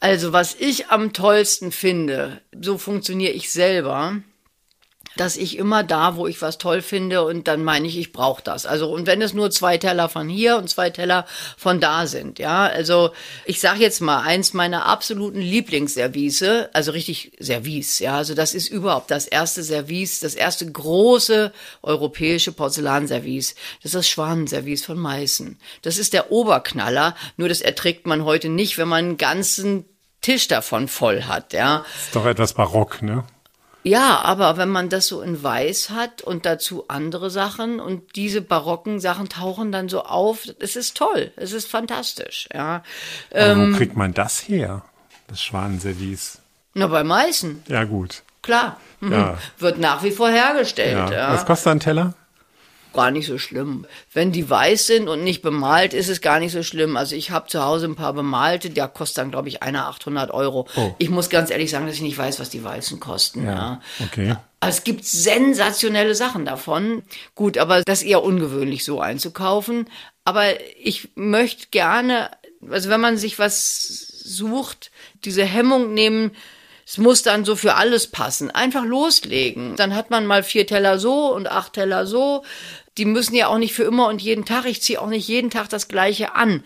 Also 0.00 0.32
was 0.32 0.56
ich 0.58 0.88
am 0.88 1.12
tollsten 1.12 1.70
finde, 1.70 2.40
so 2.60 2.76
funktioniere 2.76 3.32
ich 3.32 3.52
selber, 3.52 4.16
dass 5.16 5.36
ich 5.36 5.58
immer 5.58 5.82
da, 5.82 6.16
wo 6.16 6.26
ich 6.26 6.40
was 6.42 6.58
toll 6.58 6.82
finde 6.82 7.24
und 7.24 7.48
dann 7.48 7.64
meine 7.64 7.86
ich, 7.86 7.98
ich 7.98 8.12
brauche 8.12 8.42
das. 8.42 8.66
Also 8.66 8.90
und 8.90 9.06
wenn 9.06 9.22
es 9.22 9.34
nur 9.34 9.50
zwei 9.50 9.78
Teller 9.78 10.08
von 10.08 10.28
hier 10.28 10.56
und 10.56 10.68
zwei 10.68 10.90
Teller 10.90 11.26
von 11.56 11.80
da 11.80 12.06
sind, 12.06 12.38
ja, 12.38 12.66
also 12.66 13.10
ich 13.44 13.60
sage 13.60 13.80
jetzt 13.80 14.00
mal 14.00 14.22
eins 14.22 14.52
meiner 14.52 14.86
absoluten 14.86 15.40
Lieblingsservice, 15.40 16.68
also 16.72 16.92
richtig 16.92 17.32
Service, 17.40 17.98
ja, 17.98 18.16
also 18.16 18.34
das 18.34 18.54
ist 18.54 18.68
überhaupt 18.68 19.10
das 19.10 19.26
erste 19.26 19.62
Service, 19.62 20.20
das 20.20 20.34
erste 20.34 20.70
große 20.70 21.52
europäische 21.82 22.52
Porzellanservice. 22.52 23.54
Das 23.82 23.86
ist 23.86 23.94
das 23.94 24.08
Schwanenservice 24.08 24.84
von 24.84 24.98
Meißen. 24.98 25.58
Das 25.82 25.98
ist 25.98 26.12
der 26.12 26.32
Oberknaller, 26.32 27.14
nur 27.36 27.48
das 27.48 27.60
erträgt 27.60 28.06
man 28.06 28.24
heute 28.24 28.48
nicht, 28.48 28.78
wenn 28.78 28.88
man 28.88 29.04
einen 29.04 29.16
ganzen 29.18 29.84
Tisch 30.20 30.46
davon 30.48 30.88
voll 30.88 31.24
hat, 31.24 31.52
ja. 31.52 31.84
Ist 32.00 32.14
doch 32.14 32.26
etwas 32.26 32.54
barock, 32.54 33.02
ne? 33.02 33.24
Ja, 33.84 34.20
aber 34.20 34.56
wenn 34.56 34.68
man 34.68 34.88
das 34.88 35.08
so 35.08 35.22
in 35.22 35.42
weiß 35.42 35.90
hat 35.90 36.22
und 36.22 36.46
dazu 36.46 36.84
andere 36.88 37.30
Sachen 37.30 37.80
und 37.80 38.14
diese 38.14 38.40
barocken 38.40 39.00
Sachen 39.00 39.28
tauchen 39.28 39.72
dann 39.72 39.88
so 39.88 40.02
auf, 40.04 40.44
es 40.60 40.76
ist 40.76 40.96
toll, 40.96 41.32
es 41.36 41.52
ist 41.52 41.68
fantastisch, 41.68 42.48
ja. 42.54 42.82
Ähm, 43.32 43.72
wo 43.72 43.76
kriegt 43.76 43.96
man 43.96 44.14
das 44.14 44.46
her? 44.48 44.82
Das 45.26 45.42
Schwanenservice. 45.42 46.38
na, 46.74 46.86
bei 46.86 47.02
Meißen, 47.02 47.64
Ja, 47.68 47.84
gut. 47.84 48.22
klar. 48.42 48.76
Mhm. 49.00 49.12
Ja. 49.12 49.38
Wird 49.58 49.78
nach 49.78 50.02
wie 50.04 50.12
vor 50.12 50.28
hergestellt, 50.30 51.10
Ja. 51.10 51.12
ja. 51.12 51.32
Was 51.32 51.44
kostet 51.44 51.72
ein 51.72 51.80
Teller? 51.80 52.14
Gar 52.92 53.10
nicht 53.10 53.26
so 53.26 53.38
schlimm. 53.38 53.86
Wenn 54.12 54.32
die 54.32 54.48
weiß 54.48 54.86
sind 54.86 55.08
und 55.08 55.24
nicht 55.24 55.42
bemalt, 55.42 55.94
ist 55.94 56.08
es 56.08 56.20
gar 56.20 56.38
nicht 56.38 56.52
so 56.52 56.62
schlimm. 56.62 56.96
Also 56.96 57.14
ich 57.14 57.30
habe 57.30 57.48
zu 57.48 57.62
Hause 57.62 57.86
ein 57.86 57.96
paar 57.96 58.12
bemalte, 58.12 58.70
der 58.70 58.88
kostet 58.88 59.18
dann, 59.18 59.30
glaube 59.30 59.48
ich, 59.48 59.62
einer 59.62 59.86
800 59.86 60.30
Euro. 60.30 60.68
Oh. 60.76 60.94
Ich 60.98 61.10
muss 61.10 61.30
ganz 61.30 61.50
ehrlich 61.50 61.70
sagen, 61.70 61.86
dass 61.86 61.96
ich 61.96 62.02
nicht 62.02 62.18
weiß, 62.18 62.40
was 62.40 62.50
die 62.50 62.64
weißen 62.64 63.00
kosten. 63.00 63.44
Ja. 63.44 63.80
Okay. 64.00 64.36
Also 64.60 64.72
Es 64.78 64.84
gibt 64.84 65.04
sensationelle 65.04 66.14
Sachen 66.14 66.44
davon. 66.44 67.02
Gut, 67.34 67.58
aber 67.58 67.82
das 67.82 68.00
ist 68.02 68.08
eher 68.08 68.22
ungewöhnlich, 68.22 68.84
so 68.84 69.00
einzukaufen. 69.00 69.86
Aber 70.24 70.44
ich 70.80 71.10
möchte 71.14 71.66
gerne, 71.70 72.30
also 72.70 72.88
wenn 72.88 73.00
man 73.00 73.16
sich 73.16 73.38
was 73.38 73.82
sucht, 74.24 74.90
diese 75.24 75.44
Hemmung 75.44 75.92
nehmen, 75.94 76.30
es 76.86 76.96
muss 76.96 77.22
dann 77.22 77.44
so 77.44 77.54
für 77.54 77.74
alles 77.74 78.06
passen. 78.06 78.50
Einfach 78.50 78.84
loslegen. 78.84 79.76
Dann 79.76 79.94
hat 79.94 80.10
man 80.10 80.26
mal 80.26 80.42
vier 80.42 80.66
Teller 80.66 80.98
so 80.98 81.34
und 81.34 81.50
acht 81.50 81.74
Teller 81.74 82.06
so. 82.06 82.42
Die 82.98 83.04
müssen 83.04 83.34
ja 83.34 83.48
auch 83.48 83.58
nicht 83.58 83.74
für 83.74 83.84
immer 83.84 84.08
und 84.08 84.20
jeden 84.20 84.44
Tag. 84.44 84.66
Ich 84.66 84.82
ziehe 84.82 85.00
auch 85.00 85.08
nicht 85.08 85.28
jeden 85.28 85.50
Tag 85.50 85.68
das 85.68 85.88
gleiche 85.88 86.34
an. 86.34 86.62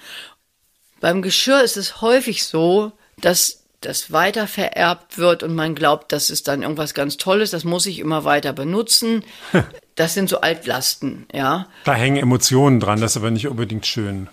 Beim 1.00 1.22
Geschirr 1.22 1.62
ist 1.62 1.76
es 1.76 2.00
häufig 2.00 2.44
so, 2.44 2.92
dass 3.20 3.62
das 3.80 4.10
weiter 4.10 4.46
vererbt 4.46 5.18
wird 5.18 5.42
und 5.42 5.54
man 5.54 5.74
glaubt, 5.74 6.10
das 6.12 6.30
ist 6.30 6.48
dann 6.48 6.62
irgendwas 6.62 6.94
ganz 6.94 7.18
Tolles, 7.18 7.50
das 7.50 7.64
muss 7.64 7.86
ich 7.86 7.98
immer 7.98 8.24
weiter 8.24 8.52
benutzen. 8.52 9.24
Das 9.96 10.12
sind 10.12 10.28
so 10.28 10.42
Altlasten, 10.42 11.24
ja. 11.32 11.68
Da 11.84 11.94
hängen 11.94 12.18
Emotionen 12.18 12.80
dran, 12.80 13.00
das 13.00 13.12
ist 13.12 13.16
aber 13.16 13.30
nicht 13.30 13.48
unbedingt 13.48 13.86
schön. 13.86 14.28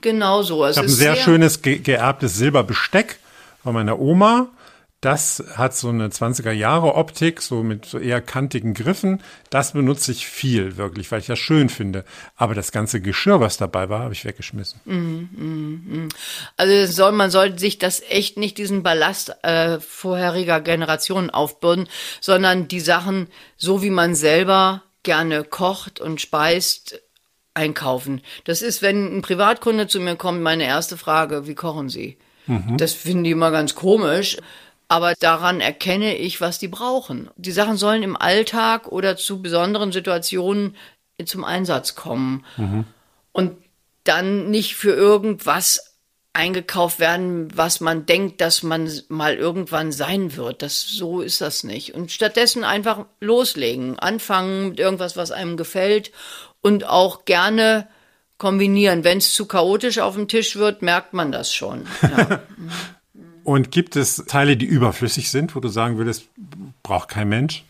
Genau 0.00 0.42
so. 0.42 0.64
Es 0.64 0.72
Ich 0.72 0.78
habe 0.78 0.88
ein 0.88 0.90
ist 0.90 0.96
sehr, 0.96 1.14
schönes 1.14 1.62
ge 1.62 1.78
geerbtes 1.78 2.34
Silberbesteck 2.34 3.20
von 3.62 3.74
meiner 3.74 4.00
Oma. 4.00 4.48
Das 5.04 5.44
hat 5.54 5.76
so 5.76 5.90
eine 5.90 6.08
20er 6.08 6.52
Jahre 6.52 6.94
Optik, 6.94 7.42
so 7.42 7.62
mit 7.62 7.84
so 7.84 7.98
eher 7.98 8.22
kantigen 8.22 8.72
Griffen. 8.72 9.20
Das 9.50 9.74
benutze 9.74 10.12
ich 10.12 10.26
viel, 10.26 10.78
wirklich, 10.78 11.12
weil 11.12 11.20
ich 11.20 11.26
das 11.26 11.38
schön 11.38 11.68
finde. 11.68 12.06
Aber 12.36 12.54
das 12.54 12.72
ganze 12.72 13.02
Geschirr, 13.02 13.38
was 13.38 13.58
dabei 13.58 13.90
war, 13.90 14.00
habe 14.00 14.14
ich 14.14 14.24
weggeschmissen. 14.24 14.80
Also 16.56 16.90
soll, 16.90 17.12
man 17.12 17.30
sollte 17.30 17.58
sich 17.58 17.78
das 17.78 18.00
echt 18.08 18.38
nicht 18.38 18.56
diesen 18.56 18.82
Ballast 18.82 19.36
äh, 19.42 19.78
vorheriger 19.78 20.62
Generationen 20.62 21.28
aufbürden, 21.28 21.86
sondern 22.22 22.66
die 22.66 22.80
Sachen, 22.80 23.28
so 23.58 23.82
wie 23.82 23.90
man 23.90 24.14
selber 24.14 24.84
gerne 25.02 25.44
kocht 25.44 26.00
und 26.00 26.22
speist, 26.22 26.98
einkaufen. 27.52 28.22
Das 28.44 28.62
ist, 28.62 28.80
wenn 28.80 29.18
ein 29.18 29.20
Privatkunde 29.20 29.86
zu 29.86 30.00
mir 30.00 30.16
kommt, 30.16 30.40
meine 30.40 30.64
erste 30.64 30.96
Frage, 30.96 31.46
wie 31.46 31.54
kochen 31.54 31.90
Sie? 31.90 32.16
Das 32.76 32.92
finden 32.92 33.24
die 33.24 33.30
immer 33.30 33.50
ganz 33.50 33.74
komisch. 33.74 34.36
Aber 34.88 35.14
daran 35.14 35.60
erkenne 35.60 36.16
ich, 36.16 36.40
was 36.40 36.58
die 36.58 36.68
brauchen. 36.68 37.30
Die 37.36 37.52
Sachen 37.52 37.76
sollen 37.76 38.02
im 38.02 38.16
Alltag 38.16 38.88
oder 38.88 39.16
zu 39.16 39.40
besonderen 39.40 39.92
Situationen 39.92 40.76
zum 41.24 41.44
Einsatz 41.44 41.94
kommen. 41.94 42.44
Und 43.32 43.56
dann 44.04 44.50
nicht 44.50 44.76
für 44.76 44.92
irgendwas 44.92 45.94
eingekauft 46.34 46.98
werden, 46.98 47.48
was 47.56 47.80
man 47.80 48.06
denkt, 48.06 48.40
dass 48.40 48.62
man 48.62 48.90
mal 49.08 49.36
irgendwann 49.36 49.92
sein 49.92 50.36
wird. 50.36 50.62
Das, 50.62 50.82
so 50.82 51.20
ist 51.20 51.40
das 51.40 51.64
nicht. 51.64 51.94
Und 51.94 52.10
stattdessen 52.10 52.64
einfach 52.64 53.06
loslegen, 53.20 53.98
anfangen 53.98 54.70
mit 54.70 54.80
irgendwas, 54.80 55.16
was 55.16 55.30
einem 55.30 55.56
gefällt 55.56 56.10
und 56.60 56.84
auch 56.84 57.24
gerne 57.24 57.88
kombinieren. 58.36 59.04
Wenn 59.04 59.18
es 59.18 59.32
zu 59.32 59.46
chaotisch 59.46 60.00
auf 60.00 60.16
dem 60.16 60.26
Tisch 60.26 60.56
wird, 60.56 60.82
merkt 60.82 61.14
man 61.14 61.30
das 61.30 61.54
schon. 61.54 61.86
Ja. 62.02 62.40
Und 63.44 63.70
gibt 63.70 63.94
es 63.94 64.24
Teile, 64.26 64.56
die 64.56 64.66
überflüssig 64.66 65.30
sind, 65.30 65.54
wo 65.54 65.60
du 65.60 65.68
sagen 65.68 65.98
würdest, 65.98 66.28
braucht 66.82 67.10
kein 67.10 67.28
Mensch? 67.28 67.64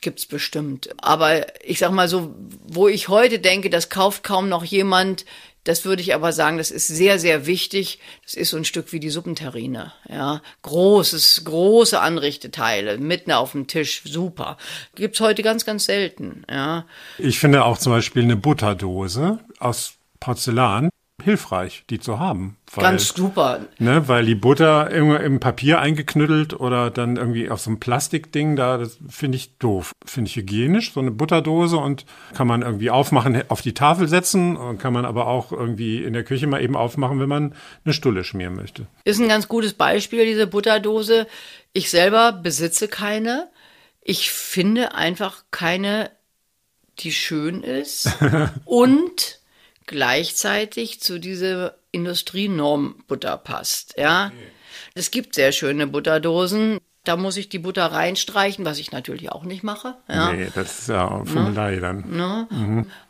Gibt's 0.00 0.26
bestimmt. 0.26 0.90
Aber 0.98 1.46
ich 1.62 1.78
sag 1.78 1.92
mal 1.92 2.08
so, 2.08 2.34
wo 2.66 2.88
ich 2.88 3.08
heute 3.08 3.38
denke, 3.38 3.70
das 3.70 3.90
kauft 3.90 4.22
kaum 4.22 4.48
noch 4.48 4.64
jemand, 4.64 5.24
das 5.64 5.86
würde 5.86 6.02
ich 6.02 6.14
aber 6.14 6.32
sagen, 6.32 6.58
das 6.58 6.70
ist 6.70 6.86
sehr, 6.88 7.18
sehr 7.18 7.46
wichtig. 7.46 7.98
Das 8.22 8.34
ist 8.34 8.50
so 8.50 8.58
ein 8.58 8.66
Stück 8.66 8.92
wie 8.92 9.00
die 9.00 9.08
Suppenterrine. 9.08 9.92
Ja, 10.08 10.42
großes, 10.60 11.42
große 11.44 11.98
Anrichteteile 11.98 12.98
mitten 12.98 13.32
auf 13.32 13.52
dem 13.52 13.66
Tisch, 13.66 14.02
super. 14.04 14.58
Gibt's 14.94 15.20
heute 15.20 15.42
ganz, 15.42 15.64
ganz 15.64 15.86
selten. 15.86 16.44
Ja, 16.50 16.84
Ich 17.16 17.38
finde 17.38 17.64
auch 17.64 17.78
zum 17.78 17.92
Beispiel 17.92 18.24
eine 18.24 18.36
Butterdose 18.36 19.38
aus 19.58 19.94
Porzellan 20.20 20.90
hilfreich, 21.24 21.84
die 21.88 21.98
zu 21.98 22.18
haben. 22.18 22.56
Weil, 22.72 22.82
ganz 22.82 23.08
super. 23.08 23.60
Ne, 23.78 24.08
weil 24.08 24.26
die 24.26 24.34
Butter 24.34 24.90
im, 24.90 25.14
im 25.16 25.40
Papier 25.40 25.80
eingeknüttelt 25.80 26.58
oder 26.58 26.90
dann 26.90 27.16
irgendwie 27.16 27.48
auf 27.48 27.60
so 27.60 27.70
einem 27.70 27.80
Plastikding, 27.80 28.56
da 28.56 28.78
das 28.78 28.98
finde 29.08 29.36
ich 29.36 29.56
doof. 29.58 29.92
Finde 30.04 30.28
ich 30.28 30.36
hygienisch, 30.36 30.92
so 30.92 31.00
eine 31.00 31.10
Butterdose 31.10 31.78
und 31.78 32.04
kann 32.34 32.46
man 32.46 32.62
irgendwie 32.62 32.90
aufmachen, 32.90 33.42
auf 33.48 33.62
die 33.62 33.74
Tafel 33.74 34.06
setzen 34.08 34.56
und 34.56 34.78
kann 34.78 34.92
man 34.92 35.04
aber 35.04 35.26
auch 35.26 35.50
irgendwie 35.50 36.02
in 36.02 36.12
der 36.12 36.24
Küche 36.24 36.46
mal 36.46 36.62
eben 36.62 36.76
aufmachen, 36.76 37.20
wenn 37.20 37.28
man 37.28 37.54
eine 37.84 37.94
Stulle 37.94 38.22
schmieren 38.22 38.54
möchte. 38.54 38.86
Ist 39.04 39.20
ein 39.20 39.28
ganz 39.28 39.48
gutes 39.48 39.72
Beispiel, 39.72 40.26
diese 40.26 40.46
Butterdose. 40.46 41.26
Ich 41.72 41.90
selber 41.90 42.32
besitze 42.32 42.88
keine. 42.88 43.48
Ich 44.02 44.30
finde 44.30 44.94
einfach 44.94 45.44
keine, 45.50 46.10
die 46.98 47.12
schön 47.12 47.62
ist 47.62 48.10
und 48.64 49.40
gleichzeitig 49.86 51.00
zu 51.00 51.18
dieser 51.18 51.74
Industrienorm 51.92 52.96
Butter 53.06 53.36
passt. 53.36 53.94
Ja, 53.96 54.32
es 54.94 55.10
gibt 55.10 55.34
sehr 55.34 55.52
schöne 55.52 55.86
Butterdosen. 55.86 56.78
Da 57.04 57.16
muss 57.16 57.36
ich 57.36 57.50
die 57.50 57.58
Butter 57.58 57.86
reinstreichen, 57.86 58.64
was 58.64 58.78
ich 58.78 58.90
natürlich 58.90 59.30
auch 59.30 59.44
nicht 59.44 59.62
mache. 59.62 59.96
Ja. 60.08 60.32
Nee, 60.32 60.48
das 60.54 60.80
ist 60.80 60.88
ja 60.88 61.22
Fummelei 61.24 61.76
dann. 61.76 62.04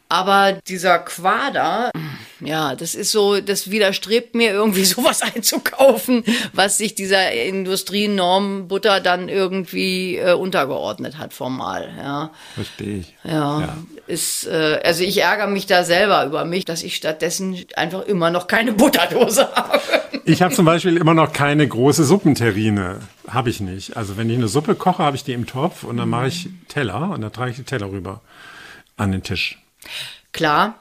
Aber 0.09 0.53
dieser 0.69 0.99
Quader, 0.99 1.91
ja, 2.41 2.77
das 2.77 2.95
ist 2.95 3.11
so, 3.11 3.41
das 3.41 3.71
widerstrebt 3.71 4.35
mir 4.35 4.53
irgendwie 4.53 4.85
sowas 4.85 5.23
einzukaufen, 5.23 6.25
was 6.53 6.79
sich 6.79 6.95
dieser 6.95 7.33
Industrienorm 7.33 8.69
Butter 8.69 9.01
dann 9.01 9.29
irgendwie 9.29 10.17
äh, 10.17 10.35
untergeordnet 10.35 11.19
hat 11.19 11.33
formal, 11.33 11.93
ja. 11.97 12.31
Verstehe 12.55 12.99
ich. 12.99 13.17
Ja, 13.25 13.77
ist, 14.07 14.47
äh, 14.47 14.81
also 14.85 15.03
ich 15.03 15.21
ärgere 15.21 15.47
mich 15.47 15.67
da 15.67 15.85
selber 15.85 16.25
über 16.27 16.45
mich, 16.45 16.65
dass 16.65 16.83
ich 16.83 16.97
stattdessen 16.97 17.57
einfach 17.77 18.03
immer 18.03 18.31
noch 18.31 18.47
keine 18.47 18.73
Butterdose 18.73 19.49
habe. 19.57 19.81
Ich 20.25 20.43
habe 20.43 20.55
zum 20.55 20.65
Beispiel 20.65 20.97
immer 20.97 21.15
noch 21.15 21.33
keine 21.33 21.67
große 21.67 22.05
Suppenterrine. 22.05 23.01
Habe 23.29 23.51
ich 23.51 23.61
nicht. 23.61 23.97
Also 23.97 24.17
wenn 24.17 24.31
ich 24.31 24.37
eine 24.37 24.49
Suppe 24.49 24.75
koche, 24.75 25.03
habe 25.03 25.17
ich 25.17 25.25
die 25.25 25.33
im 25.33 25.47
Topf 25.47 25.85
und 25.85 25.97
dann 25.97 26.09
mache 26.09 26.29
ich 26.29 26.49
Teller 26.69 27.11
und 27.11 27.21
dann 27.21 27.33
trage 27.33 27.51
ich 27.51 27.57
die 27.57 27.65
Teller 27.65 27.91
rüber 27.91 28.21
an 28.97 29.13
den 29.13 29.23
Tisch. 29.23 29.59
Klar, 30.33 30.77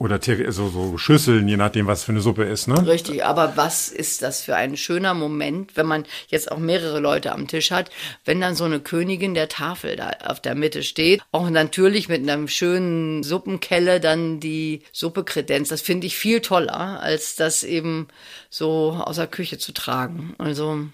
Oder 0.00 0.18
so, 0.48 0.70
so 0.70 0.96
Schüsseln, 0.96 1.46
je 1.46 1.58
nachdem, 1.58 1.86
was 1.86 2.04
für 2.04 2.12
eine 2.12 2.22
Suppe 2.22 2.44
ist. 2.44 2.68
Ne? 2.68 2.86
Richtig, 2.86 3.22
aber 3.22 3.58
was 3.58 3.90
ist 3.90 4.22
das 4.22 4.40
für 4.40 4.56
ein 4.56 4.78
schöner 4.78 5.12
Moment, 5.12 5.76
wenn 5.76 5.84
man 5.84 6.06
jetzt 6.28 6.50
auch 6.50 6.56
mehrere 6.56 7.00
Leute 7.00 7.32
am 7.32 7.46
Tisch 7.48 7.70
hat, 7.70 7.90
wenn 8.24 8.40
dann 8.40 8.54
so 8.54 8.64
eine 8.64 8.80
Königin 8.80 9.34
der 9.34 9.50
Tafel 9.50 9.96
da 9.96 10.10
auf 10.24 10.40
der 10.40 10.54
Mitte 10.54 10.84
steht, 10.84 11.20
auch 11.32 11.50
natürlich 11.50 12.08
mit 12.08 12.22
einem 12.22 12.48
schönen 12.48 13.22
Suppenkelle 13.22 14.00
dann 14.00 14.40
die 14.40 14.80
Suppe 14.90 15.22
kredenzt. 15.22 15.70
Das 15.70 15.82
finde 15.82 16.06
ich 16.06 16.16
viel 16.16 16.40
toller, 16.40 17.02
als 17.02 17.36
das 17.36 17.62
eben 17.62 18.08
so 18.48 18.92
aus 19.04 19.16
der 19.16 19.26
Küche 19.26 19.58
zu 19.58 19.72
tragen. 19.72 20.34
Also 20.38 20.86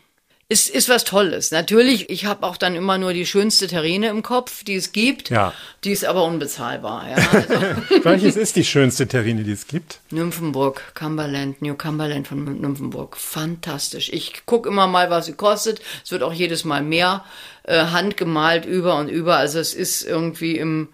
ist, 0.49 0.70
ist 0.70 0.88
was 0.88 1.03
Tolles. 1.03 1.51
Natürlich, 1.51 2.09
ich 2.09 2.24
habe 2.24 2.47
auch 2.47 2.57
dann 2.57 2.76
immer 2.76 2.99
nur 2.99 3.12
die 3.12 3.26
schönste 3.26 3.66
Terrine 3.66 4.09
im 4.09 4.22
Kopf, 4.22 4.62
die 4.62 4.76
es 4.76 4.92
gibt. 4.92 5.28
Ja. 5.30 5.53
Die 5.82 5.90
ist 5.90 6.05
aber 6.05 6.24
unbezahlbar. 6.24 7.09
Ja. 7.09 7.16
Also, 7.16 7.49
Welches 8.05 8.36
ist 8.36 8.55
die 8.55 8.64
schönste 8.64 9.09
Terrine, 9.09 9.42
die 9.42 9.51
es 9.51 9.66
gibt? 9.66 10.01
Nymphenburg, 10.11 10.94
Cumberland, 10.94 11.62
New 11.62 11.74
Cumberland 11.74 12.28
von 12.28 12.44
Nymphenburg. 12.61 13.16
Fantastisch. 13.16 14.09
Ich 14.12 14.47
gucke 14.47 14.68
immer 14.68 14.86
mal, 14.86 15.11
was 15.11 15.26
sie 15.26 15.32
kostet. 15.32 15.80
Es 16.05 16.12
wird 16.12 16.22
auch 16.22 16.32
jedes 16.32 16.64
Mal 16.64 16.82
mehr 16.82 17.24
äh, 17.64 17.86
handgemalt 17.86 18.66
über 18.66 18.97
und 18.97 19.09
über. 19.09 19.36
Also 19.36 19.59
es 19.59 19.74
ist 19.74 20.05
irgendwie 20.05 20.57
im 20.57 20.90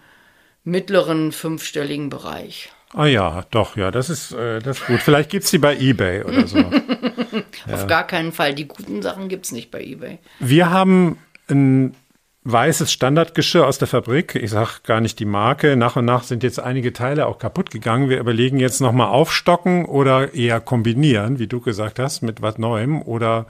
mittleren 0.63 1.31
fünfstelligen 1.31 2.09
Bereich. 2.09 2.71
Ah 2.93 3.05
ja, 3.07 3.43
doch, 3.49 3.75
ja, 3.75 3.89
das 3.89 4.09
ist, 4.09 4.31
äh, 4.33 4.59
das 4.59 4.79
ist 4.79 4.87
gut. 4.87 4.99
Vielleicht 4.99 5.31
gibt's 5.31 5.49
die 5.51 5.57
bei 5.57 5.75
eBay 5.75 6.23
oder 6.23 6.47
so. 6.47 6.59
Auf 7.71 7.87
gar 7.87 8.05
keinen 8.05 8.31
Fall. 8.31 8.53
Die 8.53 8.67
guten 8.67 9.01
Sachen 9.01 9.29
gibt's 9.29 9.51
nicht 9.51 9.71
bei 9.71 9.81
eBay. 9.81 10.19
Wir 10.39 10.69
haben 10.69 11.17
ein 11.49 11.95
weißes 12.43 12.91
Standardgeschirr 12.91 13.65
aus 13.65 13.77
der 13.77 13.87
Fabrik. 13.87 14.35
Ich 14.35 14.51
sag 14.51 14.81
gar 14.83 15.01
nicht 15.01 15.19
die 15.19 15.25
Marke. 15.25 15.75
Nach 15.75 15.95
und 15.95 16.05
nach 16.05 16.23
sind 16.23 16.43
jetzt 16.43 16.59
einige 16.59 16.93
Teile 16.93 17.25
auch 17.25 17.39
kaputt 17.39 17.71
gegangen. 17.71 18.09
Wir 18.09 18.19
überlegen 18.19 18.59
jetzt 18.59 18.81
nochmal 18.81 19.07
aufstocken 19.07 19.85
oder 19.85 20.33
eher 20.33 20.59
kombinieren, 20.59 21.39
wie 21.39 21.47
du 21.47 21.61
gesagt 21.61 21.99
hast, 21.99 22.21
mit 22.21 22.41
was 22.41 22.57
Neuem 22.57 23.01
oder 23.01 23.47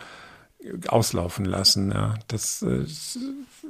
auslaufen 0.88 1.46
lassen. 1.46 1.92
Ja, 1.92 2.14
das 2.28 2.62
äh, 2.62 2.84
ist 2.84 3.20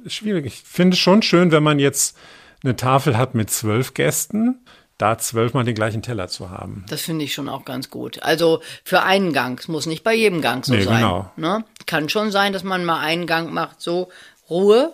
schwierig. 0.08 0.46
Ich 0.46 0.62
finde 0.64 0.94
es 0.94 1.00
schon 1.00 1.22
schön, 1.22 1.52
wenn 1.52 1.64
man 1.64 1.80
jetzt 1.80 2.18
eine 2.64 2.76
Tafel 2.76 3.18
hat 3.18 3.34
mit 3.34 3.50
zwölf 3.50 3.94
Gästen, 3.94 4.60
da 5.04 5.18
zwölfmal 5.18 5.66
den 5.66 5.76
gleichen 5.76 6.02
Teller 6.02 6.30
zu 6.30 6.50
haben. 6.50 6.86
Das 6.88 7.02
finde 7.02 7.26
ich 7.26 7.34
schon 7.34 7.50
auch 7.50 7.66
ganz 7.66 7.90
gut. 7.90 8.24
Also 8.24 8.62
für 8.86 9.04
einen 9.04 9.34
Gang. 9.34 9.60
Es 9.60 9.68
muss 9.68 9.86
nicht 9.86 10.02
bei 10.04 10.14
jedem 10.14 10.40
Gang 10.42 10.66
so 10.66 10.74
Nee, 10.74 10.84
sein. 10.84 11.02
genau. 11.02 11.30
Ne? 11.36 11.66
Kann 11.86 12.08
schon 12.08 12.32
sein, 12.32 12.54
dass 12.54 12.64
man 12.64 12.86
mal 12.86 13.00
einen 13.02 13.28
Gang 13.28 13.52
macht, 13.52 13.82
so 13.82 14.08
Ruhe 14.50 14.94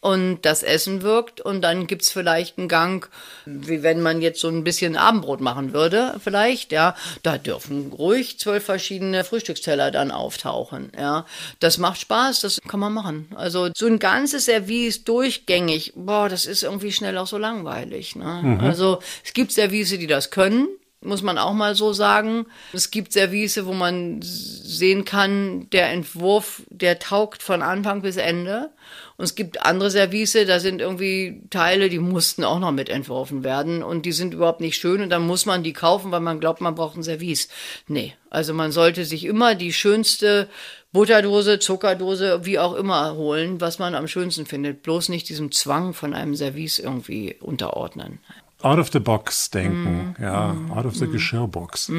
und 0.00 0.42
das 0.42 0.62
Essen 0.62 1.02
wirkt 1.02 1.40
und 1.40 1.62
dann 1.62 1.86
gibt's 1.86 2.12
vielleicht 2.12 2.58
einen 2.58 2.68
Gang, 2.68 3.08
wie 3.44 3.82
wenn 3.82 4.02
man 4.02 4.20
jetzt 4.20 4.40
so 4.40 4.48
ein 4.48 4.62
bisschen 4.62 4.96
Abendbrot 4.96 5.40
machen 5.40 5.72
würde, 5.72 6.14
vielleicht, 6.22 6.70
ja. 6.70 6.94
Da 7.22 7.38
dürfen 7.38 7.92
ruhig 7.92 8.38
zwölf 8.38 8.64
verschiedene 8.64 9.24
Frühstücksteller 9.24 9.90
dann 9.90 10.10
auftauchen, 10.10 10.92
ja. 10.96 11.26
Das 11.60 11.78
macht 11.78 12.00
Spaß, 12.00 12.42
das 12.42 12.60
kann 12.68 12.80
man 12.80 12.92
machen. 12.92 13.28
Also 13.34 13.70
so 13.76 13.86
ein 13.86 13.98
ganzes 13.98 14.44
Service 14.44 15.04
durchgängig, 15.04 15.92
boah, 15.96 16.28
das 16.28 16.46
ist 16.46 16.62
irgendwie 16.62 16.92
schnell 16.92 17.18
auch 17.18 17.26
so 17.26 17.38
langweilig, 17.38 18.16
ne? 18.16 18.58
Also 18.60 19.00
es 19.24 19.32
gibt 19.32 19.52
Service, 19.52 19.90
die 19.90 20.06
das 20.06 20.30
können, 20.30 20.68
muss 21.00 21.22
man 21.22 21.38
auch 21.38 21.52
mal 21.52 21.74
so 21.74 21.92
sagen. 21.92 22.46
Es 22.72 22.90
gibt 22.90 23.12
Service, 23.12 23.64
wo 23.64 23.72
man 23.72 24.20
sehen 24.22 25.04
kann, 25.04 25.68
der 25.70 25.90
Entwurf, 25.90 26.62
der 26.68 26.98
taugt 26.98 27.42
von 27.42 27.62
Anfang 27.62 28.02
bis 28.02 28.16
Ende. 28.16 28.70
Und 29.16 29.24
es 29.24 29.34
gibt 29.34 29.64
andere 29.64 29.90
Service, 29.90 30.36
da 30.46 30.60
sind 30.60 30.80
irgendwie 30.80 31.42
Teile, 31.48 31.88
die 31.88 31.98
mussten 31.98 32.44
auch 32.44 32.58
noch 32.58 32.72
mit 32.72 32.90
entworfen 32.90 33.44
werden 33.44 33.82
und 33.82 34.04
die 34.04 34.12
sind 34.12 34.34
überhaupt 34.34 34.60
nicht 34.60 34.76
schön 34.78 35.00
und 35.00 35.08
dann 35.08 35.26
muss 35.26 35.46
man 35.46 35.62
die 35.62 35.72
kaufen, 35.72 36.12
weil 36.12 36.20
man 36.20 36.38
glaubt, 36.38 36.60
man 36.60 36.74
braucht 36.74 36.96
ein 36.96 37.02
Service. 37.02 37.48
Nee, 37.88 38.14
also 38.28 38.52
man 38.52 38.72
sollte 38.72 39.06
sich 39.06 39.24
immer 39.24 39.54
die 39.54 39.72
schönste 39.72 40.48
Butterdose, 40.92 41.58
Zuckerdose, 41.58 42.44
wie 42.44 42.58
auch 42.58 42.74
immer 42.74 43.14
holen, 43.14 43.60
was 43.60 43.78
man 43.78 43.94
am 43.94 44.06
schönsten 44.06 44.44
findet. 44.44 44.82
Bloß 44.82 45.08
nicht 45.08 45.28
diesem 45.28 45.50
Zwang 45.50 45.94
von 45.94 46.12
einem 46.12 46.34
Service 46.34 46.78
irgendwie 46.78 47.36
unterordnen. 47.40 48.18
Out 48.66 48.78
of 48.78 48.90
the 48.92 48.98
box 48.98 49.50
denken, 49.50 50.16
ja, 50.20 50.56
out 50.70 50.86
of 50.86 50.96
the 50.96 51.06
Geschirrbox. 51.06 51.90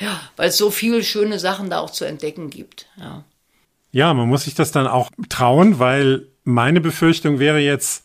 Ja, 0.00 0.20
weil 0.36 0.48
es 0.48 0.58
so 0.58 0.70
viele 0.70 1.02
schöne 1.02 1.38
Sachen 1.38 1.70
da 1.70 1.80
auch 1.80 1.90
zu 1.90 2.04
entdecken 2.04 2.50
gibt. 2.50 2.86
Ja. 2.96 3.24
Ja, 3.92 4.12
man 4.12 4.28
muss 4.28 4.44
sich 4.44 4.54
das 4.54 4.72
dann 4.72 4.86
auch 4.86 5.10
trauen, 5.30 5.78
weil 5.78 6.26
meine 6.44 6.82
Befürchtung 6.82 7.38
wäre 7.38 7.60
jetzt, 7.60 8.04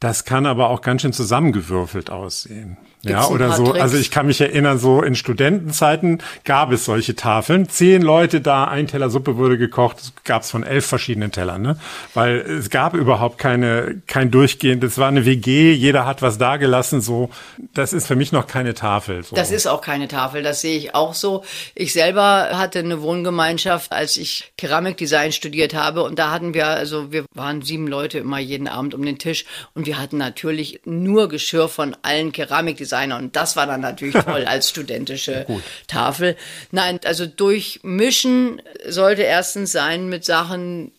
das 0.00 0.24
kann 0.24 0.46
aber 0.46 0.70
auch 0.70 0.80
ganz 0.80 1.02
schön 1.02 1.12
zusammengewürfelt 1.12 2.10
aussehen. 2.10 2.76
Gibt's 3.04 3.28
ja, 3.28 3.34
oder 3.34 3.50
so. 3.52 3.64
Tricks? 3.64 3.80
Also 3.80 3.96
ich 3.96 4.12
kann 4.12 4.26
mich 4.26 4.40
erinnern, 4.40 4.78
so 4.78 5.02
in 5.02 5.16
Studentenzeiten 5.16 6.22
gab 6.44 6.70
es 6.70 6.84
solche 6.84 7.16
Tafeln. 7.16 7.68
Zehn 7.68 8.00
Leute 8.00 8.40
da, 8.40 8.66
ein 8.66 8.86
Teller 8.86 9.10
Suppe 9.10 9.36
wurde 9.36 9.58
gekocht, 9.58 10.12
gab 10.22 10.42
es 10.42 10.52
von 10.52 10.62
elf 10.62 10.86
verschiedenen 10.86 11.32
Tellern, 11.32 11.62
ne? 11.62 11.76
Weil 12.14 12.36
es 12.36 12.70
gab 12.70 12.94
überhaupt 12.94 13.38
keine, 13.38 14.02
kein 14.06 14.30
durchgehend, 14.30 14.84
es 14.84 14.98
war 14.98 15.08
eine 15.08 15.26
WG, 15.26 15.72
jeder 15.72 16.06
hat 16.06 16.22
was 16.22 16.38
dagelassen, 16.38 17.00
so. 17.00 17.30
Das 17.74 17.92
ist 17.92 18.06
für 18.06 18.14
mich 18.14 18.30
noch 18.30 18.46
keine 18.46 18.72
Tafel. 18.72 19.24
So. 19.24 19.34
Das 19.34 19.50
ist 19.50 19.66
auch 19.66 19.80
keine 19.80 20.06
Tafel, 20.06 20.44
das 20.44 20.60
sehe 20.60 20.78
ich 20.78 20.94
auch 20.94 21.14
so. 21.14 21.42
Ich 21.74 21.92
selber 21.92 22.50
hatte 22.52 22.78
eine 22.78 23.02
Wohngemeinschaft, 23.02 23.90
als 23.90 24.16
ich 24.16 24.52
Keramikdesign 24.56 25.32
studiert 25.32 25.74
habe 25.74 26.04
und 26.04 26.20
da 26.20 26.30
hatten 26.30 26.54
wir, 26.54 26.68
also 26.68 27.10
wir 27.10 27.24
waren 27.34 27.62
sieben 27.62 27.88
Leute 27.88 28.18
immer 28.18 28.38
jeden 28.38 28.68
Abend 28.68 28.94
um 28.94 29.04
den 29.04 29.18
Tisch 29.18 29.44
und 29.74 29.86
wir 29.86 29.98
hatten 29.98 30.18
natürlich 30.18 30.82
nur 30.84 31.28
Geschirr 31.28 31.68
von 31.68 31.96
allen 32.02 32.30
Keramikdesignern 32.30 32.91
und 33.12 33.36
das 33.36 33.56
war 33.56 33.66
dann 33.66 33.80
natürlich 33.80 34.14
toll 34.24 34.44
als 34.44 34.68
studentische 34.68 35.46
Tafel. 35.86 36.36
Nein, 36.70 37.00
also 37.04 37.26
durchmischen 37.26 38.62
sollte 38.86 39.22
erstens 39.22 39.72
sein 39.72 40.08
mit 40.08 40.24
Sachen, 40.24 40.92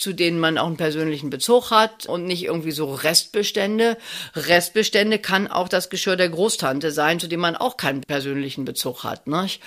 zu 0.00 0.12
denen 0.14 0.40
man 0.40 0.58
auch 0.58 0.66
einen 0.66 0.76
persönlichen 0.76 1.30
Bezug 1.30 1.70
hat 1.70 2.06
und 2.06 2.24
nicht 2.24 2.44
irgendwie 2.44 2.70
so 2.70 2.92
Restbestände. 2.92 3.96
Restbestände 4.34 5.18
kann 5.18 5.46
auch 5.46 5.68
das 5.68 5.90
Geschirr 5.90 6.16
der 6.16 6.30
Großtante 6.30 6.90
sein, 6.90 7.20
zu 7.20 7.28
dem 7.28 7.40
man 7.40 7.56
auch 7.56 7.76
keinen 7.76 8.00
persönlichen 8.00 8.64
Bezug 8.64 9.04
hat. 9.04 9.26
Nicht? 9.26 9.62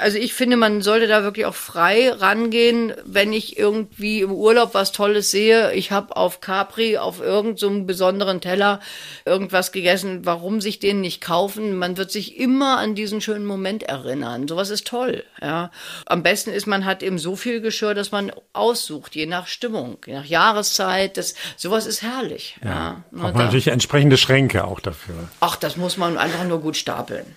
Also 0.00 0.18
ich 0.18 0.34
finde, 0.34 0.56
man 0.56 0.82
sollte 0.82 1.06
da 1.06 1.22
wirklich 1.22 1.46
auch 1.46 1.54
frei 1.54 2.10
rangehen, 2.10 2.92
wenn 3.04 3.32
ich 3.32 3.58
irgendwie 3.58 4.20
im 4.20 4.32
Urlaub 4.32 4.74
was 4.74 4.92
Tolles 4.92 5.30
sehe. 5.30 5.72
Ich 5.74 5.92
habe 5.92 6.16
auf 6.16 6.40
Capri 6.40 6.98
auf 6.98 7.20
irgendeinem 7.20 7.56
so 7.56 7.84
besonderen 7.84 8.40
Teller 8.40 8.80
irgendwas 9.24 9.70
gegessen. 9.72 10.24
Warum 10.24 10.60
sich 10.60 10.80
den 10.80 11.00
nicht 11.00 11.20
kaufen? 11.20 11.76
Man 11.76 11.96
wird 11.96 12.10
sich 12.10 12.36
immer 12.36 12.78
an 12.78 12.94
diesen 12.94 13.20
schönen 13.20 13.46
Moment 13.46 13.84
erinnern. 13.84 14.48
Sowas 14.48 14.70
ist 14.70 14.86
toll. 14.86 15.24
Ja. 15.40 15.70
Am 16.06 16.22
besten 16.22 16.50
ist, 16.50 16.66
man 16.66 16.84
hat 16.84 17.02
eben 17.02 17.18
so 17.18 17.36
viel 17.36 17.60
Geschirr, 17.60 17.94
dass 17.94 18.10
man 18.10 18.32
aussucht, 18.52 19.14
je 19.14 19.26
nach 19.26 19.46
Stimmung, 19.46 19.67
je 20.06 20.14
nach 20.14 20.24
Jahreszeit. 20.24 21.16
Das, 21.16 21.34
sowas 21.56 21.86
ist 21.86 22.02
herrlich. 22.02 22.58
Ja. 22.64 23.02
Braucht 23.10 23.12
Na, 23.12 23.22
man 23.22 23.34
da- 23.34 23.44
natürlich 23.44 23.68
entsprechende 23.68 24.16
Schränke 24.16 24.64
auch 24.64 24.80
dafür. 24.80 25.14
Ach, 25.40 25.56
das 25.56 25.76
muss 25.76 25.96
man 25.96 26.16
einfach 26.18 26.44
nur 26.44 26.60
gut 26.60 26.76
stapeln. 26.76 27.24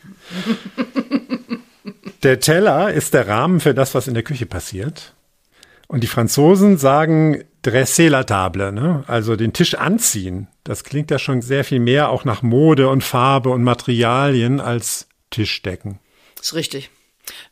Der 2.23 2.39
Teller 2.39 2.93
ist 2.93 3.15
der 3.15 3.27
Rahmen 3.27 3.59
für 3.59 3.73
das, 3.73 3.95
was 3.95 4.07
in 4.07 4.13
der 4.13 4.21
Küche 4.21 4.45
passiert. 4.45 5.13
Und 5.87 6.03
die 6.03 6.07
Franzosen 6.07 6.77
sagen 6.77 7.43
dresser 7.63 8.09
la 8.09 8.23
table, 8.23 8.71
ne? 8.71 9.03
also 9.07 9.35
den 9.35 9.53
Tisch 9.53 9.73
anziehen. 9.75 10.47
Das 10.63 10.83
klingt 10.83 11.09
ja 11.11 11.17
schon 11.19 11.41
sehr 11.41 11.63
viel 11.63 11.79
mehr 11.79 12.09
auch 12.09 12.23
nach 12.23 12.43
Mode 12.43 12.89
und 12.89 13.03
Farbe 13.03 13.49
und 13.49 13.63
Materialien 13.63 14.59
als 14.59 15.07
Tischdecken. 15.31 15.99
Ist 16.39 16.53
richtig. 16.53 16.91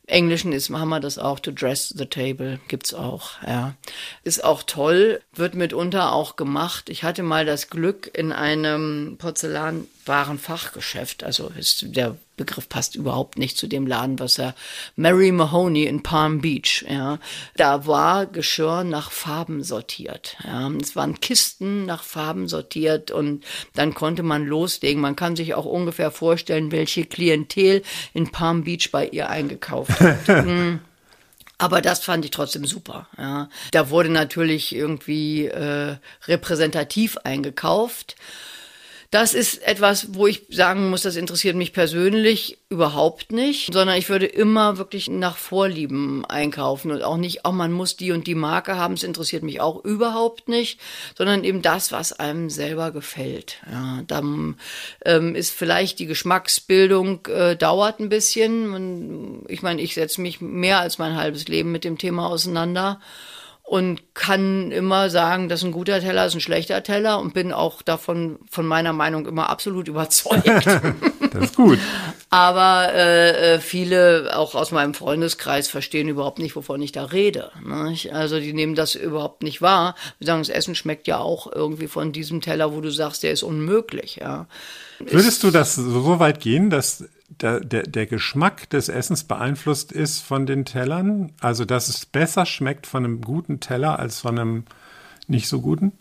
Englischen 0.06 0.52
ist, 0.52 0.70
haben 0.70 0.88
wir 0.88 1.00
das 1.00 1.18
auch, 1.18 1.40
to 1.40 1.50
dress 1.50 1.88
the 1.88 2.06
table, 2.06 2.60
gibt's 2.68 2.94
auch, 2.94 3.32
ja. 3.46 3.74
Ist 4.24 4.44
auch 4.44 4.62
toll, 4.62 5.20
wird 5.34 5.54
mitunter 5.54 6.12
auch 6.12 6.36
gemacht. 6.36 6.88
Ich 6.88 7.02
hatte 7.02 7.22
mal 7.22 7.44
das 7.44 7.70
Glück 7.70 8.10
in 8.12 8.32
einem 8.32 9.16
Porzellanwarenfachgeschäft, 9.18 11.24
also 11.24 11.50
ist, 11.56 11.96
der 11.96 12.16
Begriff 12.40 12.70
passt 12.70 12.96
überhaupt 12.96 13.38
nicht 13.38 13.58
zu 13.58 13.66
dem 13.66 13.86
Laden, 13.86 14.18
was 14.18 14.38
er, 14.38 14.54
Mary 14.96 15.30
Mahoney 15.30 15.84
in 15.84 16.02
Palm 16.02 16.40
Beach, 16.40 16.86
ja. 16.88 17.18
Da 17.54 17.86
war 17.86 18.24
Geschirr 18.24 18.82
nach 18.82 19.10
Farben 19.12 19.62
sortiert, 19.62 20.38
ja. 20.44 20.70
Es 20.80 20.96
waren 20.96 21.20
Kisten 21.20 21.84
nach 21.84 22.02
Farben 22.02 22.48
sortiert 22.48 23.10
und 23.10 23.44
dann 23.74 23.92
konnte 23.92 24.22
man 24.22 24.46
loslegen. 24.46 25.02
Man 25.02 25.16
kann 25.16 25.36
sich 25.36 25.52
auch 25.52 25.66
ungefähr 25.66 26.10
vorstellen, 26.10 26.72
welche 26.72 27.04
Klientel 27.04 27.82
in 28.14 28.32
Palm 28.32 28.64
Beach 28.64 28.90
bei 28.90 29.06
ihr 29.06 29.28
eingekauft 29.28 30.00
hat. 30.00 30.46
Mm. 30.46 30.78
Aber 31.58 31.82
das 31.82 32.02
fand 32.02 32.24
ich 32.24 32.30
trotzdem 32.30 32.64
super. 32.64 33.06
Ja. 33.18 33.50
Da 33.72 33.90
wurde 33.90 34.08
natürlich 34.08 34.74
irgendwie 34.74 35.44
äh, 35.44 35.96
repräsentativ 36.26 37.18
eingekauft. 37.18 38.16
Das 39.10 39.34
ist 39.34 39.60
etwas, 39.64 40.14
wo 40.14 40.28
ich 40.28 40.46
sagen 40.50 40.88
muss, 40.88 41.02
das 41.02 41.16
interessiert 41.16 41.56
mich 41.56 41.72
persönlich 41.72 42.58
überhaupt 42.68 43.32
nicht, 43.32 43.72
sondern 43.72 43.98
ich 43.98 44.08
würde 44.08 44.26
immer 44.26 44.78
wirklich 44.78 45.10
nach 45.10 45.36
Vorlieben 45.36 46.24
einkaufen 46.26 46.92
und 46.92 47.02
auch 47.02 47.16
nicht, 47.16 47.44
auch 47.44 47.50
man 47.50 47.72
muss 47.72 47.96
die 47.96 48.12
und 48.12 48.28
die 48.28 48.36
Marke 48.36 48.76
haben, 48.76 48.94
es 48.94 49.02
interessiert 49.02 49.42
mich 49.42 49.60
auch 49.60 49.84
überhaupt 49.84 50.48
nicht, 50.48 50.78
sondern 51.18 51.42
eben 51.42 51.60
das, 51.60 51.90
was 51.90 52.12
einem 52.12 52.50
selber 52.50 52.92
gefällt. 52.92 53.56
Ja, 53.68 54.02
dann 54.06 54.54
ähm, 55.04 55.34
ist 55.34 55.50
vielleicht 55.50 55.98
die 55.98 56.06
Geschmacksbildung 56.06 57.26
äh, 57.26 57.56
dauert 57.56 57.98
ein 57.98 58.10
bisschen. 58.10 58.68
Man, 58.68 59.44
ich 59.48 59.62
meine, 59.62 59.82
ich 59.82 59.94
setze 59.94 60.20
mich 60.20 60.40
mehr 60.40 60.78
als 60.78 60.98
mein 60.98 61.16
halbes 61.16 61.48
Leben 61.48 61.72
mit 61.72 61.82
dem 61.82 61.98
Thema 61.98 62.28
auseinander 62.28 63.00
und 63.70 64.14
kann 64.14 64.72
immer 64.72 65.10
sagen, 65.10 65.48
dass 65.48 65.62
ein 65.62 65.70
guter 65.70 66.00
Teller 66.00 66.26
ist 66.26 66.34
ein 66.34 66.40
schlechter 66.40 66.82
Teller 66.82 67.20
und 67.20 67.34
bin 67.34 67.52
auch 67.52 67.82
davon 67.82 68.40
von 68.50 68.66
meiner 68.66 68.92
Meinung 68.92 69.26
immer 69.26 69.48
absolut 69.48 69.86
überzeugt. 69.88 70.44
Das 71.32 71.44
ist 71.44 71.54
gut. 71.54 71.78
Aber 72.28 72.92
äh, 72.92 73.54
äh, 73.54 73.58
viele, 73.60 74.36
auch 74.36 74.56
aus 74.56 74.72
meinem 74.72 74.94
Freundeskreis, 74.94 75.68
verstehen 75.68 76.08
überhaupt 76.08 76.40
nicht, 76.40 76.56
wovon 76.56 76.82
ich 76.82 76.90
da 76.90 77.04
rede. 77.04 77.52
Nicht? 77.64 78.12
Also 78.12 78.40
die 78.40 78.52
nehmen 78.52 78.74
das 78.74 78.96
überhaupt 78.96 79.44
nicht 79.44 79.62
wahr. 79.62 79.94
Wir 80.18 80.26
sagen, 80.26 80.40
das 80.40 80.48
Essen 80.48 80.74
schmeckt 80.74 81.06
ja 81.06 81.18
auch 81.18 81.46
irgendwie 81.52 81.86
von 81.86 82.10
diesem 82.10 82.40
Teller, 82.40 82.74
wo 82.74 82.80
du 82.80 82.90
sagst, 82.90 83.22
der 83.22 83.30
ist 83.30 83.44
unmöglich. 83.44 84.16
Ja. 84.16 84.48
Würdest 85.06 85.42
du 85.42 85.50
das 85.50 85.74
so 85.74 86.18
weit 86.18 86.40
gehen, 86.40 86.70
dass 86.70 87.04
der, 87.28 87.60
der, 87.60 87.84
der 87.84 88.06
Geschmack 88.06 88.68
des 88.70 88.88
Essens 88.88 89.24
beeinflusst 89.24 89.92
ist 89.92 90.20
von 90.20 90.46
den 90.46 90.64
Tellern? 90.64 91.32
Also 91.40 91.64
dass 91.64 91.88
es 91.88 92.06
besser 92.06 92.46
schmeckt 92.46 92.86
von 92.86 93.04
einem 93.04 93.20
guten 93.20 93.60
Teller 93.60 93.98
als 93.98 94.20
von 94.20 94.38
einem 94.38 94.64
nicht 95.26 95.48
so 95.48 95.60
guten? 95.60 95.92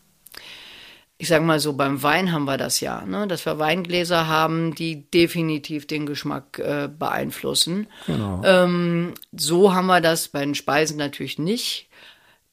ich 1.21 1.27
sage 1.27 1.43
mal 1.43 1.59
so, 1.59 1.73
beim 1.73 2.01
Wein 2.01 2.31
haben 2.31 2.45
wir 2.45 2.57
das 2.57 2.79
ja, 2.79 3.05
ne? 3.05 3.27
dass 3.27 3.45
wir 3.45 3.59
Weingläser 3.59 4.27
haben, 4.27 4.73
die 4.73 5.11
definitiv 5.11 5.85
den 5.85 6.05
Geschmack 6.05 6.59
äh, 6.59 6.87
beeinflussen. 6.87 7.87
Genau. 8.07 8.41
Ähm, 8.45 9.13
so 9.33 9.73
haben 9.73 9.87
wir 9.87 9.99
das 9.99 10.29
bei 10.29 10.39
den 10.39 10.55
Speisen 10.55 10.97
natürlich 10.97 11.37
nicht. 11.37 11.89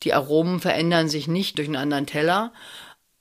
Die 0.03 0.13
Aromen 0.13 0.59
verändern 0.59 1.09
sich 1.09 1.29
nicht 1.29 1.59
durch 1.59 1.69
einen 1.69 1.77
anderen 1.77 2.07
Teller, 2.07 2.53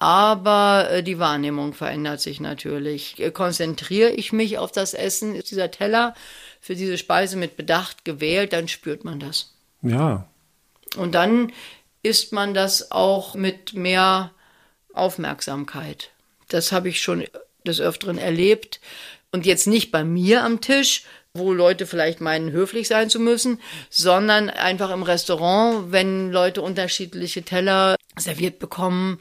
aber 0.06 0.92
äh, 0.92 1.02
die 1.02 1.18
Wahrnehmung 1.18 1.74
verändert 1.74 2.22
sich 2.22 2.40
natürlich. 2.40 3.20
Äh, 3.20 3.32
konzentriere 3.32 4.12
ich 4.12 4.32
mich 4.32 4.60
auf 4.60 4.72
das 4.72 4.94
Essen, 4.94 5.34
ist 5.34 5.50
dieser 5.50 5.72
Teller 5.72 6.14
für 6.62 6.76
diese 6.76 7.00
Speise 7.00 7.38
mit 7.38 7.58
Bedacht 7.58 8.06
gewählt, 8.06 8.54
dann 8.54 8.68
spürt 8.68 9.04
man 9.04 9.20
das. 9.20 9.52
Ja. 9.82 10.28
Und 10.96 11.16
dann 11.16 11.52
isst 12.04 12.34
man 12.34 12.54
das 12.54 12.92
auch 12.92 13.34
mit 13.34 13.74
mehr 13.74 14.30
Aufmerksamkeit. 14.94 16.12
Das 16.50 16.72
habe 16.72 16.90
ich 16.90 17.02
schon 17.02 17.24
des 17.66 17.82
Öfteren 17.82 18.20
erlebt. 18.20 18.82
Und 19.32 19.48
jetzt 19.48 19.66
nicht 19.66 19.92
bei 19.92 20.04
mir 20.04 20.44
am 20.44 20.62
Tisch, 20.62 21.04
wo 21.34 21.52
Leute 21.52 21.88
vielleicht 21.88 22.22
meinen, 22.22 22.52
höflich 22.52 22.88
sein 22.88 23.10
zu 23.10 23.20
müssen, 23.20 23.60
sondern 23.90 24.52
einfach 24.52 24.92
im 24.92 25.02
Restaurant, 25.02 25.92
wenn 25.92 26.32
Leute 26.32 26.62
unterschiedliche 26.62 27.42
Teller 27.42 27.96
serviert 28.18 28.60
bekommen, 28.60 29.20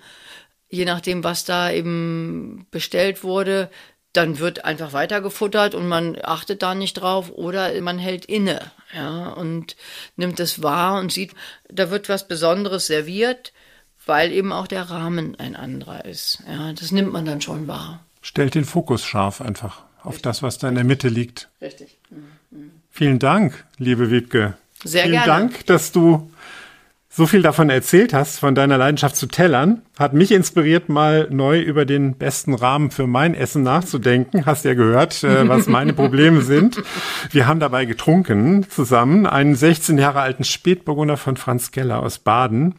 je 0.68 0.84
nachdem, 0.84 1.24
was 1.24 1.44
da 1.44 1.70
eben 1.70 2.66
bestellt 2.70 3.22
wurde, 3.22 3.70
dann 4.12 4.38
wird 4.38 4.64
einfach 4.64 4.92
weitergefuttert 4.92 5.74
und 5.74 5.88
man 5.88 6.16
achtet 6.22 6.62
da 6.62 6.74
nicht 6.74 6.94
drauf 6.94 7.32
oder 7.32 7.80
man 7.80 7.98
hält 7.98 8.24
inne, 8.24 8.60
ja, 8.94 9.30
und 9.30 9.76
nimmt 10.16 10.38
es 10.38 10.62
wahr 10.62 11.00
und 11.00 11.10
sieht, 11.10 11.34
da 11.68 11.90
wird 11.90 12.08
was 12.08 12.28
Besonderes 12.28 12.86
serviert 12.86 13.52
weil 14.06 14.32
eben 14.32 14.52
auch 14.52 14.66
der 14.66 14.82
Rahmen 14.82 15.38
ein 15.38 15.56
anderer 15.56 16.04
ist. 16.04 16.42
Ja, 16.46 16.72
das 16.72 16.92
nimmt 16.92 17.12
man 17.12 17.24
dann 17.24 17.40
schon 17.40 17.66
wahr. 17.68 18.04
Stellt 18.22 18.54
den 18.54 18.64
Fokus 18.64 19.04
scharf 19.04 19.40
einfach 19.40 19.82
auf 20.00 20.14
Richtig. 20.14 20.22
das, 20.22 20.42
was 20.42 20.58
da 20.58 20.68
in 20.68 20.74
der 20.74 20.84
Mitte 20.84 21.08
liegt. 21.08 21.48
Richtig. 21.60 21.98
Mhm. 22.10 22.70
Vielen 22.90 23.18
Dank, 23.18 23.64
liebe 23.78 24.10
Wiebke. 24.10 24.56
Sehr 24.84 25.04
Vielen 25.04 25.14
gerne. 25.14 25.26
Dank, 25.26 25.66
dass 25.66 25.92
du 25.92 26.30
so 27.16 27.28
viel 27.28 27.42
davon 27.42 27.70
erzählt 27.70 28.12
hast, 28.12 28.40
von 28.40 28.56
deiner 28.56 28.76
Leidenschaft 28.76 29.14
zu 29.14 29.28
Tellern. 29.28 29.82
Hat 29.96 30.14
mich 30.14 30.32
inspiriert, 30.32 30.88
mal 30.88 31.28
neu 31.30 31.60
über 31.60 31.84
den 31.84 32.16
besten 32.16 32.54
Rahmen 32.54 32.90
für 32.90 33.06
mein 33.06 33.34
Essen 33.34 33.62
nachzudenken. 33.62 34.46
Hast 34.46 34.64
ja 34.64 34.74
gehört, 34.74 35.22
äh, 35.22 35.48
was 35.48 35.68
meine 35.68 35.92
Probleme 35.94 36.40
sind. 36.40 36.82
Wir 37.30 37.46
haben 37.46 37.60
dabei 37.60 37.84
getrunken 37.84 38.68
zusammen 38.68 39.26
einen 39.26 39.54
16 39.54 39.96
Jahre 39.96 40.22
alten 40.22 40.42
Spätburgunder 40.42 41.16
von 41.16 41.36
Franz 41.36 41.70
Geller 41.70 42.02
aus 42.02 42.18
Baden. 42.18 42.74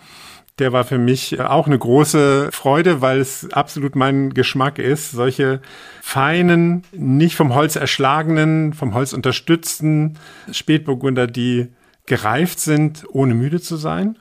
Der 0.60 0.74
war 0.74 0.84
für 0.84 0.98
mich 0.98 1.40
auch 1.40 1.68
eine 1.68 1.80
große 1.80 2.50
Freude, 2.52 3.00
weil 3.00 3.22
es 3.22 3.54
absolut 3.54 3.96
mein 3.96 4.34
Geschmack 4.34 4.80
ist. 4.80 5.12
Solche 5.12 5.62
feinen, 6.02 6.84
nicht 6.92 7.38
vom 7.38 7.56
Holz 7.56 7.78
erschlagenen, 7.78 8.74
vom 8.74 8.94
Holz 8.94 9.14
unterstützten 9.14 10.20
Spätburgunder, 10.52 11.26
die 11.26 11.70
gereift 12.06 12.60
sind, 12.60 13.06
ohne 13.10 13.34
müde 13.34 13.62
zu 13.62 13.78
sein. 13.78 14.18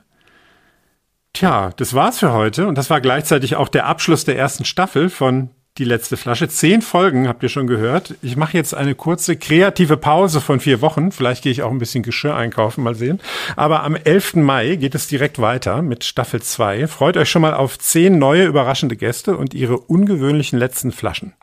Tja, 1.35 1.71
das 1.75 1.93
war's 1.93 2.19
für 2.19 2.31
heute 2.31 2.65
und 2.65 2.77
das 2.77 2.89
war 2.89 3.01
gleichzeitig 3.01 3.57
auch 3.57 3.67
der 3.67 3.87
Abschluss 3.87 4.23
der 4.23 4.37
ersten 4.37 4.63
Staffel 4.63 5.09
von 5.09 5.49
die 5.77 5.83
letzte 5.83 6.15
Flasche. 6.15 6.47
Zehn 6.47 6.81
Folgen 6.81 7.27
habt 7.27 7.43
ihr 7.43 7.49
schon 7.49 7.67
gehört. 7.67 8.15
Ich 8.21 8.37
mache 8.37 8.55
jetzt 8.55 8.73
eine 8.73 8.95
kurze 8.95 9.35
kreative 9.35 9.97
Pause 9.97 10.39
von 10.39 10.61
vier 10.61 10.79
Wochen. 10.79 11.11
Vielleicht 11.11 11.43
gehe 11.43 11.51
ich 11.51 11.61
auch 11.61 11.71
ein 11.71 11.77
bisschen 11.77 12.03
Geschirr 12.03 12.37
einkaufen, 12.37 12.85
mal 12.85 12.95
sehen. 12.95 13.19
Aber 13.57 13.83
am 13.83 13.97
11. 13.97 14.35
Mai 14.35 14.77
geht 14.77 14.95
es 14.95 15.07
direkt 15.07 15.37
weiter 15.41 15.81
mit 15.81 16.05
Staffel 16.05 16.41
2. 16.41 16.87
Freut 16.87 17.17
euch 17.17 17.29
schon 17.29 17.41
mal 17.41 17.53
auf 17.53 17.77
zehn 17.79 18.17
neue 18.17 18.45
überraschende 18.45 18.95
Gäste 18.95 19.35
und 19.35 19.53
ihre 19.53 19.77
ungewöhnlichen 19.77 20.57
letzten 20.57 20.93
Flaschen. 20.93 21.33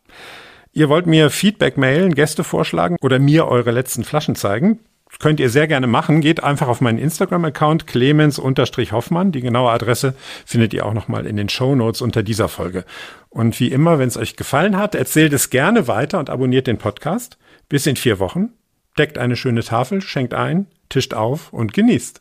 Ihr 0.73 0.89
wollt 0.89 1.07
mir 1.07 1.29
Feedback 1.29 1.77
mailen, 1.77 2.15
Gäste 2.15 2.45
vorschlagen 2.45 2.97
oder 3.03 3.19
mir 3.19 3.47
eure 3.47 3.73
letzten 3.73 4.05
Flaschen 4.05 4.37
zeigen? 4.37 4.79
Könnt 5.23 5.41
ihr 5.41 5.49
sehr 5.49 5.67
gerne 5.67 5.87
machen. 5.87 6.21
Geht 6.21 6.43
einfach 6.43 6.69
auf 6.69 6.83
meinen 6.83 6.99
Instagram-Account 6.99 7.87
clemens-hoffmann. 7.87 9.33
Die 9.33 9.41
genaue 9.41 9.71
Adresse 9.71 10.15
findet 10.45 10.75
ihr 10.75 10.85
auch 10.85 10.93
nochmal 10.93 11.27
in 11.27 11.37
den 11.37 11.49
Show 11.49 11.75
Notes 11.75 12.03
unter 12.03 12.23
dieser 12.23 12.49
Folge. 12.49 12.85
Und 13.31 13.59
wie 13.61 13.69
immer, 13.69 13.99
wenn 13.99 14.09
es 14.09 14.19
euch 14.19 14.37
gefallen 14.37 14.77
hat, 14.77 14.95
erzählt 14.95 15.33
es 15.33 15.49
gerne 15.49 15.89
weiter 15.89 16.19
und 16.19 16.29
abonniert 16.29 16.67
den 16.67 16.77
Podcast. 16.77 17.39
Bis 17.69 17.87
in 17.87 17.97
vier 17.97 18.19
Wochen. 18.19 18.51
Deckt 18.99 19.17
eine 19.17 19.37
schöne 19.37 19.63
Tafel, 19.63 20.03
schenkt 20.03 20.35
ein, 20.35 20.67
tischt 20.91 21.15
auf 21.15 21.53
und 21.53 21.73
genießt. 21.73 22.21